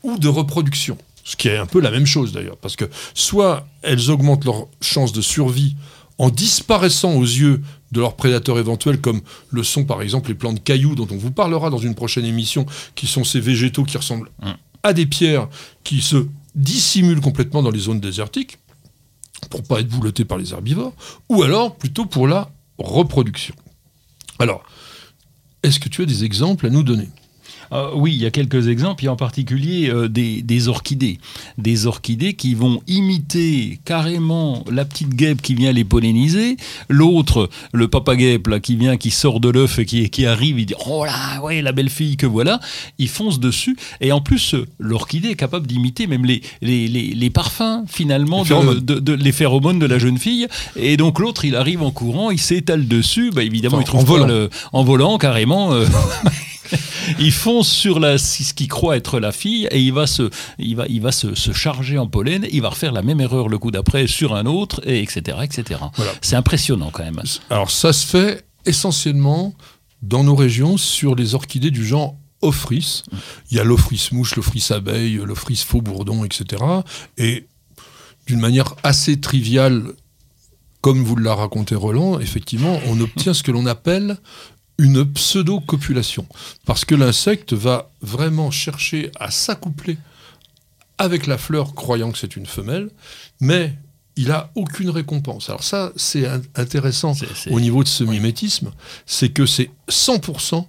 ou 0.03 0.19
de 0.19 0.29
reproduction. 0.29 0.99
Ce 1.25 1.37
qui 1.37 1.49
est 1.49 1.57
un 1.57 1.67
peu 1.67 1.81
la 1.81 1.91
même 1.91 2.07
chose 2.07 2.33
d'ailleurs, 2.33 2.59
parce 2.59 2.77
que 2.77 2.85
soit 3.15 3.67
elles 3.83 4.11
augmentent 4.11 4.45
leurs 4.45 4.67
chances 4.81 5.13
de 5.13 5.23
survie 5.23 5.77
en 6.19 6.31
disparaissant 6.31 7.15
aux 7.15 7.23
yeux 7.23 7.63
de 7.93 8.01
leurs 8.01 8.15
prédateurs 8.17 8.59
éventuels, 8.59 9.01
comme 9.01 9.23
le 9.51 9.63
sont 9.63 9.85
par 9.85 10.03
exemple 10.03 10.29
les 10.29 10.35
plantes 10.35 10.63
cailloux, 10.63 10.95
dont 10.95 11.09
on 11.11 11.17
vous 11.17 11.31
parlera 11.31 11.71
dans 11.71 11.79
une 11.79 11.95
prochaine 11.95 12.25
émission, 12.25 12.67
qui 12.95 13.07
sont 13.07 13.25
ces 13.25 13.41
végétaux 13.41 13.85
qui 13.85 13.97
ressemblent 13.97 14.31
Mm. 14.43 14.51
à 14.83 14.93
des 14.93 15.07
pierres, 15.07 15.49
qui 15.83 16.03
se 16.03 16.27
dissimulent 16.55 17.21
complètement 17.21 17.63
dans 17.63 17.71
les 17.71 17.81
zones 17.81 18.01
désertiques, 18.01 18.59
pour 19.51 19.63
pas 19.63 19.81
être 19.81 19.89
boulotés 19.89 20.25
par 20.25 20.39
les 20.39 20.53
herbivores, 20.53 20.95
ou 21.29 21.43
alors 21.43 21.77
plutôt 21.77 22.07
pour 22.07 22.27
la 22.27 22.51
reproduction. 22.79 23.55
Alors, 24.39 24.65
est-ce 25.63 25.81
que 25.81 25.89
tu 25.89 26.03
as 26.03 26.07
des 26.07 26.25
exemples 26.25 26.67
à 26.67 26.71
nous 26.71 26.83
donner? 26.83 27.09
Euh, 27.75 27.91
oui, 27.95 28.13
il 28.15 28.23
y 28.23 28.27
a 28.27 28.31
quelques 28.31 28.69
exemples, 28.69 29.05
et 29.05 29.09
en 29.09 29.17
particulier 29.17 29.91
euh, 29.91 30.09
des, 30.09 30.43
des 30.43 30.69
orchidées. 30.69 31.19
Des 31.59 31.87
orchidées 31.87 32.35
qui 32.35 32.55
vont 32.55 32.81
imiter 32.87 33.81
carrément 33.85 34.65
la 34.71 34.85
petite 34.85 35.11
guêpe 35.15 35.43
qui 35.43 35.55
vient 35.55 35.73
les 35.73 35.85
polliniser, 35.85 36.57
l'autre, 36.89 37.49
le 37.73 37.89
papa 37.89 38.15
guêpe 38.17 38.47
là, 38.47 38.61
qui 38.61 38.77
vient, 38.77 38.97
qui 38.97 39.11
sort 39.11 39.41
de 39.41 39.49
l'œuf 39.49 39.79
et 39.81 39.87
qui, 39.87 40.09
qui 40.11 40.25
arrive, 40.27 40.59
il 40.61 40.67
dit 40.67 40.75
Oh 40.87 41.05
là, 41.05 41.43
ouais, 41.43 41.63
la 41.63 41.73
belle 41.73 41.91
fille 41.91 42.17
que 42.17 42.27
voilà, 42.27 42.61
il 42.99 43.09
fonce 43.09 43.41
dessus. 43.41 43.77
Et 44.01 44.13
en 44.13 44.21
plus, 44.21 44.55
euh, 44.55 44.67
l'orchidée 44.79 45.31
est 45.31 45.35
capable 45.37 45.67
d'imiter 45.67 46.07
même 46.07 46.25
les, 46.25 46.43
les, 46.63 46.87
les, 46.87 47.09
les 47.15 47.31
parfums 47.31 47.85
finalement, 47.89 48.45
Les 48.45 48.51
de, 48.51 48.75
de- 48.81 49.01
de- 49.01 49.13
les 49.15 49.33
phéromones 49.33 49.79
de 49.81 49.87
la 49.87 49.99
jeune 49.99 50.19
fille. 50.19 50.47
Et 50.77 50.97
donc 50.97 51.19
l'autre, 51.19 51.45
il 51.45 51.57
arrive 51.57 51.83
en 51.83 51.91
courant, 51.91 52.31
il 52.31 52.39
s'étale 52.41 52.87
dessus, 52.87 53.31
bah, 53.35 53.43
évidemment, 53.43 53.79
Enfin, 53.79 53.85
il 53.85 53.87
trouve 53.89 54.01
en 54.03 54.05
volant. 54.05 54.27
le- 54.27 54.51
en 54.73 54.85
volant 54.85 55.19
carrément. 55.19 55.73
euh, 55.73 55.87
il 57.19 57.33
fonce 57.33 57.69
sur 57.69 58.01
la, 58.01 58.19
ce 58.19 58.55
qu'il 58.55 58.69
croit 58.69 58.97
être 58.97 59.21
la 59.21 59.33
fille 59.33 59.67
et 59.71 59.81
il 59.81 59.93
va, 59.93 60.07
se, 60.07 60.31
il 60.59 60.77
va, 60.77 60.87
il 60.89 61.01
va 61.01 61.13
se, 61.13 61.35
se 61.35 61.53
charger 61.53 61.99
en 61.99 62.07
pollen. 62.07 62.47
Il 62.51 62.63
va 62.63 62.71
refaire 62.71 62.93
la 62.93 63.03
même 63.03 63.21
erreur 63.21 63.49
le 63.49 63.59
coup 63.59 63.71
d'après 63.71 64.07
sur 64.07 64.35
un 64.35 64.47
autre, 64.47 64.81
et 64.87 65.03
etc. 65.03 65.39
etc. 65.43 65.81
Voilà. 65.97 66.13
C'est 66.21 66.37
impressionnant 66.37 66.91
quand 66.93 67.05
même. 67.05 67.21
Alors 67.51 67.71
ça 67.71 67.93
se 67.93 68.07
fait 68.07 68.47
essentiellement 68.67 69.55
dans 70.03 70.25
nos 70.25 70.35
régions 70.35 70.77
sur 70.77 71.15
les 71.15 71.35
orchidées 71.35 71.71
du 71.71 71.87
genre 71.87 72.17
Ophrys. 72.43 73.03
Il 73.51 73.57
y 73.57 73.61
a 73.61 73.65
l'Ophrys 73.65 74.09
mouche, 74.13 74.37
l'Ophrys 74.37 74.67
abeille, 74.71 75.15
l'Ophrys 75.25 75.57
faux 75.57 75.81
bourdon, 75.81 76.25
etc. 76.25 76.63
Et 77.17 77.47
d'une 78.27 78.41
manière 78.41 78.75
assez 78.83 79.21
triviale, 79.21 79.85
comme 80.81 81.03
vous 81.03 81.17
l'a 81.17 81.35
raconté 81.35 81.75
Roland, 81.75 82.19
effectivement, 82.21 82.79
on 82.87 83.01
obtient 83.01 83.33
ce 83.33 83.43
que 83.43 83.51
l'on 83.51 83.67
appelle 83.67 84.19
une 84.79 85.05
pseudo-copulation. 85.05 86.27
Parce 86.67 86.85
que 86.85 86.95
l'insecte 86.95 87.53
va 87.53 87.91
vraiment 88.03 88.51
chercher 88.51 89.11
à 89.21 89.31
s'accoupler 89.31 89.99
avec 90.99 91.27
la 91.27 91.39
fleur, 91.39 91.75
croyant 91.75 92.13
que 92.13 92.19
c'est 92.19 92.37
une 92.37 92.47
femelle, 92.47 92.89
mais 93.41 93.75
il 94.17 94.31
a 94.31 94.51
aucune 94.55 94.91
récompense. 94.91 95.49
Alors 95.51 95.65
ça, 95.65 95.93
c'est 95.97 96.27
in- 96.27 96.41
intéressant 96.55 97.15
au 97.51 97.61
niveau 97.61 97.83
de 97.83 97.89
ce 97.89 98.05
mimétisme, 98.05 98.71
c'est 99.07 99.31
que 99.31 99.45
c'est 99.47 99.71
100% 99.89 100.67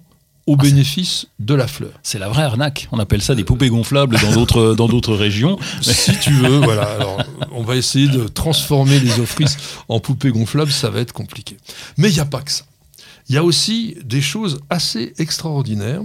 au 0.48 0.56
bénéfice 0.56 1.26
de 1.40 1.54
la 1.54 1.66
fleur. 1.66 1.90
C'est 2.04 2.18
la 2.20 2.28
vraie 2.28 2.44
arnaque. 2.44 2.88
On 2.92 2.98
appelle 3.00 3.20
ça 3.22 3.34
des 3.34 3.42
poupées 3.44 3.68
gonflables 3.68 4.16
dans 4.20 4.32
d'autres 4.32 4.74
dans 4.78 4.86
d'autres 4.88 5.14
régions. 5.16 5.58
si 5.82 6.16
tu 6.20 6.32
veux, 6.32 6.58
voilà. 6.58 6.84
Alors, 6.84 7.20
on 7.52 7.62
va 7.64 7.74
essayer 7.76 8.06
de 8.08 8.28
transformer 8.28 8.98
les 9.00 9.18
offrices 9.18 9.56
en 9.88 9.98
poupées 10.00 10.30
gonflables, 10.30 10.70
ça 10.70 10.90
va 10.90 11.00
être 11.00 11.12
compliqué. 11.12 11.56
Mais 11.98 12.10
il 12.10 12.14
n'y 12.14 12.20
a 12.20 12.24
pas 12.26 12.42
que 12.42 12.52
ça. 12.52 12.64
Il 13.28 13.34
y 13.34 13.38
a 13.38 13.44
aussi 13.44 13.96
des 14.04 14.20
choses 14.20 14.60
assez 14.70 15.14
extraordinaires. 15.18 16.02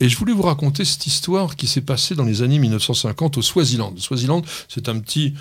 Et 0.00 0.08
je 0.08 0.16
voulais 0.16 0.32
vous 0.32 0.42
raconter 0.42 0.84
cette 0.84 1.06
histoire 1.06 1.56
qui 1.56 1.66
s'est 1.66 1.80
passée 1.80 2.14
dans 2.14 2.24
les 2.24 2.42
années 2.42 2.58
1950 2.58 3.38
au 3.38 3.42
Swaziland. 3.42 3.92
Le 3.94 4.00
Swaziland, 4.00 4.42
c'est 4.68 4.88
un 4.88 4.98
petit 4.98 5.34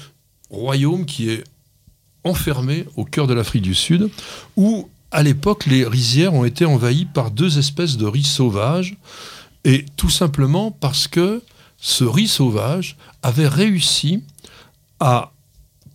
royaume 0.49 1.05
qui 1.05 1.30
est 1.30 1.43
enfermé 2.24 2.86
au 2.95 3.03
cœur 3.03 3.28
de 3.28 3.34
l'Afrique 3.34 3.63
du 3.63 3.76
Sud, 3.76 4.09
où 4.55 4.89
à 5.11 5.24
l'époque 5.24 5.65
les 5.65 5.86
rizières 5.86 6.34
ont 6.34 6.45
été 6.45 6.65
envahies 6.65 7.05
par 7.05 7.32
deux 7.32 7.57
espèces 7.57 7.97
de 7.97 8.05
riz 8.05 8.24
sauvages, 8.24 8.95
et 9.65 9.86
tout 9.97 10.09
simplement 10.09 10.71
parce 10.71 11.07
que 11.07 11.41
ce 11.78 12.03
riz 12.03 12.28
sauvage 12.28 12.97
avait 13.24 13.47
réussi 13.47 14.24
à 14.99 15.34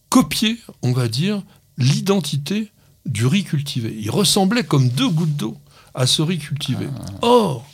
copier, 0.08 0.58
on 0.82 0.92
va 0.92 1.08
dire, 1.08 1.42
l'identité 1.78 2.70
du 3.08 3.26
riz 3.26 3.44
cultivé. 3.44 3.96
Il 3.98 4.10
ressemblait 4.10 4.62
comme 4.62 4.88
deux 4.88 5.08
gouttes 5.08 5.36
d'eau 5.36 5.56
à 5.94 6.06
ce 6.06 6.22
riz 6.22 6.38
cultivé. 6.38 6.86
Or, 7.22 7.66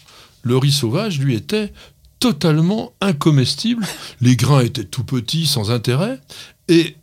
le 0.42 0.56
riz 0.56 0.72
sauvage, 0.72 1.18
lui, 1.18 1.34
était 1.34 1.72
totalement 2.20 2.92
incomestible. 3.00 3.86
Les 4.20 4.36
grains 4.36 4.62
étaient 4.62 4.84
tout 4.84 5.04
petits, 5.04 5.46
sans 5.46 5.70
intérêt. 5.70 6.20
Et 6.68 6.96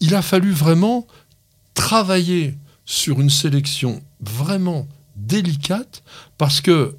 il 0.00 0.14
a 0.14 0.22
fallu 0.22 0.50
vraiment 0.52 1.06
travailler 1.74 2.54
sur 2.84 3.20
une 3.20 3.30
sélection 3.30 4.02
vraiment 4.20 4.86
délicate 5.16 6.02
parce 6.36 6.60
que, 6.60 6.96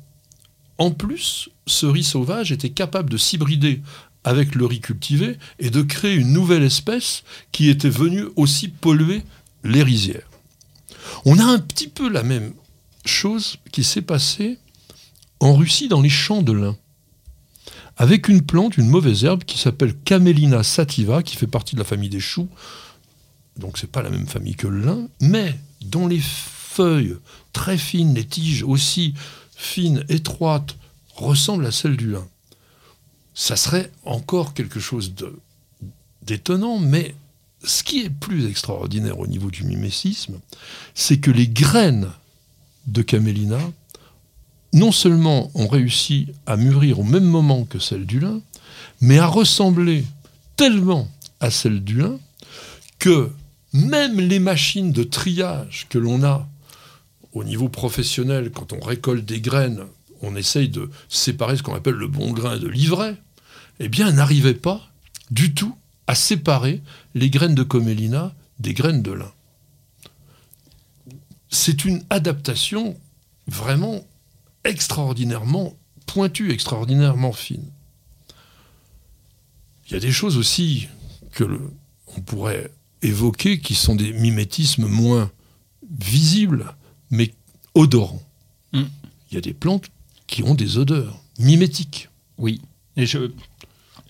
en 0.77 0.91
plus, 0.91 1.49
ce 1.67 1.85
riz 1.85 2.03
sauvage 2.03 2.51
était 2.51 2.69
capable 2.69 3.09
de 3.09 3.17
s'hybrider 3.17 3.81
avec 4.23 4.55
le 4.55 4.65
riz 4.65 4.79
cultivé 4.79 5.37
et 5.59 5.69
de 5.69 5.81
créer 5.81 6.15
une 6.15 6.33
nouvelle 6.33 6.63
espèce 6.63 7.23
qui 7.51 7.69
était 7.69 7.89
venue 7.89 8.25
aussi 8.35 8.67
polluer 8.67 9.23
les 9.63 9.83
rizières. 9.83 10.28
On 11.25 11.39
a 11.39 11.43
un 11.43 11.59
petit 11.59 11.87
peu 11.87 12.09
la 12.09 12.23
même 12.23 12.53
chose 13.05 13.57
qui 13.71 13.83
s'est 13.83 14.01
passée 14.01 14.57
en 15.39 15.55
Russie 15.55 15.87
dans 15.87 16.01
les 16.01 16.09
champs 16.09 16.41
de 16.41 16.51
lin, 16.51 16.77
avec 17.97 18.27
une 18.27 18.41
plante, 18.41 18.77
une 18.77 18.87
mauvaise 18.87 19.23
herbe 19.23 19.43
qui 19.43 19.57
s'appelle 19.57 19.95
Camelina 19.95 20.63
sativa, 20.63 21.23
qui 21.23 21.35
fait 21.35 21.47
partie 21.47 21.75
de 21.75 21.79
la 21.79 21.85
famille 21.85 22.09
des 22.09 22.19
choux. 22.19 22.47
Donc 23.57 23.77
c'est 23.77 23.91
pas 23.91 24.01
la 24.01 24.09
même 24.09 24.27
famille 24.27 24.55
que 24.55 24.67
le 24.67 24.81
lin, 24.81 25.07
mais 25.21 25.57
dont 25.81 26.07
les 26.07 26.21
feuilles 26.21 27.17
très 27.51 27.77
fines, 27.77 28.13
les 28.13 28.25
tiges 28.25 28.63
aussi 28.63 29.13
fines, 29.55 30.05
étroites, 30.07 30.77
ressemblent 31.15 31.65
à 31.65 31.71
celles 31.71 31.97
du 31.97 32.11
lin. 32.11 32.25
Ça 33.33 33.55
serait 33.57 33.91
encore 34.05 34.53
quelque 34.53 34.79
chose 34.79 35.13
d'étonnant, 36.21 36.79
mais 36.79 37.15
ce 37.63 37.83
qui 37.83 38.01
est 38.01 38.09
plus 38.09 38.47
extraordinaire 38.47 39.19
au 39.19 39.27
niveau 39.27 39.51
du 39.51 39.63
mimétisme, 39.63 40.39
c'est 40.95 41.19
que 41.19 41.31
les 41.31 41.47
graines 41.47 42.09
de 42.87 43.01
Camelina, 43.01 43.59
non 44.73 44.91
seulement 44.91 45.51
ont 45.55 45.67
réussi 45.67 46.27
à 46.45 46.57
mûrir 46.57 46.99
au 46.99 47.03
même 47.03 47.25
moment 47.25 47.65
que 47.65 47.79
celles 47.79 48.05
du 48.05 48.19
lin, 48.19 48.41
mais 49.01 49.19
à 49.19 49.27
ressembler 49.27 50.05
tellement 50.55 51.09
à 51.39 51.51
celles 51.51 51.83
du 51.83 51.97
lin 51.97 52.19
que 52.99 53.31
même 53.73 54.19
les 54.19 54.39
machines 54.39 54.91
de 54.91 55.03
triage 55.03 55.87
que 55.89 55.97
l'on 55.97 56.23
a 56.23 56.47
au 57.33 57.43
niveau 57.43 57.69
professionnel, 57.69 58.51
quand 58.51 58.73
on 58.73 58.79
récolte 58.79 59.25
des 59.25 59.41
graines, 59.41 59.85
on 60.21 60.35
essaye 60.35 60.69
de 60.69 60.89
séparer 61.07 61.57
ce 61.57 61.63
qu'on 61.63 61.75
appelle 61.75 61.95
le 61.95 62.07
bon 62.07 62.31
grain 62.31 62.57
de 62.57 62.67
l'ivraie, 62.67 63.15
eh 63.79 63.87
bien, 63.87 64.11
n'arrivaient 64.11 64.53
pas 64.53 64.81
du 65.31 65.53
tout 65.53 65.75
à 66.09 66.15
séparer 66.15 66.81
les 67.13 67.29
graines 67.29 67.53
de 67.53 67.61
comélina 67.61 68.33
des 68.57 68.73
graines 68.73 69.03
de 69.03 69.11
lin. 69.11 69.31
C'est 71.49 71.85
une 71.85 72.03
adaptation 72.09 72.99
vraiment 73.45 74.03
extraordinairement 74.63 75.75
pointue, 76.07 76.49
extraordinairement 76.49 77.31
fine. 77.31 77.69
Il 79.85 79.93
y 79.93 79.97
a 79.97 79.99
des 79.99 80.11
choses 80.11 80.37
aussi 80.37 80.87
que 81.31 81.43
on 82.17 82.21
pourrait 82.21 82.71
évoquer 83.03 83.61
qui 83.61 83.75
sont 83.75 83.95
des 83.95 84.11
mimétismes 84.11 84.87
moins 84.87 85.29
visibles, 85.91 86.73
mais 87.11 87.35
odorants. 87.75 88.23
Mm. 88.73 88.85
Il 89.29 89.35
y 89.35 89.37
a 89.37 89.41
des 89.41 89.53
plantes 89.53 89.91
qui 90.25 90.41
ont 90.41 90.55
des 90.55 90.79
odeurs 90.79 91.21
mimétiques. 91.37 92.09
Oui. 92.39 92.61
Et 92.97 93.05
je, 93.05 93.29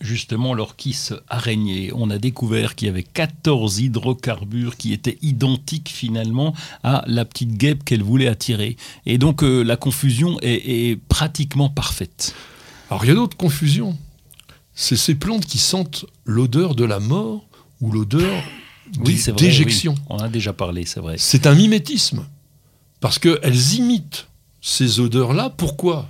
justement 0.02 0.54
l'orchis 0.54 1.10
araignée. 1.28 1.92
On 1.94 2.10
a 2.10 2.18
découvert 2.18 2.76
qu'il 2.76 2.88
y 2.88 2.90
avait 2.90 3.04
14 3.04 3.80
hydrocarbures 3.80 4.78
qui 4.78 4.94
étaient 4.94 5.18
identiques 5.22 5.90
finalement 5.90 6.54
à 6.84 7.04
la 7.08 7.26
petite 7.26 7.58
guêpe 7.58 7.84
qu'elle 7.84 8.04
voulait 8.04 8.28
attirer. 8.28 8.78
Et 9.06 9.18
donc 9.18 9.44
euh, 9.44 9.64
la 9.64 9.78
confusion 9.78 10.38
est, 10.42 11.00
pratiquement 11.10 11.70
parfaite. 11.70 12.36
Alors 12.90 13.06
il 13.06 13.08
y 13.08 13.12
a 13.12 13.16
d'autres 13.16 13.38
confusions. 13.38 13.98
C'est 14.74 14.96
ces 14.96 15.16
plantes 15.16 15.46
qui 15.46 15.58
sentent 15.58 16.06
l'odeur 16.26 16.76
de 16.76 16.86
la 16.86 17.00
mort 17.00 17.46
ou 17.82 17.92
l'odeur 17.92 18.44
oui, 19.06 19.24
déjection. 19.38 19.96
On 20.10 20.18
a 20.18 20.30
déjà 20.30 20.54
parlé, 20.54 20.86
c'est 20.86 21.00
vrai. 21.00 21.16
C'est 21.18 21.46
un 21.46 21.54
mimétisme. 21.54 22.26
Parce 23.00 23.20
qu'elles 23.20 23.74
imitent 23.74 24.28
ces 24.62 25.00
odeurs-là. 25.00 25.50
Pourquoi? 25.50 26.10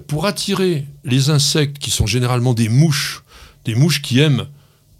Pour 0.00 0.26
attirer 0.26 0.86
les 1.04 1.30
insectes 1.30 1.78
qui 1.78 1.90
sont 1.90 2.06
généralement 2.06 2.54
des 2.54 2.68
mouches, 2.68 3.22
des 3.64 3.74
mouches 3.74 4.02
qui 4.02 4.20
aiment 4.20 4.46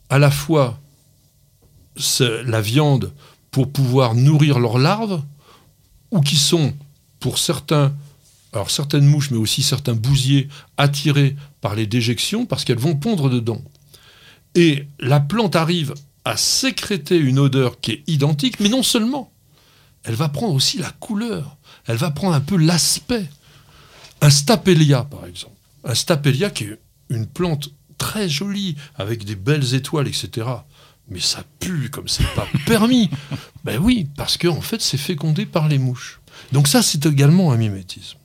à 0.09 0.19
la 0.19 0.31
fois 0.31 0.79
la 2.19 2.61
viande 2.61 3.13
pour 3.51 3.73
pouvoir 3.73 4.15
nourrir 4.15 4.59
leurs 4.59 4.79
larves, 4.79 5.23
ou 6.11 6.21
qui 6.21 6.37
sont, 6.37 6.75
pour 7.21 7.39
certains, 7.39 7.95
alors 8.53 8.71
certaines 8.71 9.07
mouches, 9.07 9.31
mais 9.31 9.39
aussi 9.39 9.63
certains 9.63 9.95
bousiers, 9.95 10.49
attirés 10.77 11.37
par 11.61 11.75
les 11.75 11.87
déjections 11.87 12.47
parce 12.47 12.65
qu'elles 12.65 12.79
vont 12.79 12.97
pondre 12.97 13.31
dedans. 13.31 13.63
Et 14.55 14.87
la 15.01 15.21
plante 15.21 15.57
arrive 15.57 15.95
à 16.25 16.37
sécréter 16.37 17.17
une 17.17 17.39
odeur 17.39 17.81
qui 17.81 17.93
est 17.93 18.03
identique, 18.07 18.61
mais 18.61 18.69
non 18.69 18.83
seulement, 18.83 19.31
elle 20.05 20.15
va 20.15 20.29
prendre 20.29 20.55
aussi 20.55 20.79
la 20.79 20.91
couleur, 20.91 21.57
elle 21.87 21.97
va 21.97 22.11
prendre 22.11 22.35
un 22.35 22.41
peu 22.41 22.57
l'aspect. 22.57 23.27
Un 24.21 24.31
stapelia, 24.31 25.05
par 25.05 25.27
exemple. 25.27 25.57
Un 25.85 25.95
stapelia 25.95 26.51
qui 26.51 26.65
est 26.65 26.79
une 27.11 27.27
plante 27.27 27.71
très 27.99 28.29
jolie, 28.29 28.77
avec 28.97 29.25
des 29.25 29.37
belles 29.37 29.75
étoiles, 29.75 30.09
etc. 30.09 30.47
Mais 31.09 31.21
ça 31.21 31.45
pue 31.61 31.91
comme 31.91 32.09
c'est 32.09 32.27
pas 32.35 32.47
permis. 32.67 33.11
Ben 33.65 33.79
oui, 33.79 34.09
parce 34.17 34.37
qu'en 34.37 34.57
en 34.57 34.61
fait, 34.61 34.81
c'est 34.81 34.99
fécondé 34.99 35.47
par 35.47 35.69
les 35.69 35.79
mouches. 35.79 36.21
Donc 36.53 36.69
ça, 36.69 36.83
c'est 36.83 37.07
également 37.07 37.53
un 37.53 37.57
mimétisme. 37.57 38.19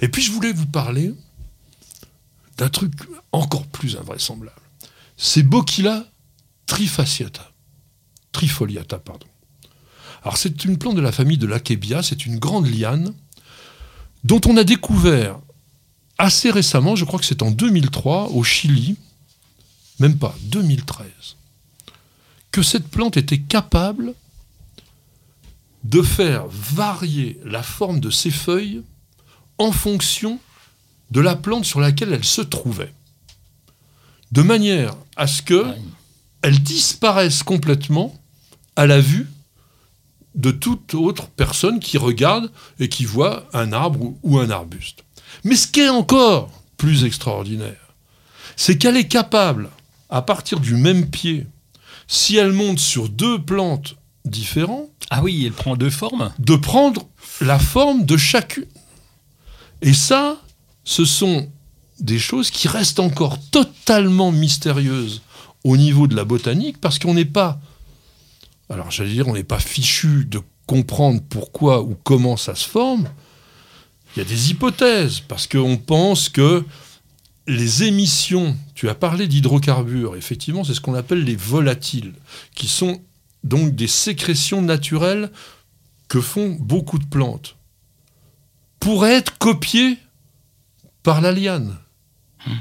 Et 0.00 0.08
puis, 0.08 0.22
je 0.22 0.32
voulais 0.32 0.52
vous 0.52 0.66
parler 0.66 1.12
d'un 2.56 2.68
truc 2.68 2.92
encore 3.32 3.66
plus 3.66 3.96
invraisemblable. 3.96 4.60
C'est 5.16 5.42
Bocchila 5.42 6.06
trifasciata. 6.66 7.50
Trifoliata, 8.32 8.98
pardon. 8.98 9.26
Alors, 10.22 10.36
c'est 10.36 10.64
une 10.64 10.78
plante 10.78 10.96
de 10.96 11.00
la 11.00 11.12
famille 11.12 11.38
de 11.38 11.46
l'Akebia, 11.46 12.02
c'est 12.02 12.26
une 12.26 12.38
grande 12.38 12.66
liane 12.66 13.14
dont 14.24 14.40
on 14.46 14.56
a 14.56 14.64
découvert 14.64 15.38
assez 16.18 16.50
récemment, 16.50 16.96
je 16.96 17.04
crois 17.04 17.18
que 17.18 17.24
c'est 17.24 17.42
en 17.42 17.50
2003, 17.50 18.28
au 18.30 18.44
Chili, 18.44 18.96
même 19.98 20.18
pas, 20.18 20.34
2013, 20.42 21.06
que 22.50 22.62
cette 22.62 22.88
plante 22.88 23.16
était 23.16 23.38
capable 23.38 24.14
de 25.84 26.02
faire 26.02 26.46
varier 26.48 27.40
la 27.44 27.62
forme 27.62 28.00
de 28.00 28.10
ses 28.10 28.30
feuilles 28.30 28.82
en 29.58 29.72
fonction 29.72 30.38
de 31.10 31.20
la 31.20 31.36
plante 31.36 31.64
sur 31.64 31.80
laquelle 31.80 32.12
elle 32.12 32.24
se 32.24 32.42
trouvait. 32.42 32.92
De 34.32 34.42
manière 34.42 34.94
à 35.16 35.26
ce 35.26 35.42
que 35.42 35.64
elle 36.42 36.60
disparaisse 36.62 37.42
complètement 37.42 38.14
à 38.76 38.86
la 38.86 39.00
vue 39.00 39.26
de 40.34 40.50
toute 40.50 40.94
autre 40.94 41.28
personne 41.28 41.80
qui 41.80 41.98
regarde 41.98 42.50
et 42.78 42.88
qui 42.88 43.04
voit 43.04 43.48
un 43.52 43.72
arbre 43.72 44.14
ou 44.22 44.38
un 44.38 44.50
arbuste. 44.50 45.04
Mais 45.44 45.56
ce 45.56 45.66
qui 45.66 45.80
est 45.80 45.88
encore 45.88 46.50
plus 46.76 47.04
extraordinaire, 47.04 47.94
c'est 48.56 48.78
qu'elle 48.78 48.96
est 48.96 49.08
capable, 49.08 49.70
à 50.08 50.22
partir 50.22 50.60
du 50.60 50.74
même 50.74 51.08
pied, 51.08 51.46
si 52.08 52.36
elle 52.36 52.52
monte 52.52 52.78
sur 52.78 53.08
deux 53.08 53.40
plantes 53.40 53.96
différentes, 54.24 54.90
ah 55.10 55.22
oui, 55.22 55.44
elle 55.46 55.52
prend 55.52 55.76
deux 55.76 55.90
formes, 55.90 56.32
de 56.38 56.56
prendre 56.56 57.06
la 57.40 57.58
forme 57.58 58.04
de 58.04 58.16
chacune. 58.16 58.66
Et 59.82 59.94
ça, 59.94 60.40
ce 60.84 61.04
sont 61.04 61.48
des 62.00 62.18
choses 62.18 62.50
qui 62.50 62.68
restent 62.68 63.00
encore 63.00 63.38
totalement 63.50 64.32
mystérieuses 64.32 65.22
au 65.64 65.76
niveau 65.76 66.06
de 66.06 66.16
la 66.16 66.24
botanique 66.24 66.80
parce 66.80 66.98
qu'on 66.98 67.14
n'est 67.14 67.24
pas 67.24 67.60
alors 68.70 68.90
j'allais 68.90 69.12
dire, 69.12 69.28
on 69.28 69.34
n'est 69.34 69.44
pas 69.44 69.58
fichu 69.58 70.24
de 70.24 70.40
comprendre 70.66 71.20
pourquoi 71.28 71.82
ou 71.82 71.96
comment 72.04 72.36
ça 72.36 72.54
se 72.54 72.68
forme. 72.68 73.08
Il 74.14 74.20
y 74.20 74.22
a 74.22 74.24
des 74.28 74.50
hypothèses, 74.50 75.20
parce 75.20 75.46
qu'on 75.46 75.76
pense 75.76 76.28
que 76.28 76.64
les 77.46 77.84
émissions, 77.84 78.56
tu 78.74 78.88
as 78.88 78.94
parlé 78.94 79.26
d'hydrocarbures, 79.26 80.16
effectivement, 80.16 80.64
c'est 80.64 80.74
ce 80.74 80.80
qu'on 80.80 80.94
appelle 80.94 81.24
les 81.24 81.36
volatiles, 81.36 82.14
qui 82.54 82.68
sont 82.68 83.00
donc 83.42 83.74
des 83.74 83.88
sécrétions 83.88 84.62
naturelles 84.62 85.30
que 86.08 86.20
font 86.20 86.56
beaucoup 86.60 86.98
de 86.98 87.06
plantes, 87.06 87.56
pourraient 88.78 89.14
être 89.14 89.38
copiées 89.38 89.98
par 91.02 91.20
la 91.20 91.32
liane. 91.32 91.76
Mmh. 92.46 92.52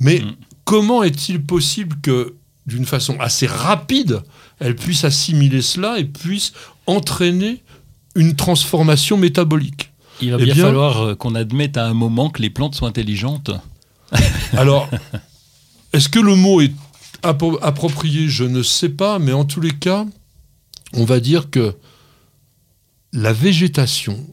Mais 0.00 0.18
mmh. 0.20 0.36
comment 0.64 1.02
est-il 1.02 1.42
possible 1.42 1.96
que, 2.02 2.36
d'une 2.66 2.84
façon 2.84 3.18
assez 3.20 3.46
rapide, 3.46 4.22
elle 4.58 4.76
puisse 4.76 5.04
assimiler 5.04 5.62
cela 5.62 5.98
et 5.98 6.04
puisse 6.04 6.52
entraîner 6.86 7.62
une 8.14 8.34
transformation 8.34 9.16
métabolique. 9.16 9.92
Il 10.20 10.30
va 10.30 10.38
eh 10.40 10.44
bien, 10.44 10.54
falloir 10.54 11.02
euh, 11.02 11.14
qu'on 11.14 11.34
admette 11.34 11.76
à 11.76 11.86
un 11.86 11.94
moment 11.94 12.30
que 12.30 12.42
les 12.42 12.50
plantes 12.50 12.74
sont 12.74 12.86
intelligentes. 12.86 13.50
Alors, 14.52 14.88
est-ce 15.92 16.08
que 16.08 16.18
le 16.18 16.34
mot 16.34 16.60
est 16.60 16.72
approprié? 17.22 18.28
Je 18.28 18.44
ne 18.44 18.62
sais 18.62 18.88
pas, 18.88 19.18
mais 19.18 19.32
en 19.32 19.44
tous 19.44 19.60
les 19.60 19.72
cas, 19.72 20.06
on 20.94 21.04
va 21.04 21.20
dire 21.20 21.50
que 21.50 21.74
la 23.12 23.32
végétation, 23.32 24.26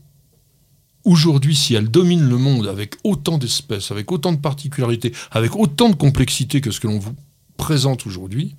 aujourd'hui, 1.03 1.55
si 1.55 1.75
elle 1.75 1.89
domine 1.89 2.27
le 2.27 2.37
monde 2.37 2.67
avec 2.67 2.95
autant 3.03 3.37
d'espèces, 3.37 3.91
avec 3.91 4.11
autant 4.11 4.31
de 4.31 4.37
particularités, 4.37 5.13
avec 5.31 5.55
autant 5.55 5.89
de 5.89 5.95
complexité 5.95 6.61
que 6.61 6.71
ce 6.71 6.79
que 6.79 6.87
l'on 6.87 6.99
vous 6.99 7.15
présente 7.57 8.05
aujourd'hui, 8.05 8.55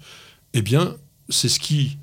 eh 0.52 0.62
bien, 0.62 0.94
c'est 1.28 1.48
ce 1.48 1.58
qui 1.58 1.98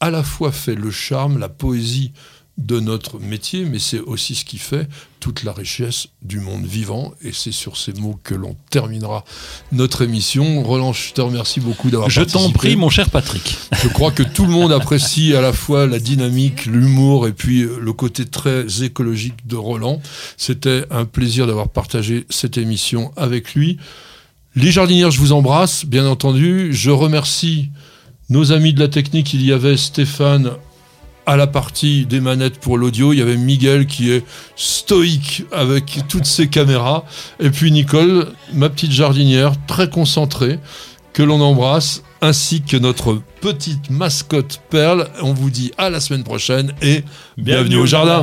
à 0.00 0.10
la 0.10 0.24
fois 0.24 0.50
fait 0.50 0.74
le 0.74 0.90
charme, 0.90 1.38
la 1.38 1.48
poésie 1.48 2.12
de 2.58 2.80
notre 2.80 3.18
métier, 3.18 3.64
mais 3.64 3.78
c'est 3.78 4.00
aussi 4.00 4.34
ce 4.34 4.44
qui 4.44 4.58
fait 4.58 4.88
toute 5.20 5.42
la 5.42 5.52
richesse 5.52 6.08
du 6.20 6.38
monde 6.40 6.66
vivant. 6.66 7.14
Et 7.22 7.32
c'est 7.32 7.52
sur 7.52 7.76
ces 7.76 7.92
mots 7.94 8.18
que 8.22 8.34
l'on 8.34 8.56
terminera 8.70 9.24
notre 9.70 10.02
émission. 10.02 10.62
Roland, 10.62 10.92
je 10.92 11.12
te 11.12 11.20
remercie 11.20 11.60
beaucoup 11.60 11.90
d'avoir 11.90 12.08
participé. 12.08 12.30
Je 12.30 12.46
t'en 12.46 12.52
prie, 12.52 12.76
mon 12.76 12.90
cher 12.90 13.10
Patrick. 13.10 13.56
Je 13.82 13.88
crois 13.88 14.10
que 14.10 14.22
tout 14.22 14.44
le 14.44 14.50
monde 14.50 14.72
apprécie 14.72 15.34
à 15.34 15.40
la 15.40 15.52
fois 15.52 15.86
la 15.86 15.98
dynamique, 15.98 16.66
l'humour 16.66 17.26
et 17.26 17.32
puis 17.32 17.62
le 17.62 17.92
côté 17.92 18.26
très 18.26 18.82
écologique 18.82 19.46
de 19.46 19.56
Roland. 19.56 20.02
C'était 20.36 20.84
un 20.90 21.04
plaisir 21.04 21.46
d'avoir 21.46 21.68
partagé 21.68 22.26
cette 22.28 22.58
émission 22.58 23.12
avec 23.16 23.54
lui. 23.54 23.78
Les 24.54 24.70
jardinières, 24.70 25.10
je 25.10 25.18
vous 25.18 25.32
embrasse, 25.32 25.86
bien 25.86 26.06
entendu. 26.06 26.74
Je 26.74 26.90
remercie 26.90 27.70
nos 28.28 28.52
amis 28.52 28.74
de 28.74 28.80
la 28.80 28.88
technique. 28.88 29.32
Il 29.32 29.42
y 29.42 29.50
avait 29.50 29.78
Stéphane 29.78 30.50
à 31.24 31.36
la 31.36 31.46
partie 31.46 32.04
des 32.04 32.20
manettes 32.20 32.58
pour 32.58 32.76
l'audio. 32.76 33.14
Il 33.14 33.18
y 33.18 33.22
avait 33.22 33.38
Miguel 33.38 33.86
qui 33.86 34.12
est 34.12 34.24
stoïque 34.54 35.44
avec 35.52 36.00
toutes 36.06 36.26
ses 36.26 36.48
caméras. 36.48 37.04
Et 37.40 37.48
puis 37.48 37.72
Nicole, 37.72 38.28
ma 38.52 38.68
petite 38.68 38.92
jardinière, 38.92 39.54
très 39.66 39.88
concentrée, 39.88 40.58
que 41.14 41.22
l'on 41.22 41.40
embrasse, 41.40 42.02
ainsi 42.20 42.60
que 42.60 42.76
notre 42.76 43.22
petite 43.40 43.88
mascotte 43.88 44.60
Perle. 44.68 45.08
On 45.22 45.32
vous 45.32 45.48
dit 45.48 45.72
à 45.78 45.88
la 45.88 46.00
semaine 46.00 46.24
prochaine 46.24 46.74
et 46.82 47.04
bienvenue, 47.38 47.76
au 47.76 47.86
jardin. 47.86 48.22